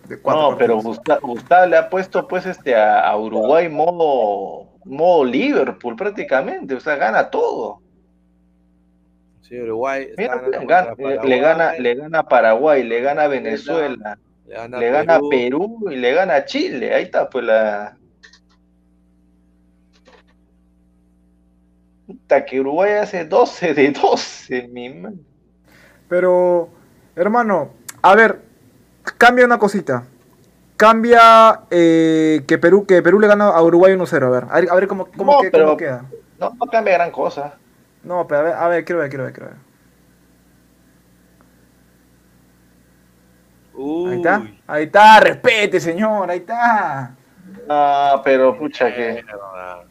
[0.09, 0.80] De cuatro No, pero.
[0.80, 6.81] Gustavo, Gustavo le ha puesto pues este a, a Uruguay modo, modo Liverpool prácticamente, o
[6.81, 7.81] sea, gana todo.
[9.43, 14.19] Sí, Uruguay está Mira, ganando gana- eh, le gana, Paraguay, le gana Paraguay, le Venezuela,
[14.47, 16.94] le gana, le Perú y le gana Chile.
[16.94, 17.97] Ahí está pues la.
[22.06, 25.20] Puta, que Uruguay hace 12 de 12, mi man.
[26.09, 26.70] Pero,
[27.16, 27.70] hermano,
[28.02, 28.40] a ver,
[29.19, 30.06] cambia una cosita.
[30.78, 34.22] Cambia eh, que Perú que Perú le gana a Uruguay 1-0.
[34.26, 36.05] A ver, a ver, a ver cómo, cómo, No, que- pero- cómo queda.
[36.38, 37.55] No, no cambia gran cosa.
[38.05, 39.59] No, pero a ver, a ver, quiero ver, quiero ver, quiero ver.
[44.10, 47.14] Ahí está, Uy, ahí está, respete, señor, ahí está.
[47.68, 49.14] Ah, pero pucha que.
[49.24, 49.84] mierda.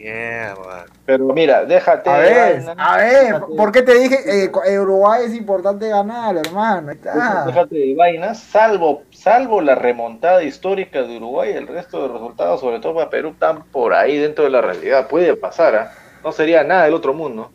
[0.00, 0.86] Mierda.
[1.04, 2.08] Pero mira, déjate.
[2.08, 6.36] A de ver, a ver, déjate- ¿por qué te dije eh, Uruguay es importante ganar,
[6.36, 6.90] hermano?
[6.92, 7.44] Está.
[7.46, 12.80] Déjate de vainas, salvo, salvo la remontada histórica de Uruguay, el resto de resultados, sobre
[12.80, 15.06] todo para Perú, están por ahí dentro de la realidad.
[15.08, 15.92] Puede pasar, ¿ah?
[16.24, 17.50] No sería nada del otro mundo.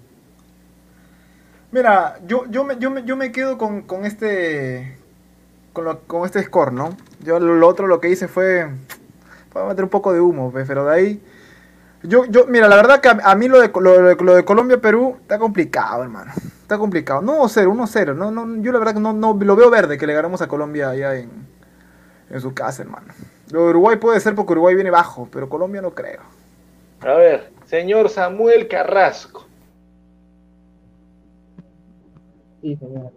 [1.71, 4.97] Mira, yo, yo, me, yo, me, yo me quedo con, con este
[5.73, 6.95] con, lo- con este score, ¿no?
[7.21, 8.67] Yo lo, lo otro lo que hice fue,
[9.51, 11.23] fue meter un poco de humo, pe, pero de ahí...
[12.07, 14.45] Yo, yo, mira, la verdad que a, a mí lo de, lo, de- lo de
[14.45, 16.31] Colombia-Perú está complicado, hermano.
[16.61, 17.21] Está complicado.
[17.21, 18.15] No 1-0, 1-0.
[18.15, 20.47] No, no, yo la verdad que no, no lo veo verde que le ganamos a
[20.47, 21.29] Colombia allá en,
[22.29, 23.13] en su casa, hermano.
[23.51, 26.21] Lo de Uruguay puede ser porque Uruguay viene bajo, pero Colombia no creo.
[27.01, 29.45] A ver, señor Samuel Carrasco.
[32.61, 33.11] Sí, señor.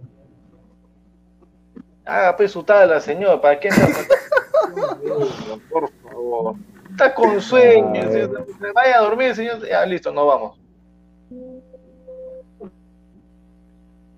[2.05, 3.41] Haga pues su tabla, señor.
[3.41, 3.99] ¿Para qué anda?
[5.71, 6.57] Por favor.
[6.99, 8.03] Está con sueño.
[8.03, 8.29] A ver.
[8.29, 9.65] se- Vaya a dormir, señor.
[9.65, 10.59] Ya, listo, no vamos.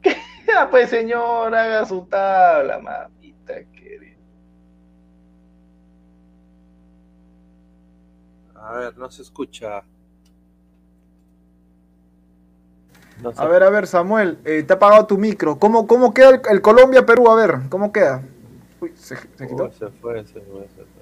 [0.49, 4.17] Ya, pues, señor, haga su tabla, mamita querida.
[8.57, 9.83] A ver, no se escucha.
[13.23, 15.59] No A ver, a ver, Samuel, eh, te ha apagado tu micro.
[15.59, 17.31] ¿Cómo, cómo queda el, el Colombia-Perú?
[17.31, 18.23] A ver, ¿cómo queda?
[18.81, 19.65] Uy, se, se quitó.
[19.65, 21.00] Uy, se fue, se fue, se fue.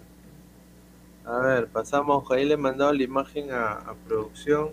[1.29, 4.71] A ver, pasamos, ahí le he mandado la imagen a, a producción.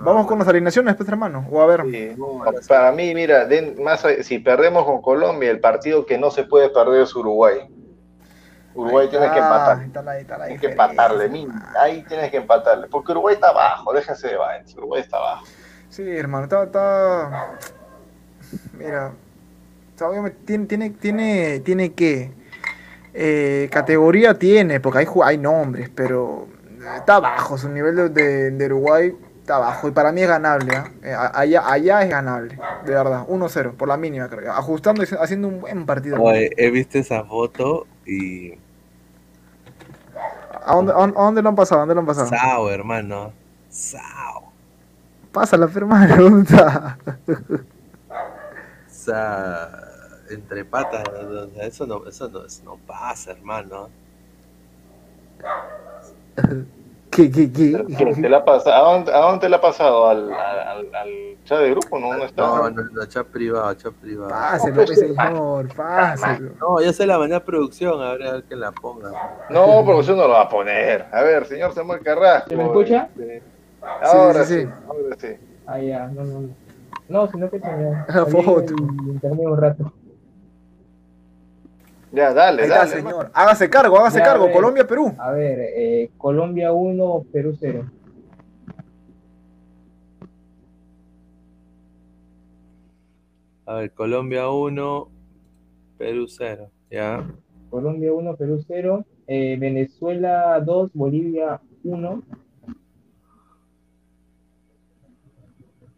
[0.00, 1.46] Vamos con las alineaciones, pues, hermano.
[1.50, 1.82] O a ver.
[1.88, 6.32] Sí, no, para mí, mira, den- más, si perdemos con Colombia, el partido que no
[6.32, 7.58] se puede perder es Uruguay.
[8.74, 9.78] Uruguay Ahí tiene que está, empatar.
[9.78, 11.46] ahí está la- ahí está la Tienes que empatarle,
[11.80, 12.88] ahí tienes que empatarle.
[12.88, 14.74] Porque Uruguay está abajo, déjense de vainas.
[14.76, 15.44] Uruguay está abajo.
[15.90, 17.52] Sí, hermano, está, está...
[18.76, 19.12] Mira,
[20.44, 22.32] tiene, tiene, tiene, tiene que...
[23.14, 26.48] eh, categoría tiene, porque hay, hay nombres, pero
[26.96, 30.90] está bajo, su nivel de, Uruguay está bajo, y para mí es ganable, ¿ah?
[31.02, 35.48] Eh, allá, allá es ganable, de verdad, 1-0, por la mínima, creo, ajustando y haciendo
[35.48, 36.20] un buen partido.
[36.20, 38.54] Oye, he visto esa foto y.
[40.66, 41.80] ¿A dónde, a dónde- a dónde lo han pasado?
[41.80, 42.28] ¿A dónde lo han pasado?
[42.28, 43.32] Sao, hermano.
[43.68, 44.52] Sao.
[45.30, 46.96] Pásala, hermano, ¿dónde está?
[47.28, 49.68] O sea,
[50.34, 51.04] entre patas,
[51.60, 53.88] eso no, eso no, eso no pasa, hermano.
[57.10, 57.84] ¿Qué, qué, qué?
[57.96, 58.76] ¿qué te la pasa?
[58.76, 60.08] ¿A, dónde, a dónde te la ha pasado?
[60.08, 61.08] ¿Al, al, al
[61.44, 62.00] chat de grupo?
[62.00, 62.42] No, no está.
[62.42, 64.30] No, no, no, chat privado, chat privado.
[64.30, 66.50] Páselo, pe, señor, páselo.
[66.60, 69.12] No, ya se la mandé a producción, a ver, a ver que la ponga.
[69.48, 71.06] No, usted no lo va a poner.
[71.12, 72.50] A ver, señor Samuel Carrasco.
[72.50, 73.08] ¿Se me escucha?
[73.16, 73.42] este,
[74.02, 74.68] Ahora sí, sí, sí.
[74.88, 75.28] ahora sí.
[75.66, 76.48] Ah, ya, no, no, no.
[77.08, 77.96] No, sino que señor.
[78.08, 78.74] La salí foto.
[78.74, 79.92] internet un rato.
[82.14, 82.90] Ya, dale, Ahí está, dale.
[83.02, 83.30] señor.
[83.34, 84.46] Hágase cargo, hágase Ya, cargo.
[84.46, 84.52] ve.
[84.52, 85.12] Colombia, Perú.
[85.18, 87.90] A ver, eh, Colombia 1, Perú 0.
[93.66, 95.08] A ver, Colombia 1,
[95.98, 96.70] Perú 0.
[96.90, 97.26] Ya.
[97.70, 99.04] Colombia 1, Perú 0.
[99.26, 102.22] Eh, Venezuela 2, Bolivia 1.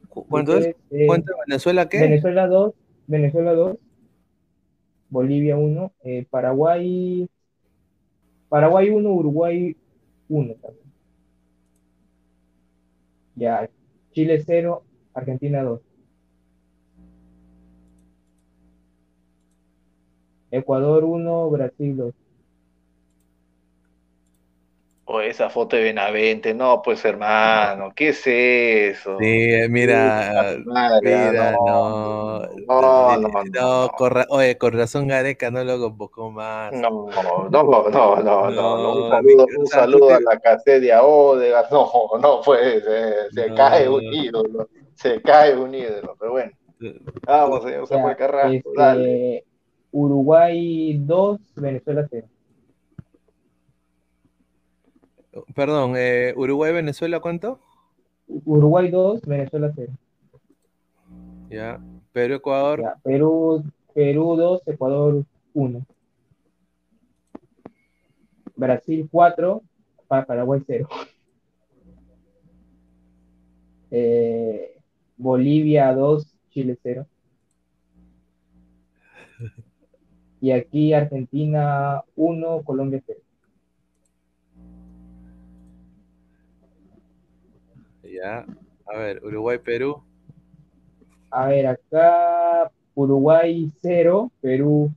[0.08, 0.74] ¿Cu- ¿Cuánto es?
[0.90, 2.00] Eh, ¿Cuánto Venezuela qué?
[2.00, 2.72] Venezuela 2,
[3.08, 3.76] Venezuela 2,
[5.16, 7.26] Bolivia 1, eh, Paraguay,
[8.50, 9.74] Paraguay 1, Uruguay
[10.28, 10.92] 1 también.
[13.34, 13.70] Ya,
[14.12, 14.82] Chile 0,
[15.14, 15.80] Argentina 2.
[20.50, 22.25] Ecuador 1, Brasil 2.
[25.08, 29.16] O esa foto de Benavente, no, pues hermano, ¿qué es eso?
[29.20, 31.00] Sí, mira, Madre,
[31.30, 32.48] mira, no, no.
[32.66, 33.88] no, no, no, no.
[33.96, 36.72] con ra- oye, con razón Gareca no lo convocó más.
[36.72, 38.94] No, no, no, no, no, no.
[38.94, 41.70] Un No, saludo, un saludo a la casedia Odegaard.
[41.70, 41.88] No,
[42.20, 43.14] no puede ser.
[43.32, 43.54] Se No.
[43.54, 44.68] cae un ídolo.
[44.94, 46.16] Se cae un ídolo.
[46.18, 46.50] Pero bueno,
[47.24, 49.44] vamos, señor Samuel Carrasco, este, dale.
[49.92, 52.26] Uruguay 2, Venezuela 0.
[55.54, 57.58] Perdón, eh, Uruguay, Venezuela, ¿cuánto?
[58.28, 59.92] Uruguay 2, Venezuela 0.
[61.50, 61.80] Ya.
[62.12, 62.80] Perú, Ecuador.
[62.80, 63.64] Ya, Perú,
[63.94, 65.86] Perú 2, Ecuador 1.
[68.56, 69.62] Brasil 4,
[70.08, 70.88] Pa- Paraguay 0.
[73.90, 74.76] Eh,
[75.16, 77.06] Bolivia 2, Chile 0.
[80.40, 83.20] Y aquí Argentina 1, Colombia 0.
[88.16, 88.46] Ya.
[88.86, 90.02] A ver, Uruguay, Perú.
[91.30, 94.90] A ver, acá Uruguay 0, Perú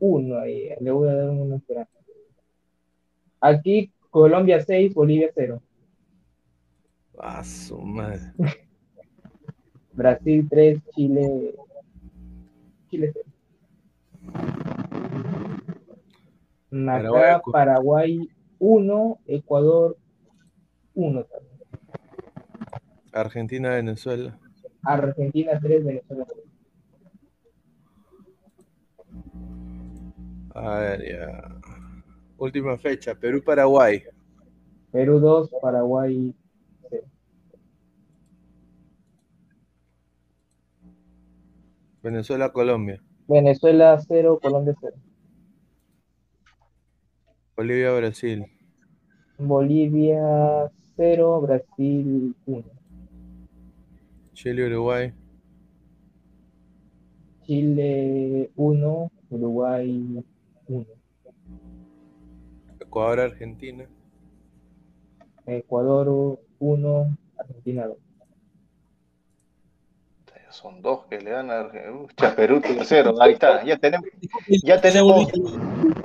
[0.00, 0.38] 1.
[0.38, 1.92] Ahí, le voy a dar una esperanza.
[3.40, 5.62] Aquí Colombia 6, Bolivia 0.
[7.18, 8.32] Ah, su madre.
[9.92, 11.54] Brasil 3, Chile.
[12.90, 13.26] Chile 0.
[16.70, 18.28] Paraguay, Acá Paraguay
[18.58, 19.96] 1, Ecuador
[20.94, 21.53] 1 también.
[23.14, 24.36] Argentina, Venezuela.
[24.82, 26.44] Argentina 3, Venezuela 3.
[30.56, 31.60] A ver, ya.
[32.36, 34.02] Última fecha, Perú-Paraguay.
[34.90, 36.34] Perú 2, Paraguay
[36.90, 37.06] 0.
[42.02, 43.00] Venezuela-Colombia.
[43.28, 44.96] Venezuela 0, Colombia 0.
[47.56, 48.44] Bolivia-Brasil.
[49.38, 52.73] Bolivia 0, Brasil 1.
[54.34, 55.12] Chile-Uruguay.
[57.46, 60.24] Chile 1, Uruguay
[60.68, 60.86] 1.
[62.80, 63.86] Ecuador-Argentina.
[65.46, 67.96] Ecuador 1, Argentina 2.
[70.50, 72.36] Son dos que le dan a Argentina.
[72.36, 74.08] Perú tercero, ahí está, ya tenemos,
[74.62, 75.26] ya tenemos.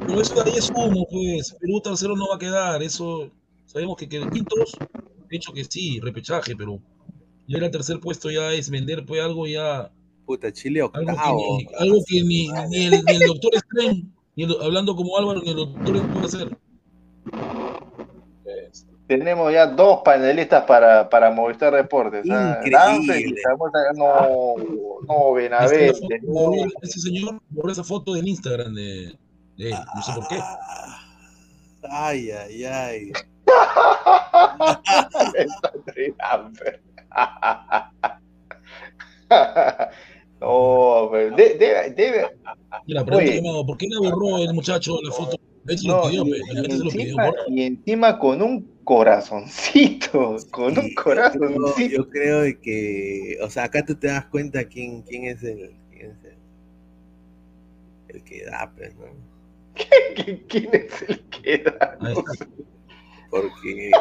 [0.07, 1.55] Pero eso de ahí es humo, pues.
[1.61, 2.81] Perú tercero no va a quedar.
[2.81, 3.29] Eso
[3.65, 4.75] sabemos que quedan quintos.
[5.29, 6.55] De hecho que sí, repechaje,
[7.49, 9.91] pero ya el tercer puesto ya es vender pues algo ya.
[10.25, 11.57] Puta, Chile Algo que octavo.
[11.57, 15.41] ni, algo que ni, ni el, ni el doctor Stren, ni el- hablando como Álvaro,
[15.41, 16.57] ni el doctor puede hacer.
[19.07, 22.29] Tenemos ya dos panelistas para, para Movistar Deportes.
[22.29, 22.59] ¿ah?
[22.63, 23.41] Increíble.
[23.95, 24.55] No,
[25.07, 26.31] no, Benavente, foto, no.
[26.33, 29.17] borró- ese señor borró esa foto del Instagram de,
[29.57, 30.39] de él, no sé por qué.
[31.89, 33.11] Ay, ay, ay.
[35.35, 35.71] Está
[36.19, 36.81] Danfer.
[40.41, 42.29] No, pero de-
[42.85, 43.41] la pregunta, Oye.
[43.67, 45.35] ¿por qué le borró el muchacho la foto?
[45.85, 51.77] No, pidió, y, encima, y encima con un corazoncito, con un corazoncito.
[51.77, 55.43] Yo, yo creo de que, o sea, acá tú te das cuenta quién, quién es
[55.43, 56.37] el, quién es el,
[58.15, 59.05] el que da, pues, ¿no?
[60.15, 61.97] ¿Qui- ¿Quién es el que da?
[63.29, 63.91] Porque,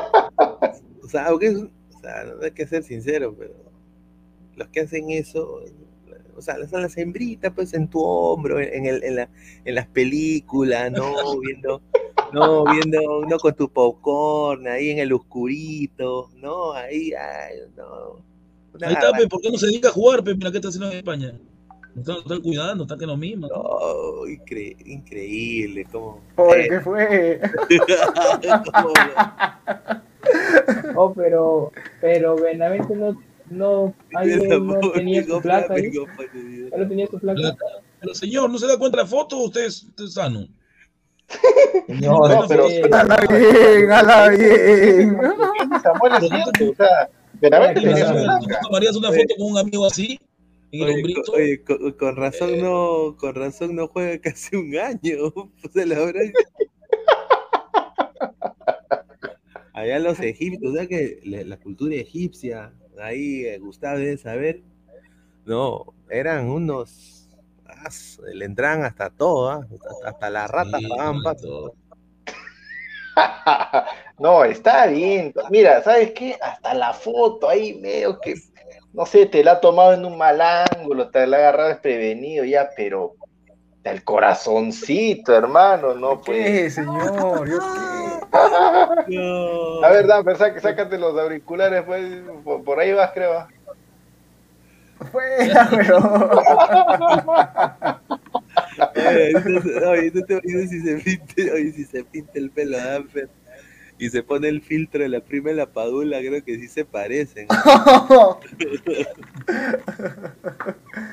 [1.03, 1.59] o sea, aunque es-
[1.99, 3.55] o sea, no hay que ser sincero, pero
[4.57, 5.63] los que hacen eso,
[6.37, 9.29] o sea, son las hembritas, pues, en tu hombro, en, el, en, la,
[9.65, 11.13] en las películas, ¿no?
[11.41, 11.83] Viendo,
[12.33, 16.73] no, viendo, no con tu popcorn, ahí en el oscurito, ¿no?
[16.73, 18.23] Ahí, ay, no.
[18.75, 20.35] Una Ahí está, pe, ¿por qué no se dedica a jugar, pe?
[20.35, 21.33] Mira, ¿qué está haciendo en España?
[21.95, 23.49] No están, están cuidando, están que lo mismo.
[23.49, 26.21] No, incre- increíble, como.
[26.37, 27.41] Pobre, ¿qué fue?
[30.97, 33.21] Oh, pero, pero Benavente no,
[33.51, 35.75] no, ayer no tenía su placa.
[35.75, 35.93] Él
[36.77, 37.41] no tenía su placa.
[37.41, 37.65] Plata.
[38.01, 40.47] Pero señor, ¿no se da cuenta de la foto o usted es, usted es sano?
[41.87, 42.67] Señor, No, pero-.
[42.93, 43.91] ¡Hala bien!
[43.91, 45.19] ¡Hala bien!
[45.83, 48.23] Samuel es cierto, o sea, Benavente tenía no su sabe.
[48.25, 48.41] placa.
[48.61, 50.19] ¿Tú tomarías una foto con un amigo así?
[50.73, 51.23] Oye, hombrito.
[51.25, 55.33] co- oye, con, con razón no, con razón no juega casi un año.
[55.73, 56.21] Pues la verdad.
[59.79, 64.63] Allá los egipcios, o sea que la, la cultura egipcia, ahí eh, Gustavo debe saber,
[65.45, 67.29] no, eran unos,
[67.67, 67.89] ah,
[68.35, 69.67] le entraban hasta todo, ¿ah?
[69.71, 71.41] hasta, hasta las ratas Sí, pagaban pato.
[71.47, 71.75] todo.
[74.19, 75.33] No, está bien.
[75.49, 76.37] Mira, ¿sabes qué?
[76.43, 78.35] Hasta la foto ahí medio que,
[78.93, 82.45] no sé, te la ha tomado en un mal ángulo, te la ha agarrado desprevenido
[82.45, 83.15] ya, pero
[83.85, 86.45] el corazoncito, hermano, no pues.
[86.45, 87.49] ¿Qué, señor?
[87.49, 88.08] ¿Yo qué?
[89.09, 89.85] No.
[89.85, 92.05] A ver, Dan, saca- sácate los auriculares, pues,
[92.45, 93.47] por, por ahí vas, creo.
[95.13, 95.99] Fuera, pero.
[98.97, 102.79] Oye, entonces- oye, ¿tú te imaginas si se pinta, oye, si se pinta el pelo
[102.79, 103.29] a Danfer
[103.99, 106.85] y se pone el filtro de la prima y la padula, creo que sí se
[106.85, 107.47] parecen.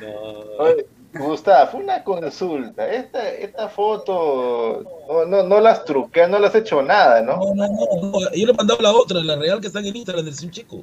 [0.01, 0.35] No.
[0.59, 0.85] Oye,
[1.17, 2.87] Gustavo, una consulta.
[2.91, 7.37] Esta, esta foto no, no, no las truqueas, no las has hecho nada, ¿no?
[7.37, 8.19] No, no, no, no.
[8.33, 10.81] Yo le mandaba la otra, la real que está en el Instagram del un chico.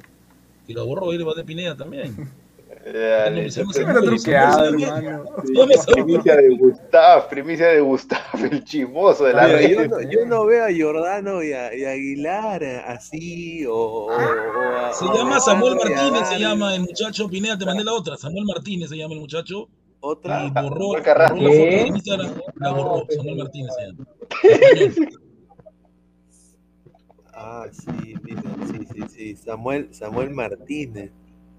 [0.67, 2.15] Y la borró y le va de Pineda también.
[2.85, 3.29] Ya,
[4.65, 5.23] hermano.
[5.93, 9.69] Primicia de Gustavo, primicia de Gustavo, el chimoso de la red.
[9.69, 14.07] yo, no, yo no veo a Jordano y a, y a Aguilar así, o, o-
[14.07, 17.29] o a- Se llama Samuel Martínez, se llama el muchacho.
[17.29, 18.17] Pineda, te mandé la otra.
[18.17, 19.69] Samuel Martínez se llama el muchacho.
[20.05, 20.43] Otra.
[20.43, 21.47] Y borró, borró la foto ¿Qué?
[21.47, 22.33] de Instagram.
[22.55, 22.83] La borró.
[22.97, 24.05] No, Samuel Martínez se llama.
[27.33, 29.35] Ah, sí, mira, sí, sí, sí.
[29.35, 31.11] Samuel, Samuel Martínez.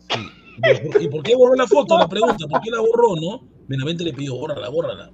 [0.09, 0.21] Sí.
[0.59, 1.99] ¿Y por- ¿Y por qué borró la foto?
[1.99, 3.43] La pregunta, ¿por qué la borró, no?
[3.67, 5.11] Benavente le pidió, bórrala, bórrala.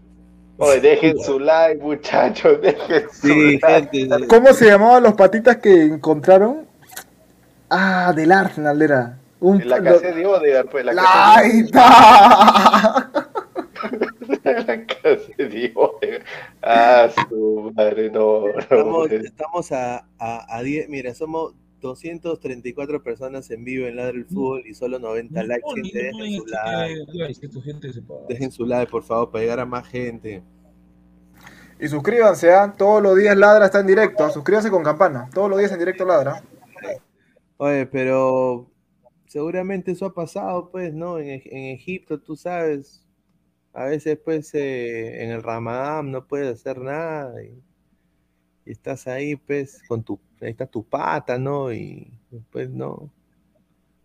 [0.59, 3.98] Oye, dejen su like, muchachos, dejen su Sí, like.
[3.98, 4.27] gente.
[4.27, 6.66] ¿Cómo se llamaban los patitas que encontraron?
[7.70, 9.16] Ah, del Arsenal era.
[9.43, 13.09] Un, La casa de Odegaard, pues, la La- casa ¡Ahí está!
[13.09, 13.09] de,
[15.74, 16.22] Odegaard.
[16.62, 18.58] Ah, su madre, no, no.
[18.58, 24.26] Estamos, estamos a, a, a 10, mira, somos 234 personas en vivo en Ladra el
[24.26, 25.62] Fútbol y solo 90 likes.
[25.66, 27.48] No, Gente, no, dejen su like.
[28.28, 30.42] Dejen su like, por favor, para llegar a más gente.
[31.80, 32.74] Y suscríbanse, ¿ah?
[32.76, 34.28] Todos los días Ladra está en directo.
[34.30, 35.30] Suscríbanse con campana.
[35.32, 36.42] Todos los días en directo Ladra.
[37.56, 38.70] Oye, pero
[39.26, 41.18] seguramente eso ha pasado, pues, ¿no?
[41.18, 43.06] En, Eg- en Egipto, tú sabes,
[43.72, 47.62] a veces, pues, eh, en el Ramadán no puedes hacer nada y,
[48.64, 51.72] estás ahí, pues, con tu, ahí está tu pata, ¿no?
[51.72, 53.10] Y después, ¿no?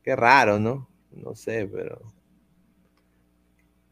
[0.04, 0.88] Qué raro, ¿no?
[1.12, 2.02] No sé, pero...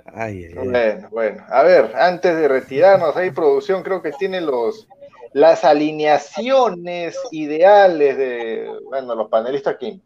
[0.06, 0.68] Ay, ay, ay.
[0.68, 1.46] Bueno, bueno.
[1.50, 4.88] A ver, antes de retirarnos, ahí producción creo que tiene los
[5.32, 10.00] las alineaciones ideales de, bueno, los panelistas que-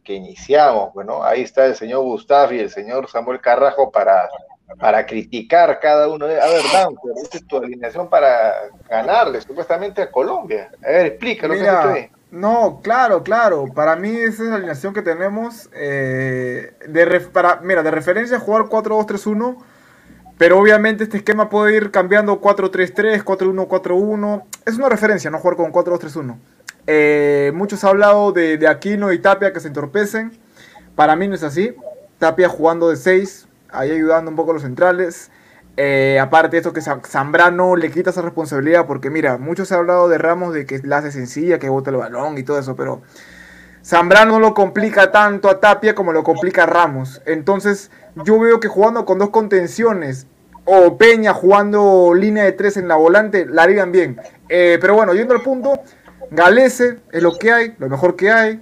[0.00, 4.28] que iniciamos, bueno, ahí está el señor Gustavo y el señor Samuel Carrajo para,
[4.78, 8.52] para criticar cada uno de, a ver, pero esta es tu alineación para
[8.88, 10.70] ganarle supuestamente a Colombia.
[10.84, 12.10] A ver, explica lo que has hecho Mira, ahí.
[12.30, 13.66] no, claro, claro.
[13.74, 15.68] Para mí esa es la alineación que tenemos.
[15.74, 19.56] eh, de ref- para, mira, de referencia jugar 4-2-3-1.
[20.38, 24.44] Pero obviamente este esquema puede ir cambiando 4-3-3, 4-1-4-1.
[24.64, 26.38] Es una referencia, no jugar con 4-2-3-1.
[26.86, 30.32] Eh, muchos han hablado de, de Aquino y Tapia que se entorpecen.
[30.96, 31.74] Para mí no es así.
[32.18, 35.30] Tapia jugando de 6, ahí ayudando un poco a los centrales.
[35.76, 40.08] Eh, aparte esto que Zam- Zambrano le quita esa responsabilidad porque mira, muchos han hablado
[40.08, 43.02] de Ramos de que la hace sencilla, que bota el balón y todo eso, pero
[43.82, 47.22] Zambrano no lo complica tanto a Tapia como lo complica a Ramos.
[47.24, 47.90] Entonces
[48.24, 50.26] yo veo que jugando con dos contenciones
[50.66, 54.20] o Peña jugando línea de tres en la volante, la harían bien.
[54.48, 55.80] Eh, pero bueno, yendo al punto,
[56.30, 58.60] Galese es lo que hay, lo mejor que hay.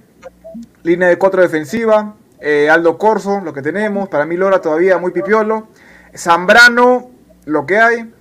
[0.83, 2.15] Línea de cuatro defensiva.
[2.41, 4.09] Eh, Aldo Corso, lo que tenemos.
[4.09, 5.67] Para mí Lora todavía muy pipiolo.
[6.15, 7.11] Zambrano,
[7.45, 8.13] lo que hay.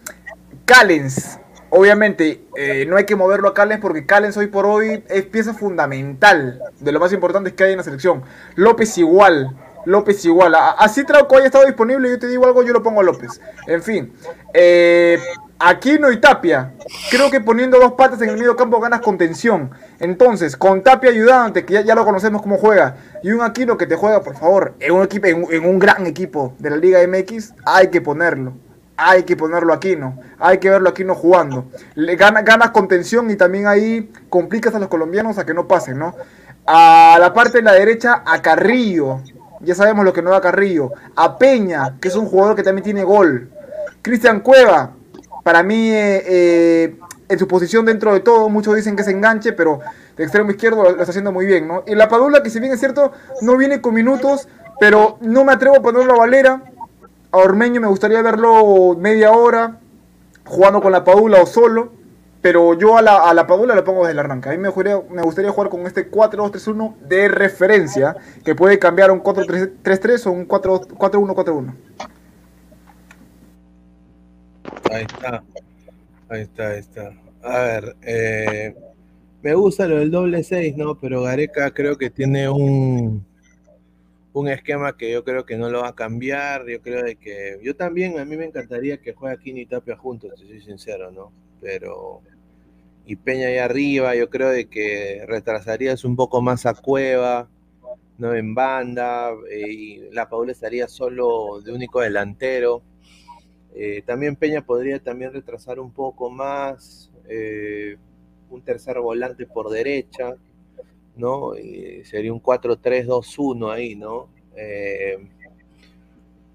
[0.65, 1.39] Callens,
[1.71, 5.55] obviamente eh, no hay que moverlo a Callens porque Callens hoy por hoy es pieza
[5.55, 8.23] fundamental de lo más importante que hay en la selección.
[8.55, 10.55] López igual, López igual.
[10.77, 13.41] Así Trauco haya estado disponible, yo te digo algo, yo lo pongo a López.
[13.67, 14.13] En fin,
[14.53, 15.19] eh,
[15.61, 16.73] Aquino y Tapia.
[17.11, 19.71] Creo que poniendo dos patas en el medio campo ganas contención.
[19.99, 23.97] Entonces, con Tapia ayudante, que ya, lo conocemos cómo juega, y un Aquino que te
[23.97, 27.89] juega, por favor, en un, equipo, en, un- gran equipo de la Liga MX, hay
[27.89, 28.53] que ponerlo.
[28.97, 30.19] Hay que ponerlo aquí, ¿no?
[30.39, 31.67] Hay que verlo aquí no jugando.
[31.95, 35.99] Le gana, ganas contención y también ahí complicas a los colombianos a que no pasen,
[35.99, 36.15] ¿no?
[36.67, 39.21] A la parte de la derecha, a Carrillo.
[39.61, 40.93] Ya sabemos lo que no da Carrillo.
[41.17, 43.51] A Peña, que es un jugador que también tiene gol.
[44.03, 44.93] Cristian Cueva,
[45.49, 46.97] para mí, eh, eh,
[47.27, 49.81] en su posición dentro de todo, muchos dicen que es enganche, pero
[50.15, 51.85] de extremo izquierdo lo, lo está haciendo muy bien, ¿no?
[51.87, 54.47] Y la Padula, que si bien es cierto, no viene con minutos,
[54.79, 56.65] pero no me atrevo a ponerlo a Valera.
[57.33, 59.79] A Ormeño me gustaría verlo media hora,
[60.45, 61.93] jugando con la Padula o solo.
[62.43, 64.51] Pero yo a la, a la Padula le pongo desde el arranque.
[64.51, 69.09] A mí me gustaría, me gustaría jugar con este 4-2-3-1 de referencia, que puede cambiar
[69.09, 71.73] a un 4-3-3 o un 4- 4-1-4-1.
[74.93, 75.43] Ahí está.
[76.29, 77.13] Ahí está, ahí está.
[77.43, 78.75] A ver, eh,
[79.43, 80.99] me gusta lo del doble 6, ¿no?
[80.99, 83.25] Pero Gareca creo que tiene un,
[84.33, 86.67] un esquema que yo creo que no lo va a cambiar.
[86.67, 87.59] Yo creo de que.
[87.63, 91.11] Yo también, a mí me encantaría que juegue Aquino y Tapia juntos, si soy sincero,
[91.11, 91.33] ¿no?
[91.61, 92.21] Pero.
[93.07, 97.49] Y Peña ahí arriba, yo creo de que retrasarías un poco más a Cueva,
[98.19, 98.35] ¿no?
[98.35, 102.83] En banda, eh, y la Paula estaría solo de único delantero.
[103.81, 107.97] Eh, también Peña podría también retrasar un poco más, eh,
[108.51, 110.35] un tercer volante por derecha,
[111.15, 111.57] ¿no?
[111.57, 114.31] Y sería un 4-3-2-1 ahí, ¿no?
[114.57, 115.17] Eh,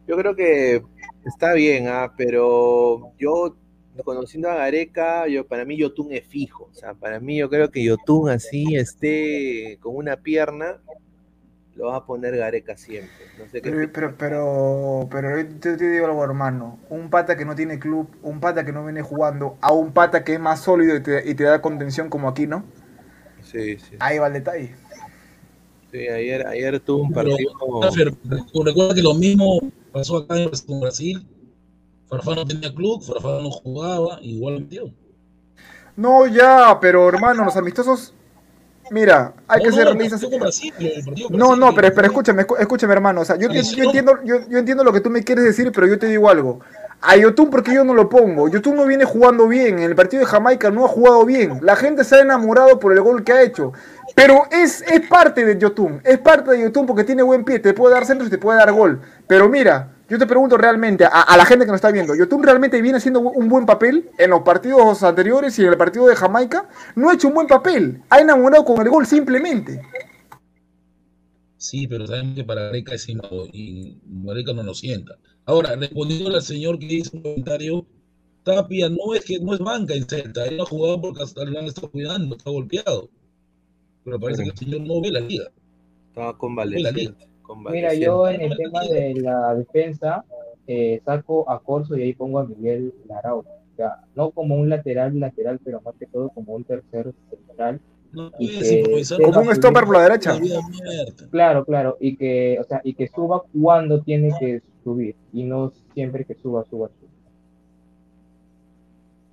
[0.05, 0.83] yo creo que
[1.25, 2.13] está bien, ¿ah?
[2.17, 3.55] pero yo,
[4.03, 7.71] conociendo a Gareca, yo, para mí Yotun es fijo, o sea, para mí yo creo
[7.71, 10.81] que Yotun así esté con una pierna,
[11.75, 13.25] lo va a poner Gareca siempre.
[13.37, 16.79] No sé qué Pero, pero, pero, pero yo te, digo algo, hermano.
[16.89, 20.23] Un pata que no tiene club, un pata que no viene jugando, a un pata
[20.23, 22.63] que es más sólido y te, y te da contención como aquí, ¿no?
[23.41, 23.95] Sí, sí.
[23.99, 24.75] Ahí va el detalle.
[25.91, 27.53] Sí, ayer, ayer tuvo un partido.
[28.65, 29.59] Recuerda que lo mismo
[29.91, 31.25] pasó acá en con Brasil.
[32.07, 34.91] Farfán no tenía club, Farfán no jugaba, igual metió.
[35.95, 38.13] No, ya, pero hermano, los amistosos.
[38.91, 40.21] Mira, hay No, que ser realistas.
[41.29, 43.21] No, no, pero, pero escúchame, escúchame, hermano.
[43.21, 43.85] O sea, yo, te- yo Selección.
[43.87, 46.59] entiendo, yo, yo entiendo lo que tú me quieres decir, pero yo te digo algo.
[47.05, 48.47] A Yotun, porque yo no lo pongo?
[48.47, 49.79] Yotun no viene jugando bien.
[49.79, 51.59] En el partido de Jamaica no ha jugado bien.
[51.61, 53.73] La gente se ha enamorado por el gol que ha hecho.
[54.15, 55.99] Pero es, es parte de Yotun.
[56.05, 57.59] Es parte de Yotun porque tiene buen pie.
[57.59, 59.01] Te puede dar centros y te puede dar gol.
[59.27, 62.43] Pero mira, yo te pregunto realmente, a, a la gente que nos está viendo, ¿Yotun
[62.43, 66.15] realmente viene haciendo un buen papel en los partidos anteriores y en el partido de
[66.15, 66.69] Jamaica?
[66.95, 69.81] No ha hecho un buen papel, ha enamorado con el gol simplemente.
[71.57, 75.17] Sí, pero saben que para Gareca es inmaduro y Gareca no lo sienta.
[75.45, 77.87] Ahora, respondiendo al señor que hizo un comentario,
[78.43, 82.35] Tapia no es que no es banca en Celta, él ha jugado porque estado cuidando,
[82.35, 83.09] está golpeado.
[84.03, 85.45] Pero parece que el señor no ve la liga.
[86.09, 86.37] Estaba
[86.71, 87.15] Ve la liga.
[87.17, 87.32] convaleciente.
[87.71, 90.23] Mira, yo en el tema de la defensa
[90.67, 93.39] eh, saco a Corso y ahí pongo a Miguel Larao.
[93.39, 97.79] O sea, no como un lateral lateral, pero más que todo como un tercer central.
[98.11, 100.39] No Y que Como un stopper por la derecha.
[101.31, 105.71] Claro, claro, y que, o sea, y que suba cuando tiene que subir y no
[105.93, 107.09] siempre que suba, suba, suba.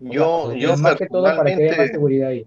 [0.03, 2.47] O Yo, sea, yo más que todo para que haya más seguridad ahí.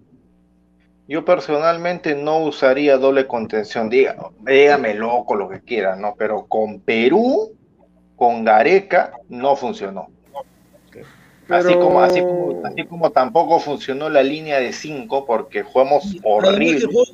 [1.06, 3.90] Yo personalmente no usaría doble contención.
[3.90, 6.14] Diga, dígame loco lo que quiera, ¿no?
[6.16, 7.52] Pero con Perú,
[8.16, 10.08] con Gareca, no funcionó.
[11.46, 16.78] Así, como, así, como, así como tampoco funcionó la línea de 5 porque jugamos horrible.
[16.78, 17.04] el juego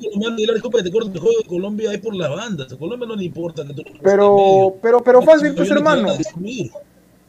[0.77, 2.71] el de Colombia es por las bandas.
[2.71, 6.07] A Colombia no le importa que tú Pero, pero, pero fácil, pues hermano.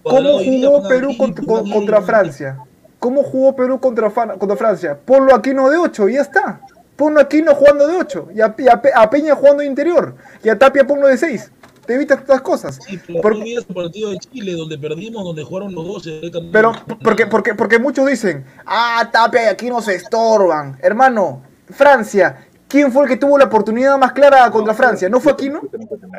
[0.05, 2.59] ¿Cómo jugó Perú contra, con- contra Francia?
[3.03, 4.97] ¿Cómo jugó Perú contra, contra Francia?
[5.05, 6.61] Ponlo Aquino de 8 y ya está.
[6.95, 8.55] Ponlo Aquino jugando de 8 y a,
[8.95, 10.15] a a Peña jugando de interior
[10.45, 11.51] y a Tapia ponlo de 6.
[11.85, 12.79] Te evitas estas cosas.
[12.87, 16.07] Sí, pero Por- el partido de Chile donde perdimos, donde jugaron los dos.
[16.07, 20.79] eh, Pero, porque, porque, porque muchos dicen, ah, Tapia y Aquino se estorban.
[20.81, 25.07] Hermano, Francia, ¿quién fue el que tuvo la oportunidad más clara contra Francia?
[25.11, 25.61] ¿No fue Aquino?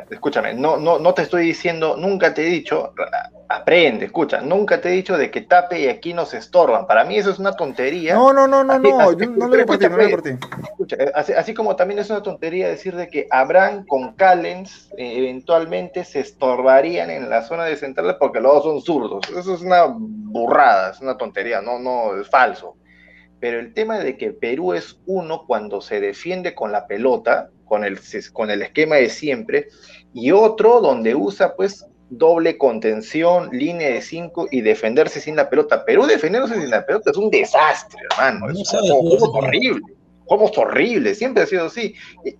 [0.08, 2.92] Escúchame, no, no, no te estoy diciendo, nunca te he dicho,
[3.48, 6.86] aprende, escucha, nunca te he dicho de que Tape y aquí no se estorban.
[6.86, 8.14] Para mí eso es una tontería.
[8.14, 10.04] No, no, no, no, Así- no, así- yo no lo digo por ti, no lo
[10.04, 10.38] digo por ti.
[10.62, 14.90] Escucha, eh, así, así como también es una tontería decir de que Abraham con Callens
[14.96, 19.24] eh, eventualmente se estorbarían en la zona de centrales porque los dos son zurdos.
[19.36, 22.76] Eso es una burrada, es una tontería, no, no, es falso.
[23.44, 27.84] Pero el tema de que Perú es uno cuando se defiende con la pelota, con
[27.84, 28.00] el,
[28.32, 29.68] con el esquema de siempre,
[30.14, 35.84] y otro donde usa pues doble contención, línea de 5 y defenderse sin la pelota.
[35.84, 38.46] Perú defendiéndose sin la pelota es un desastre, hermano.
[38.46, 39.94] No Es un juego horrible.
[40.24, 41.94] Jugamos horrible, siempre ha sido así.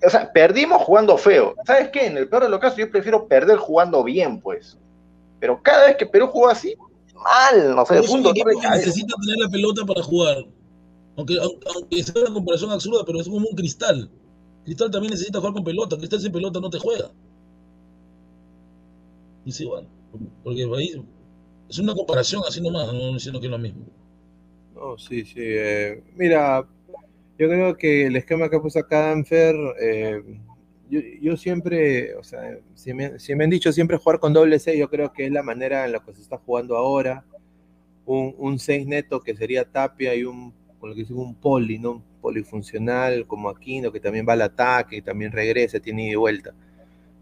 [0.07, 1.55] O sea, perdimos jugando feo.
[1.67, 2.07] ¿Sabes qué?
[2.07, 4.79] En el peor de los casos, yo prefiero perder jugando bien, pues.
[5.39, 6.75] Pero cada vez que Perú jugó así,
[7.15, 8.01] mal, no sé,
[8.41, 8.77] cabeza.
[8.77, 10.47] necesita tener la pelota para jugar.
[11.17, 14.11] Aunque, aunque, sea una comparación absurda, pero es como un cristal.
[14.65, 15.97] Cristal también necesita jugar con pelota.
[15.97, 17.11] Cristal sin pelota no te juega.
[19.45, 19.89] Y sí, bueno,
[20.43, 21.03] porque ahí
[21.69, 23.85] es una comparación así nomás, no diciendo que es lo mismo.
[24.75, 25.35] No, sí, sí.
[25.37, 26.67] eh, mira,
[27.39, 30.23] yo creo que el esquema que puso acá Danfer, eh,
[30.91, 34.79] yo, yo siempre, o sea, si me, me han dicho siempre jugar con doble 6,
[34.79, 37.25] yo creo que es la manera en la que se está jugando ahora.
[38.07, 40.53] Un, un 6 neto que sería Tapia y un,
[40.85, 41.93] con lo que dice un poli, ¿no?
[41.93, 46.53] Un polifuncional como Aquino, que también va al ataque, también regresa, tiene ida y vuelta.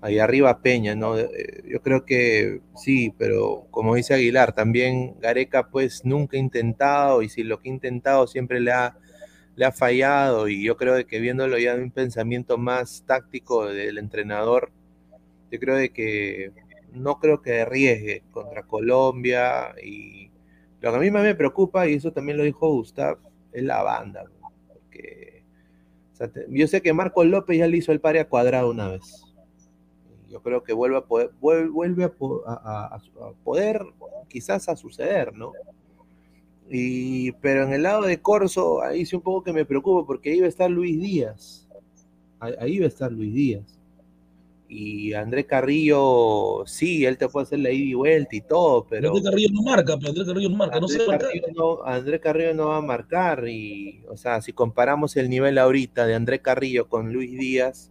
[0.00, 1.16] Ahí arriba Peña, ¿no?
[1.16, 7.22] Eh, Yo creo que sí, pero como dice Aguilar, también Gareca pues nunca ha intentado
[7.22, 8.96] y si lo que ha intentado siempre le ha,
[9.72, 14.72] fallado y yo creo que viéndolo ya de un pensamiento más táctico del entrenador,
[15.52, 16.50] yo creo de que
[16.92, 20.32] no creo que arriesgue contra Colombia y
[20.80, 23.18] lo que a mí más me preocupa, y eso también lo dijo Gustav,
[23.52, 24.24] es la banda,
[24.68, 25.44] porque
[26.50, 29.24] yo sé que Marco López ya le hizo el pare a cuadrado una vez
[30.28, 33.84] yo creo que vuelve a poder, vuel- vuelve a, po- a- a- a poder
[34.28, 35.52] quizás a suceder, ¿no?
[36.70, 40.30] Y, pero en el lado de Corso, ahí sí un poco que me preocupo porque
[40.30, 41.68] ahí va a estar Luis Díaz.
[42.40, 43.78] Ahí va a estar Luis Díaz.
[44.74, 49.08] Y Andrés Carrillo, sí, él te puede hacer la ida y vuelta y todo, pero
[49.08, 51.18] Andrés Carrillo no marca, pero Andrés Carrillo no marca, no marcar.
[51.18, 53.46] Carrillo no, Andrés Carrillo no va a marcar.
[53.46, 57.90] Y, o sea, si comparamos el nivel ahorita de Andrés Carrillo con Luis Díaz,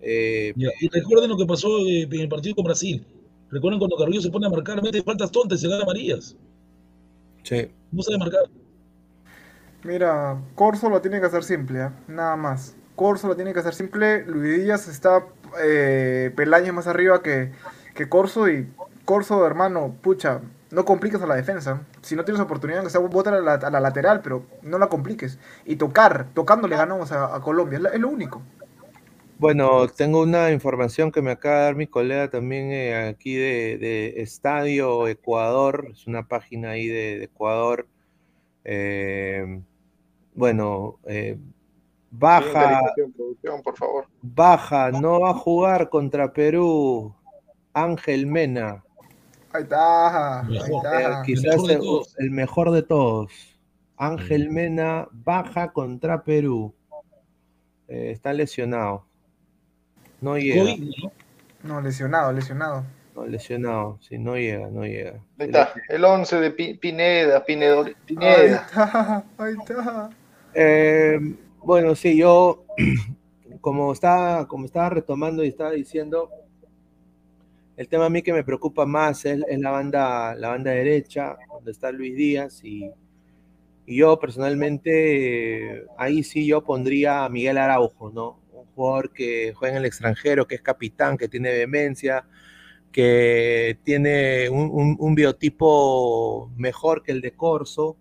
[0.00, 3.06] eh, Ya, Y recuerden lo que pasó eh, en el partido con Brasil.
[3.50, 6.36] Recuerden cuando Carrillo se pone a marcar, mete faltas tontas y se gana amarillas.
[7.44, 7.68] sí.
[7.92, 8.42] No sabe marcar.
[9.82, 11.92] Mira, Corso lo tiene que hacer simple, ¿ah?
[12.06, 12.76] nada más.
[12.94, 14.24] Corso lo tiene que hacer simple.
[14.26, 15.26] Luis Díaz está
[15.62, 16.32] eh,
[16.72, 17.52] más arriba que,
[17.94, 18.68] que Corso y
[19.04, 20.40] Corso, hermano, pucha,
[20.70, 21.82] no compliques a la defensa.
[22.02, 25.38] Si no tienes oportunidad, que sea a la, a la lateral, pero no la compliques.
[25.64, 28.42] Y tocar, tocando le ganamos a, Colombia, es, lo único.
[29.38, 33.78] Bueno, tengo una información que me acaba de dar mi colega también eh, aquí de,
[33.78, 37.88] de Estadio Ecuador, es una página ahí de, de Ecuador.
[38.64, 39.60] Eh,
[40.34, 41.38] bueno, eh,
[42.10, 42.80] baja,
[43.16, 44.06] producción, por favor.
[44.22, 47.14] baja, no va a jugar contra Perú
[47.72, 48.82] Ángel Mena.
[49.52, 50.40] Ahí está.
[50.40, 50.86] Ahí Mejor.
[50.86, 51.22] Eh, está.
[51.24, 51.56] quizás
[52.18, 53.32] el, mejor de todos.
[53.96, 56.74] Ángel Mena baja contra Perú.
[57.88, 59.04] Eh, está lesionado.
[60.20, 60.74] No llega.
[61.02, 61.12] ¿no?
[61.62, 62.84] No, lesionado, lesionado.
[63.14, 63.98] No, lesionado.
[64.00, 65.20] Sí, no llega, no llega.
[65.38, 68.66] Ahí está, el 11 de Pi- Pineda, Pinedo, Ahí Pineda.
[68.66, 70.10] está, ahí está.
[70.54, 71.18] Eh,
[71.62, 72.64] bueno, sí, yo,
[73.60, 76.30] como estaba, como estaba retomando y estaba diciendo,
[77.76, 81.70] el tema a mí que me preocupa más es, la banda, la banda derecha, donde
[81.70, 82.90] está Luis Díaz, y,
[83.86, 88.40] yo personalmente, ahí sí yo pondría a Miguel Araujo, ¿no?
[88.52, 92.24] Un jugador que juega en el extranjero, que es capitán, que tiene vehemencia,
[92.92, 97.96] que tiene un biotipo mejor que el de Corso.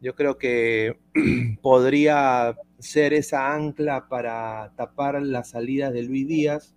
[0.00, 0.98] Yo creo que
[1.62, 6.74] podría ser esa ancla para tapar las salidas de Luis Díaz.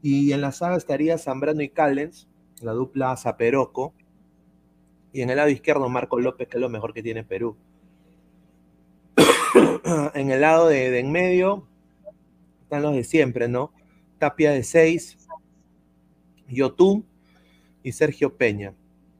[0.00, 2.28] Y en la saga estaría Zambrano y Callens,
[2.62, 3.92] la dupla Zaperoco.
[5.12, 7.56] Y en el lado izquierdo Marco López, que es lo mejor que tiene Perú.
[10.14, 11.66] en el lado de, en medio
[12.62, 13.72] están los de siempre, ¿no?
[14.18, 15.18] Tapia de 6,
[16.48, 17.06] Yotún
[17.82, 18.74] y Sergio Peña,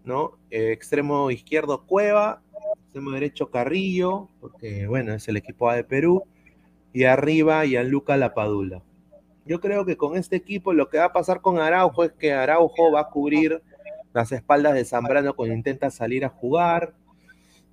[0.05, 0.39] ¿no?
[0.51, 2.43] Eh, extremo izquierdo Cueva,
[3.07, 6.25] derecho Carrillo, porque bueno, es el equipo A de Perú,
[6.93, 8.83] y arriba Gianluca Lapadula.
[9.47, 12.33] Yo creo que con este equipo lo que va a pasar con Araujo es que
[12.33, 13.63] Araujo va a cubrir
[14.13, 16.95] las espaldas de Zambrano cuando intenta salir a jugar.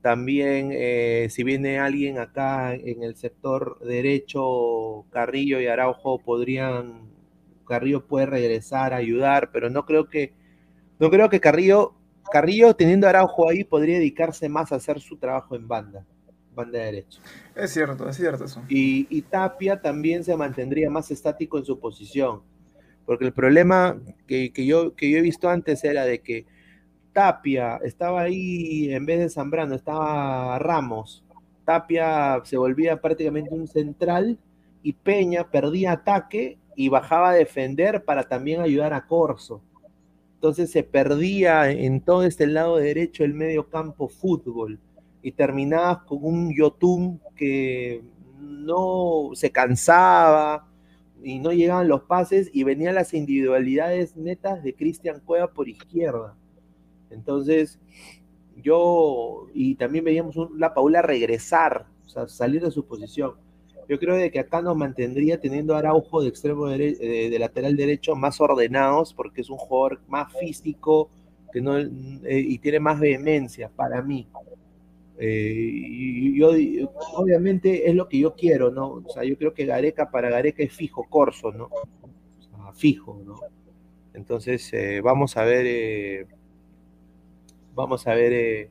[0.01, 7.09] También, eh, si viene alguien acá en el sector derecho, Carrillo y Araujo podrían,
[7.67, 10.33] Carrillo puede regresar a ayudar, pero no creo que,
[10.99, 11.95] no creo que Carrillo,
[12.31, 16.05] Carrillo teniendo a Araujo ahí podría dedicarse más a hacer su trabajo en banda,
[16.53, 17.21] banda derecha.
[17.55, 18.63] Es cierto, es cierto eso.
[18.67, 22.41] Y, y Tapia también se mantendría más estático en su posición.
[23.05, 26.45] Porque el problema que, que yo, que yo he visto antes era de que
[27.13, 31.23] Tapia estaba ahí en vez de Zambrano, estaba Ramos.
[31.63, 34.37] Tapia se volvía prácticamente un central
[34.83, 39.61] y Peña perdía ataque y bajaba a defender para también ayudar a Corso.
[40.45, 44.79] Entonces se perdía en todo este lado derecho el medio campo fútbol
[45.23, 48.03] y terminabas con un Yotun que
[48.39, 50.67] no se cansaba
[51.23, 56.37] y no llegaban los pases y venían las individualidades netas de Cristian Cueva por izquierda.
[57.09, 57.79] Entonces,
[58.61, 63.33] yo, y también veíamos la Paula regresar, o sea, salir de su posición.
[63.87, 67.75] Yo creo de que acá nos mantendría teniendo Araujo de extremo dere- de, de lateral
[67.75, 71.09] derecho más ordenados, porque es un jugador más físico
[71.53, 71.87] que no, eh,
[72.25, 74.27] y tiene más vehemencia para mí.
[75.17, 76.49] Eh, y yo,
[77.13, 79.01] obviamente es lo que yo quiero, ¿no?
[79.05, 81.65] O sea, yo creo que Gareca para Gareca es fijo, Corso, ¿no?
[81.65, 83.39] O sea, fijo, ¿no?
[84.13, 86.25] Entonces, eh, vamos a ver, eh,
[87.73, 88.69] vamos a ver eh,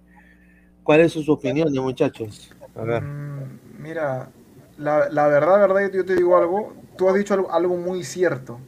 [0.82, 2.52] cuál es su opinión, muchachos.
[2.74, 3.02] A ver.
[3.02, 4.30] Mm, mira,
[4.78, 6.72] la, la verdad, verdad, yo te digo algo.
[6.96, 8.60] Tú has dicho algo, muy cierto.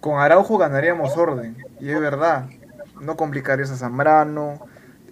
[0.00, 1.56] Con Araujo ganaríamos orden.
[1.80, 2.46] Y es verdad.
[3.00, 4.60] No complicarías a Zambrano.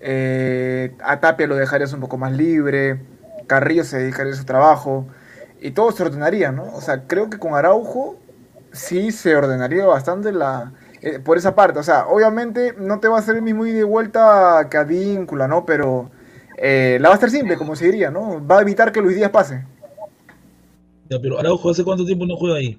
[0.00, 3.00] eh, a Tapia lo dejarías un poco más libre.
[3.46, 5.06] Carrillo se dedicaría a su trabajo.
[5.60, 6.64] Y todo se ordenaría, ¿no?
[6.74, 8.18] O sea, creo que con Araujo
[8.72, 10.72] sí se ordenaría bastante la,
[11.02, 11.78] eh, por esa parte.
[11.80, 15.48] O sea, obviamente no te va a hacer el mismo ida y vuelta que Advíncula,
[15.48, 15.66] ¿no?
[15.66, 16.10] Pero
[16.56, 18.46] eh, la va a hacer simple, como se diría, ¿no?
[18.46, 19.64] Va a evitar que Luis Díaz pase.
[21.10, 22.78] Ya, pero Araujo, ¿hace cuánto tiempo no juega ahí?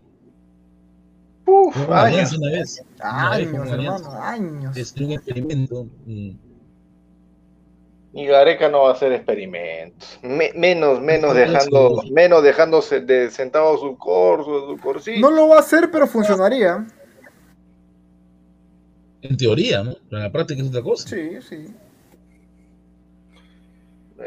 [1.45, 1.91] Uf, años.
[1.91, 2.81] Alianza una vez.
[2.99, 4.77] Una vez jugó Años, hermano, años.
[4.77, 5.85] Es un experimento.
[6.05, 6.29] mm.
[8.13, 10.19] Y Gareca no va a hacer experimentos.
[10.21, 15.19] Me- menos, menos dejando, menos dejándose de sentado su corso, su corsito.
[15.21, 16.85] No lo va a hacer, pero funcionaría.
[19.21, 19.93] En teoría, ¿no?
[20.09, 21.07] Pero en la práctica es otra cosa.
[21.07, 21.67] Sí, sí.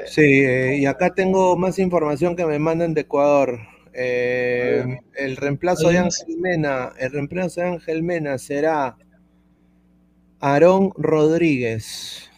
[0.06, 3.58] Sí, eh, y acá tengo más información que me mandan de Ecuador.
[3.96, 8.96] Eh, el reemplazo de Ángel Mena, el reemplazo de Ángel Mena será
[10.40, 12.28] Aarón Rodríguez.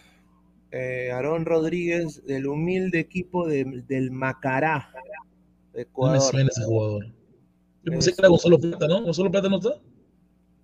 [0.71, 6.21] Eh, Aarón Rodríguez del humilde equipo de- del Macará de No me Ecuador.
[6.21, 7.07] suena ese jugador.
[7.07, 9.03] Yo pensé Es- que era Gonzalo Plata, ¿no?
[9.03, 9.71] ¿Gonzalo Plata no está?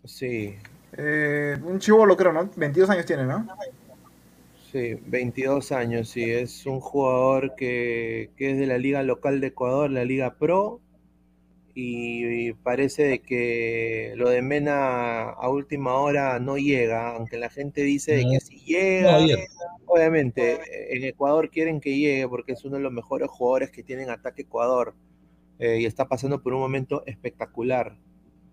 [0.04, 0.54] Sí,
[0.94, 2.50] Eh, un chivolo, creo, ¿no?
[2.54, 3.46] 22 años tiene, ¿no?
[4.72, 9.48] Sí, 22 años, sí, es un jugador que, que es de la liga local de
[9.48, 10.80] Ecuador, la Liga Pro,
[11.74, 17.50] y, y parece de que lo de Mena a última hora no llega, aunque la
[17.50, 19.26] gente dice de que si llega, No,
[19.86, 24.10] obviamente en Ecuador quieren que llegue porque es uno de los mejores jugadores que tienen
[24.10, 24.94] ataque Ecuador
[25.58, 27.96] eh, y está pasando por un momento espectacular.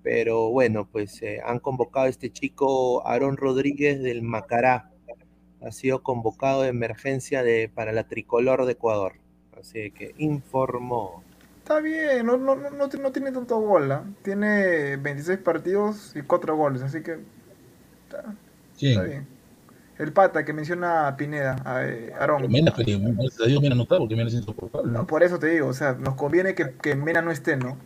[0.02, 4.92] Pero bueno, pues eh, han convocado a este chico Aarón Rodríguez del Macará.
[5.62, 9.14] Ha sido convocado de emergencia de, para la tricolor de Ecuador.
[9.60, 11.24] Así que informó.
[11.58, 13.92] Está bien, no, no, no, no tiene tanto gol.
[13.92, 14.04] ¿ah?
[14.24, 17.20] Tiene 26 partidos y 4 goles, así que.
[18.06, 19.28] Está, bien.
[20.00, 22.50] El pata que menciona Pineda, a, eh, Aarón.
[22.50, 23.00] Mena, pero a
[23.60, 24.92] Mena no está porque Mena es insoportable.
[24.92, 27.78] No, por eso te digo, o sea, nos conviene que, que Mena no esté, ¿no?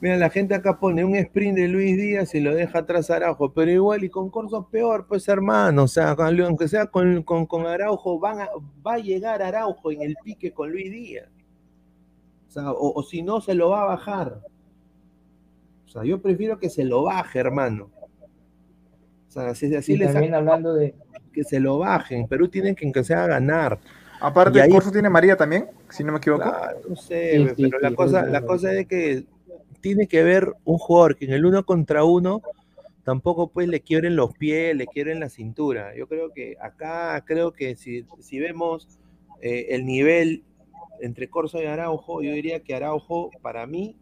[0.00, 3.52] Mira, la gente acá pone un sprint de Luis Díaz y lo deja atrás Araujo,
[3.52, 7.46] pero igual y con Corso peor, pues hermano, o sea, con- aunque sea con, con,
[7.46, 8.48] con Araujo, van a-
[8.86, 11.28] va a llegar Araujo en el pique con Luis Díaz.
[12.48, 14.40] O sea, o, o si no, se lo va a bajar.
[15.86, 17.88] O sea, yo prefiero que se lo baje, hermano.
[19.28, 20.94] O sea, así, así Y les también hablando de,
[21.32, 22.28] que se lo bajen.
[22.28, 23.78] Perú tiene que, que sea ganar.
[24.20, 26.42] Aparte, ahí- Corso tiene María también, si no me equivoco.
[26.42, 28.46] Claro, no sé, Sí, pero sí, la sí, cosa, sí, la sí.
[28.46, 29.24] cosa es que
[29.84, 32.40] tiene que ver un jugador que en el uno contra uno
[33.04, 35.94] tampoco pues le quiebren los pies, le quiebren la cintura.
[35.94, 38.88] Yo creo que acá, creo que si, si vemos
[39.42, 40.42] eh, el nivel
[41.02, 43.94] entre Corso y Araujo, yo diría que Araujo, para mí,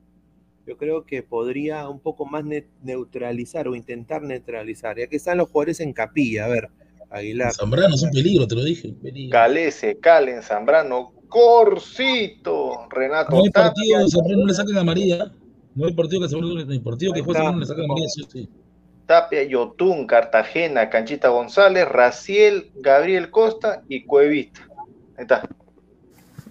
[0.69, 4.97] yo creo que podría un poco más ne- neutralizar o intentar neutralizar.
[4.97, 6.69] Ya que están los jugadores en capilla, a ver,
[7.11, 7.53] Aguilar.
[7.55, 8.95] Zambrano es un peligro, te lo dije.
[9.03, 9.33] peligro.
[9.37, 15.33] Calese, Calen, Zambrano, Corcito, Renato No hay partido Zambrano no le amarilla.
[15.75, 17.21] No hay partido que Zambrano, no hay partido que.
[17.23, 18.49] Zambrano le saquen amarilla, sí o sí.
[19.07, 24.61] Tapia, Yotún, Cartagena, Canchita González, Raciel, Gabriel Costa y Cuevita.
[25.17, 25.49] Ahí está.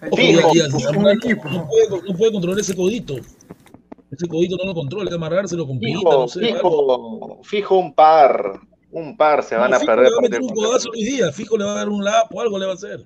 [0.10, 1.48] Ojo, y y un equipo.
[1.50, 3.16] No puede, no puede controlar ese codito.
[4.12, 6.40] Ese codito no lo controla, hay que amarrárselo con pinta, Fijo, no sé.
[6.42, 8.60] fijo, fijo un par.
[8.92, 10.06] Un par se van No, a Fijo perder.
[10.08, 12.42] le va a meter un codazo hoy día, Fijo le va a dar un lapo,
[12.42, 13.06] algo le va a hacer.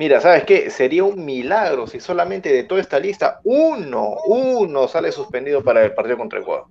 [0.00, 0.70] Mira, ¿sabes qué?
[0.70, 5.92] Sería un milagro si solamente de toda esta lista uno, uno sale suspendido para el
[5.92, 6.68] partido contra Ecuador.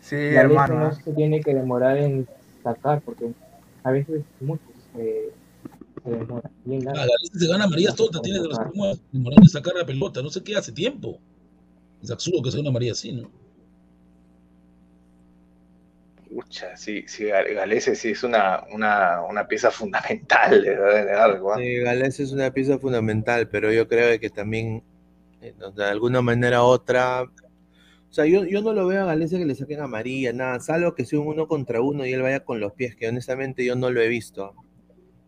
[0.00, 0.90] Sí, la lista hermano.
[0.90, 2.28] no se tiene que demorar en
[2.62, 3.32] sacar, porque
[3.82, 5.32] a veces muchos eh,
[6.04, 6.52] se demoran.
[6.64, 7.12] Bien Ah, largo.
[7.12, 10.30] Galicia se gana María Tonta, tiene de los como demorando en sacar la pelota, no
[10.30, 11.18] sé qué hace tiempo.
[12.00, 13.28] Es absurdo que sea una María así, ¿no?
[16.34, 21.52] Pucha, sí, sí, Galese sí es una, una, una pieza fundamental de, de algo.
[21.52, 21.58] ¿ah?
[21.58, 24.82] Sí, Gales es una pieza fundamental, pero yo creo que también,
[25.40, 29.38] eh, de alguna manera u otra, o sea, yo, yo no lo veo a Galecia
[29.38, 32.22] que le saquen a María, nada, salvo que sea un uno contra uno y él
[32.22, 34.56] vaya con los pies, que honestamente yo no lo he visto.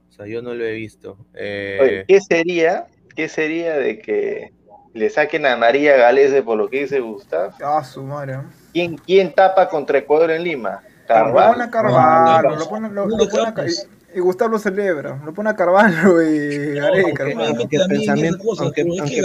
[0.09, 1.19] O sea, yo no lo he visto.
[1.35, 4.51] Eh, Oye, ¿qué sería, qué sería de que
[4.93, 7.53] le saquen a María Galese por lo que dice Gustav?
[7.63, 8.33] Ah, su madre.
[8.33, 8.39] ¿eh?
[8.73, 10.83] ¿Quién, quién tapa contra Ecuador en Lima?
[11.09, 11.63] Lo pone Carvalho.
[11.63, 15.21] a Carvalho, no, lo pone, lo, no lo pone a y, y Gustavo lo celebra.
[15.25, 17.55] Lo pone a Carvalho y aunque- hermano.
[17.59, 19.23] aunque También pensamiento- cosa, aunque- aunque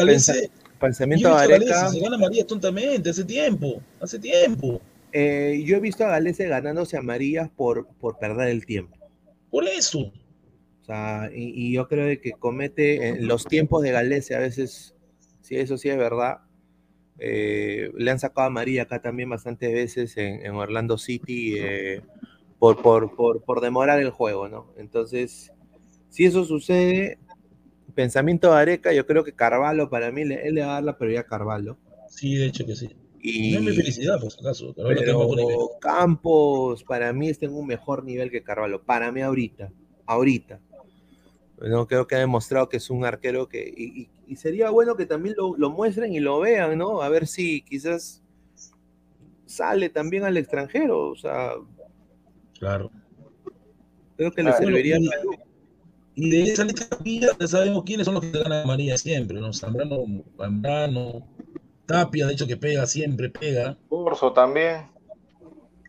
[0.80, 4.82] pensamiento yo he visto a Gareca, Galese, se gana María tontamente, hace tiempo, hace tiempo.
[5.14, 8.98] eh, yo he visto a Galese ganándose a María por, por perder el tiempo.
[9.50, 10.00] Por eso.
[10.00, 14.40] O sea, y, y yo creo de que comete en los tiempos de Galese a
[14.40, 14.96] veces,
[15.42, 16.38] sí, eso sí es verdad.
[17.22, 22.02] Eh, le han sacado a María acá también bastantes veces en, en Orlando City eh,
[22.60, 24.68] por, por, por, por demorar el juego, ¿no?
[24.78, 25.52] Entonces,
[26.10, 27.20] si eso sucede,
[27.96, 30.84] pensamiento de Areca, yo creo que Carvalho para mí, le- él le va a dar
[30.84, 31.78] la prioridad a Carvalho.
[32.10, 32.90] Sí, de hecho que sí.
[33.24, 34.32] Y, No es mi felicidad, por
[35.14, 35.56] bajo nivel.
[35.56, 38.82] pero Campos para mí está en un mejor nivel que Carvalho.
[38.82, 39.72] Para mí ahorita,
[40.08, 40.60] ahorita.
[41.62, 44.96] No creo que ha demostrado que es un arquero que y, y- y sería bueno
[44.96, 47.02] que también lo, lo muestren y lo vean, ¿no?
[47.02, 48.24] A ver si quizás
[49.46, 51.10] sale también al extranjero.
[51.10, 51.52] O sea,
[52.58, 52.92] Claro.
[54.18, 54.98] creo que le Ah, bueno, serviría.
[56.16, 59.54] y- de esa lista ya sabemos quiénes son los que ganan a María siempre, ¿no?
[59.54, 60.04] Zambrano,
[60.38, 61.28] Zambrano,
[61.86, 63.78] Tapia, de hecho que pega, siempre pega.
[63.90, 64.88] Corso también.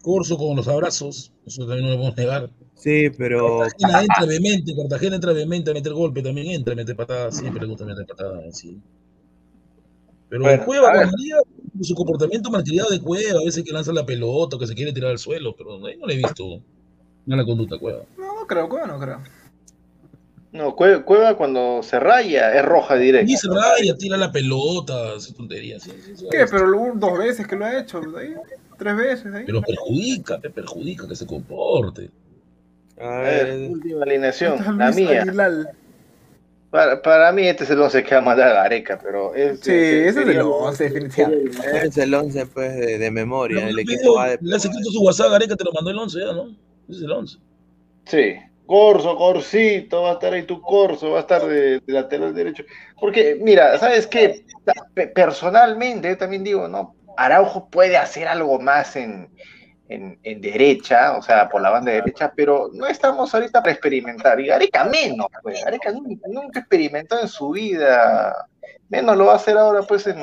[0.02, 2.50] Corso con los abrazos, eso también no lo podemos negar.
[2.82, 6.96] Sí, pero Cartagena entra vehemente, Cartagena entra vehemente a meter golpe, también entra a meter
[6.96, 8.76] patadas, siempre le gusta meter patadas, sí.
[10.28, 11.06] Pero Bueno, Cueva a con ver.
[11.12, 11.36] María,
[11.80, 14.92] su comportamiento malcriado de Cueva, a veces que lanza la pelota, o que se quiere
[14.92, 16.60] tirar al suelo, pero no, no le he visto
[17.24, 18.02] mala conducta a Cueva.
[18.18, 19.22] No, no creo, Cueva no creo.
[20.50, 23.26] No, Cue- Cueva cuando se raya es roja directa.
[23.26, 26.46] Ni se raya, tira la pelota, sí, sí, sí, ¿Qué?
[26.50, 28.34] Pero lo- dos veces que lo ha hecho, ahí,
[28.76, 29.44] tres veces ahí.
[29.46, 32.10] Pero perjudica, te perjudica que se comporte.
[33.00, 35.22] A A ver, última alineación, la mía.
[35.22, 35.52] Aguilar.
[36.70, 39.60] Para, para mí este es el 11 que va a mandar a Gareca, pero es,
[39.60, 41.50] Sí, ese es el lo- 11, definitivamente.
[41.86, 43.56] es el 11 pues de, de memoria.
[43.58, 45.72] Pero El le equipo va de le has escrito su WhatsApp a Gareca, te lo
[45.72, 46.44] mandó el 11 ya, ¿no?
[46.88, 47.38] Ese es el 11.
[48.06, 52.34] Sí, Corso, Corsito, va a estar ahí tu Corso, va a estar de, de lateral
[52.34, 52.64] derecho.
[52.98, 54.42] Porque, mira, ¿sabes qué?
[54.94, 59.28] Pe- Personalmente, yo también digo, no, Araujo puede hacer algo más en,
[59.94, 64.40] en, derecha, o sea, por la banda derecha, pero no estamos ahorita para experimentar.
[64.40, 65.62] Y Gareca menos, pues.
[65.64, 68.48] Gareca nunca, experimentó en su vida.
[68.88, 70.18] Menos lo va a hacer ahora, pues, en,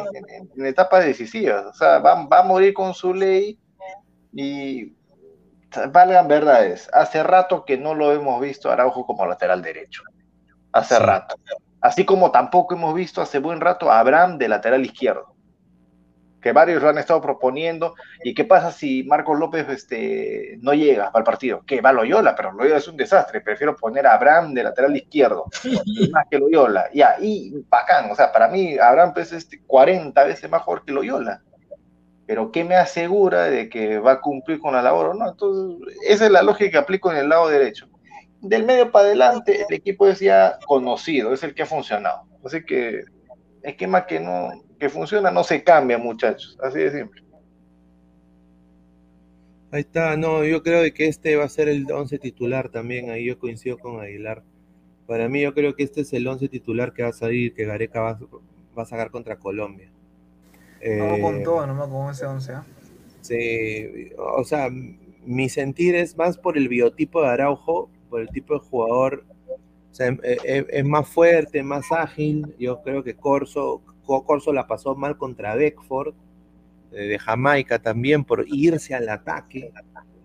[0.66, 1.66] etapas decisivas.
[1.66, 3.60] O sea, va, va, a morir con su ley
[4.34, 4.94] y
[5.92, 6.90] valgan verdades.
[6.94, 10.04] Hace rato que no lo hemos visto Araujo como lateral derecho.
[10.72, 11.36] Hace rato.
[11.82, 15.39] Así como tampoco hemos visto hace buen rato a Abraham de lateral izquierdo
[16.42, 17.96] que varios lo han estado proponiendo.
[18.24, 21.64] ¿Y qué pasa si Marcos López este, no llega al partido?
[21.66, 23.42] Que va Loyola, pero Loyola es un desastre.
[23.42, 25.46] Prefiero poner a Abraham de lateral izquierdo,
[26.12, 26.90] más que Loyola.
[26.94, 31.42] Ya, y bacán, o sea, para mí Abraham es este 40 veces mejor que Loyola.
[32.26, 35.30] Pero ¿qué me asegura de que va a cumplir con la labor o no?
[35.30, 37.88] Entonces, esa es la lógica que aplico en el lado derecho.
[38.42, 42.24] Del medio para adelante, el equipo es ya conocido, es el que ha funcionado.
[42.46, 43.04] Así que
[43.64, 46.58] esquema que no, que funciona no se cambia, muchachos.
[46.62, 47.24] Así de simple.
[49.72, 53.26] Ahí está, no, yo creo que este va a ser el 11 titular también, ahí
[53.26, 54.42] yo coincido con Aguilar.
[55.06, 57.66] Para mí yo creo que este es el 11 titular que va a salir, que
[57.66, 58.20] Gareca va,
[58.76, 59.92] a sacar contra Colombia.
[60.82, 62.54] Vamos con eh, todo, nomás con ese 11.
[62.54, 62.66] ¿ah?
[63.22, 64.70] Sí, o sea,
[65.26, 69.24] mi sentir es más por el biotipo de Araujo, por el tipo de jugador.
[69.92, 72.56] O sea, es, e, e, es más fuerte, más ágil.
[72.58, 73.84] Yo creo que Corso,
[74.26, 76.14] Corso la pasó mal contra Beckford,
[76.92, 79.72] eh, de Jamaica también, por irse al ataque.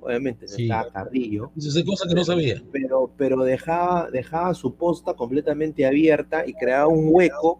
[0.00, 1.50] Obviamente no estaba Carrillo.
[1.56, 2.62] es cosa que no sabía.
[2.72, 7.58] Pero, pero dejaba, dejaba su posta completamente abierta y creaba un hueco.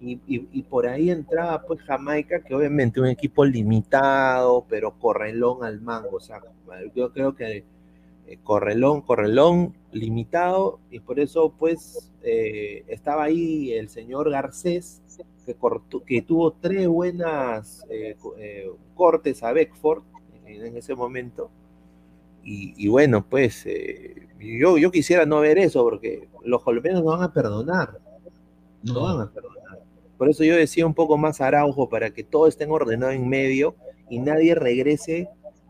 [0.00, 6.18] Y, por ahí entraba pues Jamaica, que obviamente un equipo limitado, pero correlón al mango.
[6.18, 6.40] O sea,
[6.94, 7.64] yo creo que
[8.28, 15.02] eh, correlón, correlón limitado, y por eso pues eh, estaba ahí el señor Garcés,
[16.06, 20.02] que, tuvo tres buenas eh, eh, cortes a Beckford
[20.46, 21.50] en, ese momento.
[22.50, 27.22] Y, bueno, pues eh, yo, yo quisiera no ver eso, porque los colombianos no van
[27.22, 27.98] a perdonar.
[28.82, 29.80] No, van a perdonar.
[30.16, 33.74] Por eso yo decía un poco más Araujo, para que todo esté ordenado en medio
[34.08, 35.28] y nadie regrese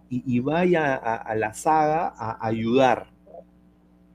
[0.08, 3.10] y, vaya a, la saga a ayudar.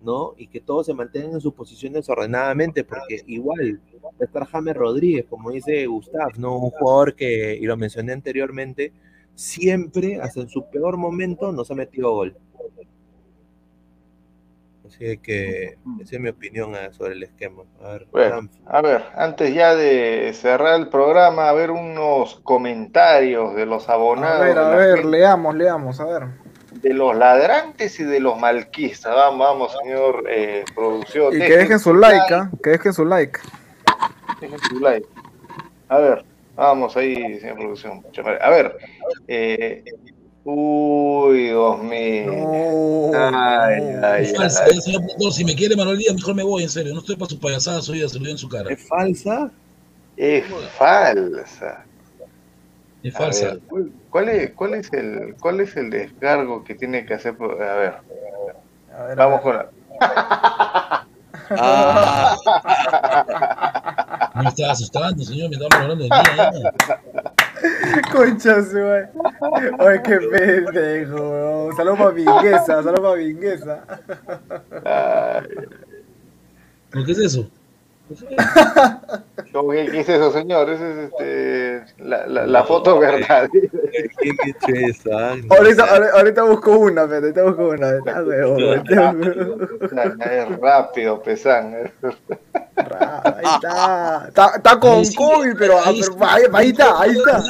[0.02, 0.34] ¿no?
[0.38, 3.82] Y que todos se mantengan en sus posiciones ordenadamente, porque igual
[4.20, 6.58] está James Rodríguez, como dice Gustav, ¿no?
[6.58, 8.94] Un jugador que, y lo mencioné anteriormente,
[9.36, 12.38] siempre, hasta en su peor momento, nos ha metido gol.
[14.86, 17.64] Así que esa es mi opinión ah, sobre el esquema.
[17.82, 23.66] A ver, a ver, antes ya de cerrar el programa, a ver unos comentarios de
[23.66, 24.42] los abonados.
[24.42, 26.44] A ver, a ver, leamos, leamos, a ver
[26.84, 29.16] de los ladrantes y de los malquistas.
[29.16, 31.34] Vamos, vamos, señor eh, producción.
[31.34, 32.52] Y que dejen su like, ¿ah?
[32.62, 33.40] que dejen su like.
[34.42, 35.08] Dejen su like.
[35.90, 36.26] A ver,
[36.56, 38.04] vamos ahí, señor producción.
[38.42, 38.78] A ver,
[39.28, 39.84] eh,
[40.46, 43.12] Uy, Dios mío.
[43.16, 44.82] Ay, ay, es falsa, ay.
[44.82, 45.02] señor
[45.32, 46.94] Si me quiere Manuel Díaz, mejor me voy, en serio.
[46.94, 48.70] No estoy para sus payasadas, hoy se lo en su cara.
[48.70, 49.50] ¿Es falsa?
[50.18, 50.46] Es
[50.78, 51.86] falsa.
[53.04, 53.58] Es falsa.
[54.10, 57.36] ¿cuál, es, ¿Cuál es el cuál es el descargo que tiene que hacer?
[57.40, 57.94] A ver.
[59.16, 59.70] Vamos con la.
[61.52, 62.36] ah.
[64.36, 66.16] Me estaba asustando, señor, me estaba hablando de mí.
[68.12, 69.04] Concha güey.
[69.80, 73.84] Ay, qué pendejo, Saludos para Vinguesa, saludos para Vinguesa.
[77.06, 77.50] ¿Qué es eso?
[79.54, 80.70] ¿Qué, es eso, señor?
[80.70, 83.50] Esa es este, la, la, la foto verdad.
[85.50, 87.90] ahorita, ahorita busco una, pero ahorita busco una.
[90.26, 91.92] Es rápido, pesan.
[92.76, 94.26] Ahí está.
[94.28, 96.02] Está, está con COVID, pero ahí,
[96.54, 97.44] ahí, está, ahí está.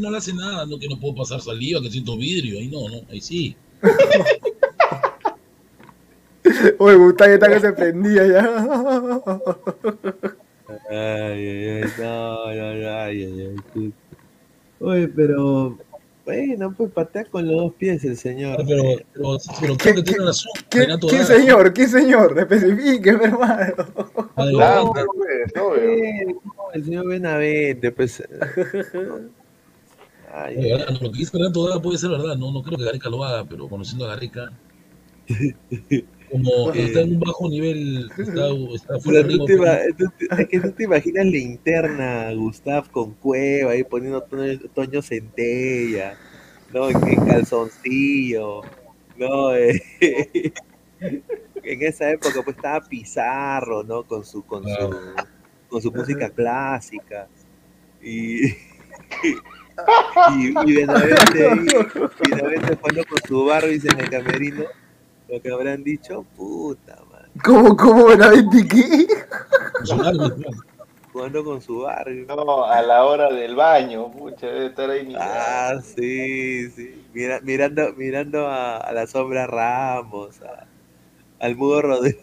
[0.00, 2.58] No le hace nada, no que no puedo pasar saliva, que siento vidrio.
[2.58, 3.56] Ahí no, no, ahí sí.
[6.78, 8.48] Oye, Gustavo está que se prendía ya.
[10.90, 13.92] Ay, ay, ay, no, no, ay, ay, ay.
[14.80, 15.78] Oye, pero
[16.26, 18.56] bueno, pues patea con los dos pies el señor.
[18.66, 18.82] Pero,
[19.14, 20.50] pero, pero creo que tiene razón.
[20.68, 21.72] ¿Qué, ¿qué señor?
[21.72, 22.36] ¿Qué señor?
[22.36, 23.74] Especifique, hermano.
[24.36, 25.74] No, no,
[26.74, 28.24] el señor Benavente, pues.
[30.34, 33.22] Ay, Oye, lo que dice Fernando puede ser verdad, no, no creo que Gareca lo
[33.24, 34.52] haga, pero conociendo a Gareca.
[36.30, 39.36] como está en un bajo nivel, está, está fuera de
[40.60, 44.22] tú te imaginas la interna, Gustav con Cueva, ahí poniendo
[44.74, 46.18] Toño, Centella,
[46.72, 46.90] ¿no?
[46.90, 48.62] En, calzoncillo,
[49.16, 49.54] ¿no?
[49.54, 50.52] en
[51.62, 54.04] esa época pues estaba Pizarro, ¿no?
[54.04, 54.96] Con su, con su,
[55.68, 57.28] con su música clásica.
[58.02, 58.48] Y,
[60.38, 61.66] Y, y Benavente ahí,
[62.30, 64.64] Benavente jugando con su Barbies en el camerino.
[65.28, 67.28] Lo que habrán dicho, puta madre.
[67.44, 69.06] ¿Cómo, cómo, Benavente, qué?
[71.12, 72.26] Jugando con su Barbie.
[72.26, 75.06] No, a la hora del baño, pucha, debe estar ahí.
[75.06, 75.26] mirando.
[75.34, 77.06] Ah, sí, sí.
[77.12, 80.66] Mira, mirando, mirando a, a la sombra Ramos, a-
[81.40, 82.22] al mudo Rodríguez.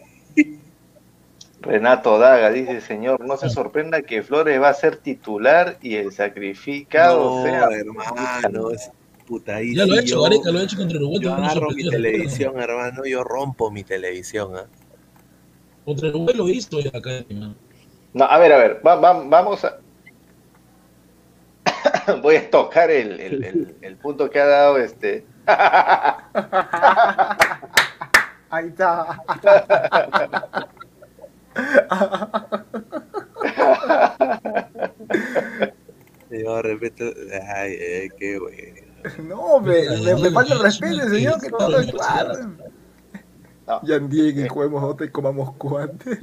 [1.62, 6.12] Renato Daga dice, señor, no se sorprenda que Flores va a ser titular y el
[6.12, 7.70] sacrificado No, sea...
[7.72, 8.92] hermano, es
[9.34, 11.19] puta ahí Ya lo ha hecho, yo- lo ha hecho contra Uruguay.
[11.22, 14.68] Yo agarro mi televisión, hermano, yo rompo mi televisión, ¿ah?
[15.85, 17.11] Contra Uruguay lo hizo ya acá.
[17.27, 17.55] hermano.
[18.14, 19.80] No, a ver, a ver, va- va- vamos a...
[22.22, 25.26] Voy a tocar el, el- el- el punto que ha dado este...
[28.51, 29.18] Ahí está.
[36.31, 37.05] Yo respeto,
[37.55, 38.82] ay, ay, qué bueno.
[39.24, 42.34] No, me, me, me falta el respeto, señor, que todo es claro.
[43.68, 43.82] No.
[43.84, 46.20] Ya y juguemos otra y comamos cuante.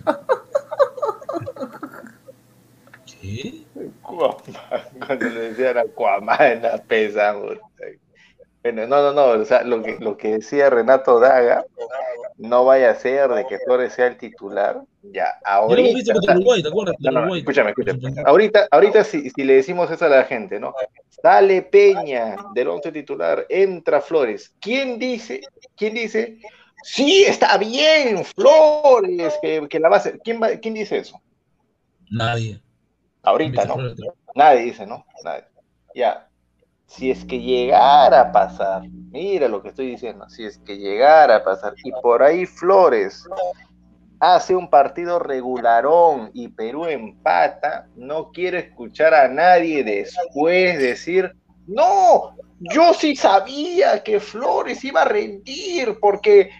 [3.06, 3.64] ¿Qué?
[4.02, 7.34] Cuando le decían a Cuamán, la pesa.
[8.62, 11.64] Bueno, no, no, no, o sea, lo que, lo que decía Renato Daga,
[12.36, 15.88] no vaya a ser de que Flores sea el titular, ya, ahorita,
[17.38, 18.14] escúchame, escúchame.
[18.26, 20.74] Ahorita, ahorita si, si le decimos eso a la gente, ¿no?
[21.08, 24.54] Sale Peña del once titular, entra Flores.
[24.60, 25.40] ¿Quién dice?
[25.76, 26.38] ¿Quién dice?
[26.82, 30.18] Sí, está bien, Flores, que, que la va a hacer.
[30.22, 31.20] ¿Quién, va- ¿Quién dice eso?
[32.10, 32.60] Nadie.
[33.22, 33.76] Ahorita, ¿no?
[34.34, 35.04] Nadie dice, ¿no?
[35.24, 35.44] Nadie.
[35.94, 36.26] Ya.
[36.90, 41.36] Si es que llegara a pasar, mira lo que estoy diciendo, si es que llegara
[41.36, 43.28] a pasar, y por ahí Flores
[44.18, 51.32] hace un partido regularón y Perú empata, no quiero escuchar a nadie después decir,
[51.68, 56.50] no, yo sí sabía que Flores iba a rendir porque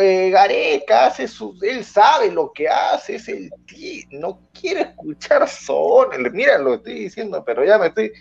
[0.00, 5.48] eh, Gareca hace su, él sabe lo que hace, es el ti, no quiero escuchar
[5.48, 8.12] son, mira lo estoy diciendo, pero ya me estoy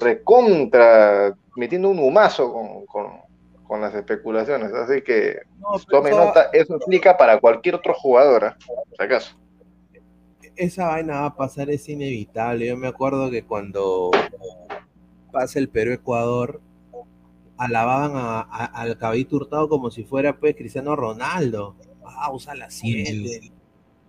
[0.00, 3.20] recontra metiendo un humazo con, con-
[3.66, 8.56] con las especulaciones, así que No, tome nota, eso explica para cualquier otro jugador, ¿ah?
[8.96, 9.36] si acaso.
[10.56, 12.66] esa vaina va a pasar, es inevitable.
[12.66, 14.10] Yo me acuerdo que cuando
[15.30, 16.60] pasa el Perú-Ecuador,
[17.56, 21.76] alababan a- a- al caballito Hurtado como si fuera pues Cristiano Ronaldo.
[22.04, 23.52] Ah, usa la 7.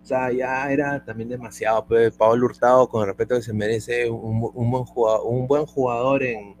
[0.02, 1.84] O sea, ya era también demasiado.
[1.86, 5.64] Pues Pablo Hurtado, con el respeto que se merece, un, un buen jugador, un buen
[5.64, 6.56] jugador en,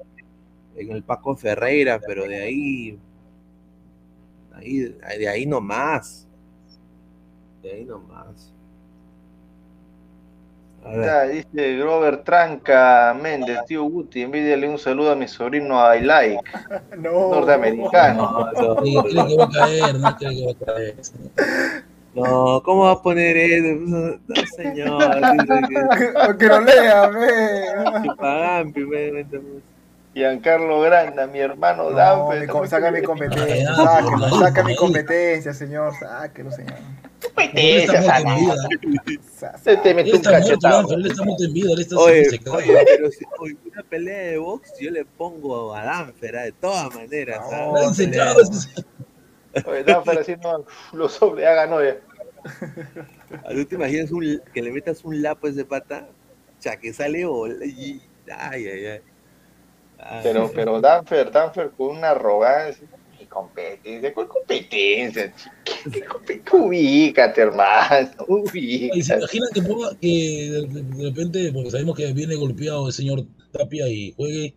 [0.76, 2.98] en el Paco Ferreira, pero de ahí,
[4.54, 6.28] ahí, de ahí no más.
[7.62, 8.52] De ahí no más.
[10.84, 11.04] A ver.
[11.06, 16.40] Ya, dice Grover Tranca Méndez, tío Guti, envídiale un saludo a mi sobrino I like,
[16.98, 17.30] No.
[17.30, 18.50] norteamericano.
[18.52, 20.96] No, Sí, cree que va a caer, no cree que va a caer.
[20.96, 23.78] no, ¿cómo va a poner eso?
[23.86, 24.98] No, señor.
[25.68, 27.30] que- Que lo lea, ve.
[28.74, 29.34] Pues.
[30.14, 32.40] Giancarlo Granda, mi hermano No, Danfer.
[32.42, 36.74] mi com- saca mi competencia, sáquelo, saca mi competencia, señor, sáquelo, señor.
[37.54, 39.22] Él está muerto en vida.
[39.34, 40.92] Sa- Se te mete un cachetado.
[40.92, 44.38] Él está muerto en vida, él está Oye, oye, pero si oye, una pelea de
[44.38, 47.40] box, yo le pongo a Danfer, ah, de todas maneras.
[47.50, 48.68] No, ¿sabes?
[49.84, 52.00] Danfer haciendo los sobre, haga no ya.
[53.48, 56.08] ¿Tú te imaginas un- que le metas un lapo a ese pata?
[56.60, 58.00] Ya, que sale y...
[58.30, 59.00] Ay, ay, ay.
[59.98, 62.88] Ay, Pero, pero Danfer, Danfer con una arrogancia.
[63.18, 65.32] Mi competencia, ¿cuál competencia?
[65.90, 66.52] ¿Qué competencia?
[66.58, 68.08] Ubícate, hermano,
[68.90, 69.14] Y se ubícate.
[69.14, 70.08] imaginan que ponga que
[70.50, 74.56] de, de repente, porque sabemos que viene golpeado el señor Tapia y juegue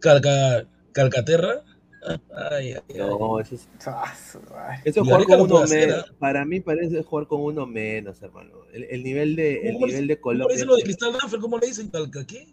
[0.00, 1.64] Calca, Calcaterra.
[2.50, 2.96] Ay, ay.
[2.96, 3.68] No, eso es,
[4.84, 6.12] eso jugar con uno menos.
[6.18, 8.52] Para mí parece jugar con uno menos, hermano.
[8.72, 10.54] El, el nivel de, el ¿Cómo le- nivel de ¿Cómo Colombia.
[10.54, 11.40] dicen lo de Cristal Danfer?
[11.40, 11.88] ¿Cómo le dicen?
[11.88, 12.48] ¿Calca qué?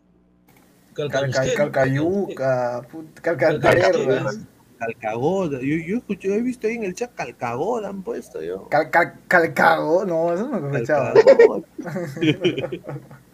[0.95, 2.88] Calcayuca,
[3.22, 4.31] Calcaterra.
[4.77, 5.59] Calcagoda.
[5.61, 8.67] Yo, yo, escuché, he visto ahí en el chat Calcagoda han puesto yo.
[8.69, 11.13] Cal, cal, calcago, no, eso no lo escuchaba.
[11.13, 11.63] Calcagoda.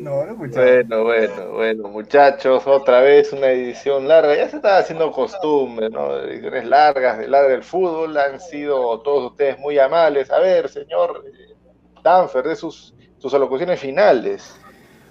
[0.00, 0.64] No, escuchaba.
[0.66, 4.34] Bueno, bueno, bueno, muchachos, otra vez una edición larga.
[4.34, 6.16] Ya se estaba haciendo costumbre, ¿no?
[6.20, 8.16] Ediciones largas de larga del fútbol.
[8.16, 10.30] Han sido todos ustedes muy amables.
[10.30, 11.54] A ver, señor eh,
[12.02, 14.58] Danfer, de sus, sus alocuciones finales.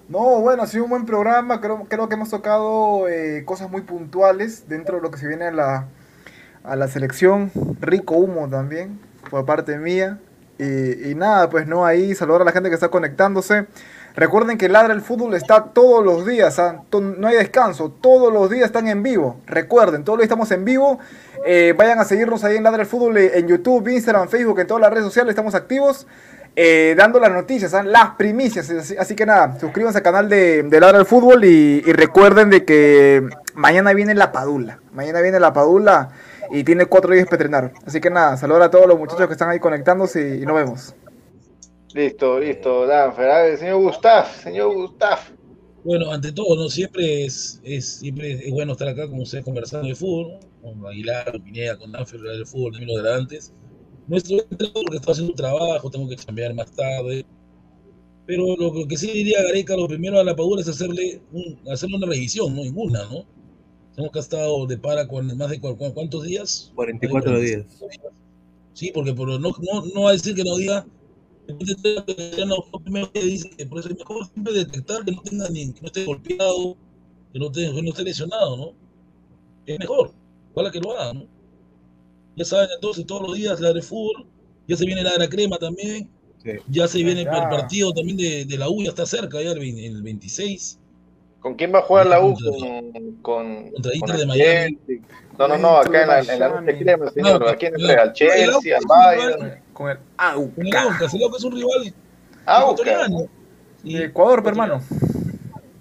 [0.07, 1.61] No, bueno, ha sido un buen programa.
[1.61, 5.45] Creo, creo que hemos tocado eh, cosas muy puntuales dentro de lo que se viene
[5.45, 5.87] a la,
[6.63, 7.51] a la selección.
[7.79, 8.99] Rico humo también,
[9.29, 10.17] por parte mía.
[10.57, 13.67] Y, y nada, pues no, ahí saludar a la gente que está conectándose.
[14.19, 16.81] Recuerden que Ladra el Fútbol está todos los días, ¿ah?
[16.91, 19.37] No hay descanso, todos los días están en vivo.
[19.47, 20.99] Recuerden, todos los días estamos en vivo.
[21.45, 24.67] Eh, vayan a seguirnos ahí en Ladra el Fútbol eh, en YouTube, Instagram, Facebook, en
[24.67, 26.05] todas las redes sociales estamos activos.
[26.57, 27.81] eh, dando las noticias, ¿ah?
[27.81, 28.69] las primicias.
[28.69, 32.65] Así, que nada, suscríbanse al canal de, de Ladra el Fútbol y, y recuerden de
[32.65, 33.23] que
[33.53, 34.79] mañana viene la Padula.
[34.91, 36.09] Mañana viene la Padula
[36.51, 37.71] y tiene cuatro días para entrenar.
[37.87, 40.95] Así que nada, saludar a todos los muchachos que están ahí conectándose y nos vemos.
[41.93, 43.29] Listo, listo, Danfer.
[43.29, 45.31] A ver, señor Gustaf, señor Gustaf.
[45.83, 46.69] Bueno, ante todo, ¿no?
[46.69, 50.71] Siempre es, es, siempre es bueno estar acá con ustedes conversando de fútbol, ¿no?
[50.81, 53.53] con Aguilar, con Pineda, con Danfer, del fútbol, también los de antes.
[54.07, 57.25] Nuestro entrenador que está haciendo un trabajo, tengo que cambiar más tarde.
[58.25, 61.59] Pero lo, lo que sí diría Gareca, lo primero a la Padula es hacerle, un,
[61.71, 62.61] hacerle una revisión, ¿no?
[62.63, 63.25] Ninguna, ¿no?
[63.95, 66.71] Tenemos que ha estado de para con más de cu- cu- cuántos días?
[66.75, 67.83] 44 Más de días.
[68.73, 70.85] Sí, porque por, no, no, no va a decir que no diga.
[72.37, 75.71] Ya no, primero que dice por eso es mejor siempre detectar que no tenga ni,
[75.73, 76.75] que no esté golpeado,
[77.33, 78.73] que no esté, que no esté lesionado, ¿no?
[79.65, 80.11] Es mejor,
[80.53, 81.25] ojalá que lo haga, ¿no?
[82.35, 84.25] Ya saben, entonces todos los días la de fútbol,
[84.67, 86.09] ya se viene la de la crema también,
[86.43, 86.51] Sí.
[86.69, 87.49] ya se viene el Ya.
[87.49, 90.79] partido también de, de la U, ya está cerca, ya el, 20 el 26.
[91.41, 92.33] ¿Con quién va a jugar la U?
[92.33, 94.77] Contra- Con, con, contra con Inter el de Miami.
[95.39, 97.39] No, no, no, acá en la, en la noche crema, señor.
[97.39, 98.01] No, ¿A quién entrega?
[98.03, 98.77] ¿Al Chelsea?
[98.77, 99.39] ¿Al Bayern?
[99.39, 101.93] Con el Con el AUCA Aucas, el Aucas es un rival
[102.45, 103.09] Aucas.
[103.83, 104.81] de Ecuador, hermano.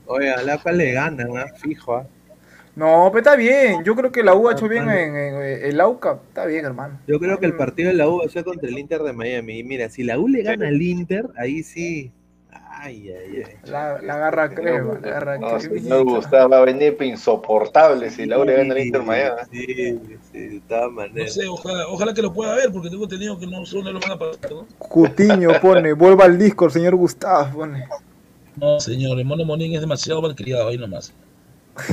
[0.06, 1.46] Oye, a la cual le ganan, ¿ah?
[1.56, 2.06] Fijo, ¿ah?
[2.76, 3.82] No, pero está bien.
[3.82, 6.20] Yo creo que la U ha hecho bien en, en- en el AUCA.
[6.28, 7.00] Está bien, hermano.
[7.08, 9.12] Yo creo que el partido de la U va a ser contra el Inter de
[9.12, 9.58] Miami.
[9.58, 12.12] Y mira, si la U le gana al Inter, ahí sí.
[12.80, 13.56] Ay, ay, ay.
[13.64, 15.60] La, la garra crema, la garra No, crema.
[15.60, 19.40] señor Gustavo va a venir insoportable si la U le gana al Inter Miami.
[19.50, 20.00] Sí,
[20.30, 23.46] sí, de todas No sé, ojalá, ojalá que lo pueda ver, porque tengo entendido que
[23.46, 24.66] no solo lo van a pasar, ¿no?
[24.78, 27.86] Cutiño pone, vuelva al disco, señor Gustavo pone.
[28.56, 31.12] No, señor, el mono Monín es demasiado malcriado ahí nomás.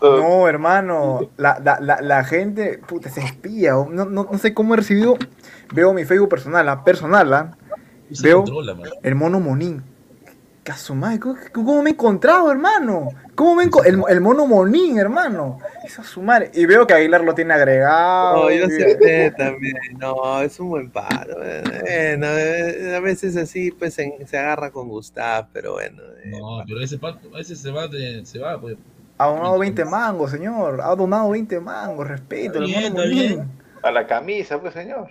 [0.00, 3.72] No, hermano, la, la, la, la gente, puta, se espía.
[3.72, 5.16] No, no, no sé cómo he recibido.
[5.72, 7.56] Veo mi Facebook personal, la personal, ¿ah?
[8.10, 9.82] Y se Veo- controla, el mono Monín.
[10.62, 13.10] Casumay, ¿cómo, cómo me he encontrado, hermano?
[13.36, 15.58] ¿Cómo me he enco- el, el mono Monín, hermano?
[15.84, 16.50] Esa su madre.
[16.54, 18.44] Y veo que Aguilar lo tiene agregado.
[18.44, 19.76] No, yo sé también.
[20.00, 21.36] No, es un buen paro.
[21.36, 26.02] Bueno, eh, a veces así pues se, se agarra con Gustav, pero bueno.
[26.24, 28.76] eh, No, pero ese pato, a veces se va, de, se va, pues.
[29.18, 30.80] Ha donado 20 mangos, señor.
[30.82, 32.08] Ha donado 20 mangos.
[32.08, 33.50] Respeto, el Está mono bien, está Monín.
[33.82, 35.10] A la camisa, pues, señor.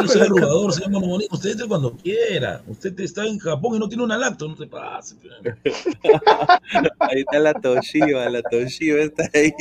[0.00, 1.28] Yo soy jugador, señor Mono Monín.
[1.30, 2.62] Usted entre cuando quiera.
[2.66, 5.16] Usted está en Japón y no tiene una lacto, no se pase.
[6.98, 9.52] Ahí está la Toshiba, la Toshiba está ahí.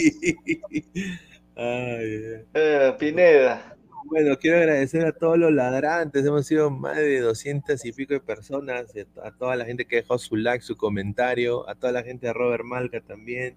[1.55, 2.45] Ay, ay.
[2.53, 3.75] Eh, Pineda.
[4.05, 6.25] Bueno, quiero agradecer a todos los ladrantes.
[6.25, 8.93] Hemos sido más de 200 y pico de personas.
[9.21, 11.69] A a toda la gente que dejó su like, su comentario.
[11.69, 13.55] A toda la gente de Robert Malca también.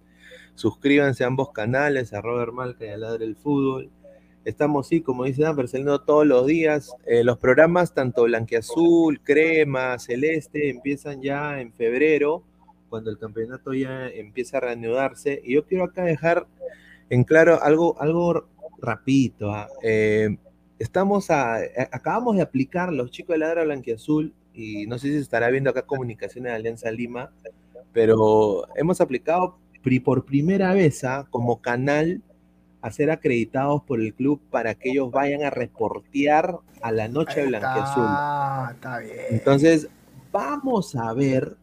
[0.55, 3.91] Suscríbanse a ambos canales, a Robert Malca y a Ladre el Fútbol.
[4.45, 6.93] Estamos, sí, como dice Dan, saliendo todos los días.
[7.07, 12.43] Eh, los programas, tanto Blanqueazul, Crema, Celeste, empiezan ya en febrero,
[12.89, 15.41] cuando el campeonato ya empieza a reanudarse.
[15.45, 16.47] Y yo quiero acá dejar
[17.09, 18.49] en claro algo, algo
[18.79, 19.51] rapidito.
[19.53, 19.69] ah.
[19.83, 20.37] Eh,
[20.81, 21.63] estamos a, a-
[21.93, 25.71] acabamos de aplicar los chicos de Ladra Blanquiazul y no sé si se estará viendo
[25.71, 27.31] acá comunicaciones de Alianza Lima,
[27.93, 32.21] pero hemos aplicado pri- por primera vez ah, como canal
[32.83, 37.41] a ser acreditados por el club para que ellos vayan a reportear a la noche
[37.41, 38.11] Ahí Blanquiazul.
[38.11, 39.15] Está, está bien.
[39.31, 39.89] Entonces,
[40.33, 41.57] vamos a ver,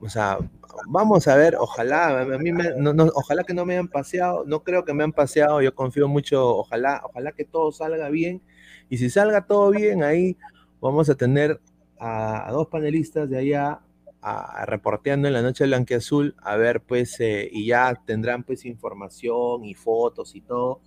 [0.00, 0.38] o sea,
[0.86, 4.44] vamos a ver, ojalá, a mí me- no- no- ojalá que no me hayan paseado,
[4.44, 8.42] no creo que me han paseado, yo confío mucho, ojalá, ojalá que todo salga bien,
[8.90, 10.36] y si salga todo bien, ahí
[10.80, 11.58] vamos a tener
[11.98, 13.80] a, a dos panelistas de allá
[14.26, 19.66] a, reporteando en la noche blanqueazul, a ver, pues, eh, y ya tendrán pues información
[19.66, 20.80] y fotos y todo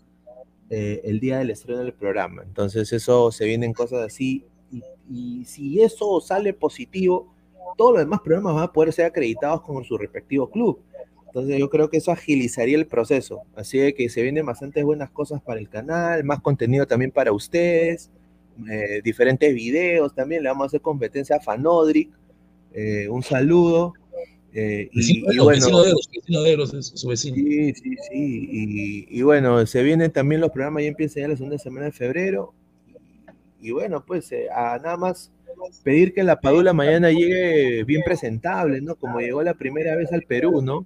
[0.72, 2.42] eh, el día del estreno del programa.
[2.42, 4.44] Entonces, eso se vienen cosas así.
[4.72, 7.32] Y, y si eso sale positivo,
[7.78, 10.82] todos los demás programas van a poder ser acreditados con su respectivo club.
[11.28, 13.44] Entonces, yo creo que eso agilizaría el proceso.
[13.56, 18.10] Así que se vienen bastantes buenas cosas para el canal, más contenido también para ustedes,
[18.68, 20.42] eh, diferentes videos también.
[20.42, 22.10] Le vamos a hacer competencia a Fanodric.
[22.74, 23.94] Eh, un saludo.
[24.54, 27.08] Eh, y, Vecino, y de Eros, bueno, vecino de Eros, vecino de Eros es su
[27.08, 27.36] vecino.
[27.36, 28.50] Sí, sí, sí.
[28.52, 31.92] Y, y bueno, se vienen también los programas, ya empiezan ya la segunda semana de
[31.92, 32.54] febrero.
[33.60, 35.32] Y, bueno, pues eh, a nada más
[35.84, 38.96] pedir que la Padula mañana llegue bien presentable, ¿no?
[38.96, 40.86] Como llegó la primera vez al Perú, ¿no?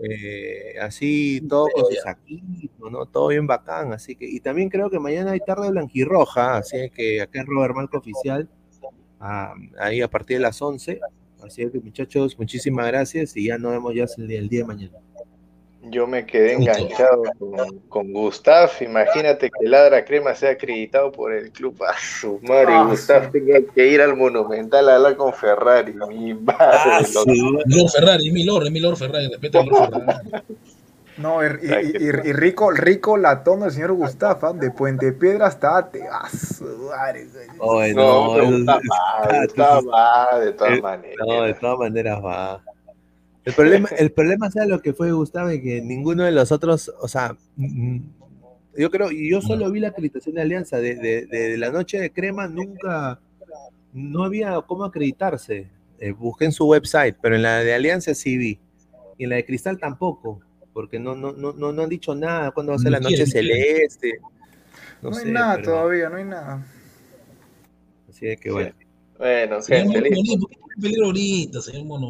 [0.00, 3.06] Eh, así todo con sus saquito, ¿no?
[3.06, 7.20] Todo bien bacán, así que, y también creo que mañana hay tarde blanquirroja, así que
[7.20, 8.48] acá en Robert Malco Oficial,
[9.20, 11.00] ah, ahí a partir de las 11,
[11.44, 14.66] así que muchachos, muchísimas gracias y ya nos vemos ya el día, el día de
[14.66, 14.98] mañana.
[15.90, 18.68] Yo me quedé enganchado con, con Gustav.
[18.80, 21.82] Imagínate que Ladra Crema sea acreditado por el club.
[21.82, 23.30] A su madre, Ah, Gustav sí.
[23.40, 25.94] tenga que ir al Monumental a hablar con Ferrari.
[26.08, 26.56] Mi madre.
[26.60, 27.86] Ah, sí.
[27.96, 30.42] Ferrari, Milor, Milor Ferrari, respeta a Ferrari.
[31.18, 35.76] No, y, y- y- y rico, rico latón del señor Gustafa, de Puente Piedra hasta
[35.78, 36.02] Ate.
[36.10, 36.28] Ah,
[37.94, 41.16] No, no, pero eso- está mal, está mal, de todas maneras.
[41.26, 42.62] No, de todas maneras va.
[43.44, 46.92] El problema, el problema sea lo que fue Gustavo y que ninguno de los otros,
[47.00, 47.98] o sea, mm,
[48.76, 51.98] yo creo, y yo solo vi la acreditación de Alianza, de, de- de la noche
[51.98, 53.18] de crema nunca,
[53.92, 55.68] no había cómo acreditarse.
[55.98, 58.60] Eh, busqué en su website, pero en la de Alianza sí vi.
[59.16, 60.40] Y en la de Cristal tampoco,
[60.72, 63.26] porque no, no, no, no, no han dicho nada cuándo va a ser la noche
[63.26, 64.20] celeste.
[65.02, 66.66] No, hay nada pero- todavía, no hay nada.
[68.08, 68.72] Así de que bueno.
[69.18, 72.04] Bueno, Señor gente, ¿por qué pelear ahorita, señor?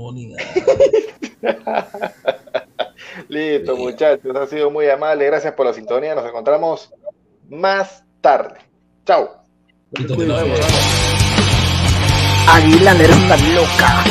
[3.28, 4.36] Listo, muchachos.
[4.36, 5.24] Ha sido muy amable.
[5.26, 6.14] Gracias por la sintonía.
[6.14, 6.92] Nos encontramos
[7.48, 8.58] más tarde.
[9.06, 9.42] Chao.
[9.92, 10.42] Eres una
[13.54, 14.04] loca.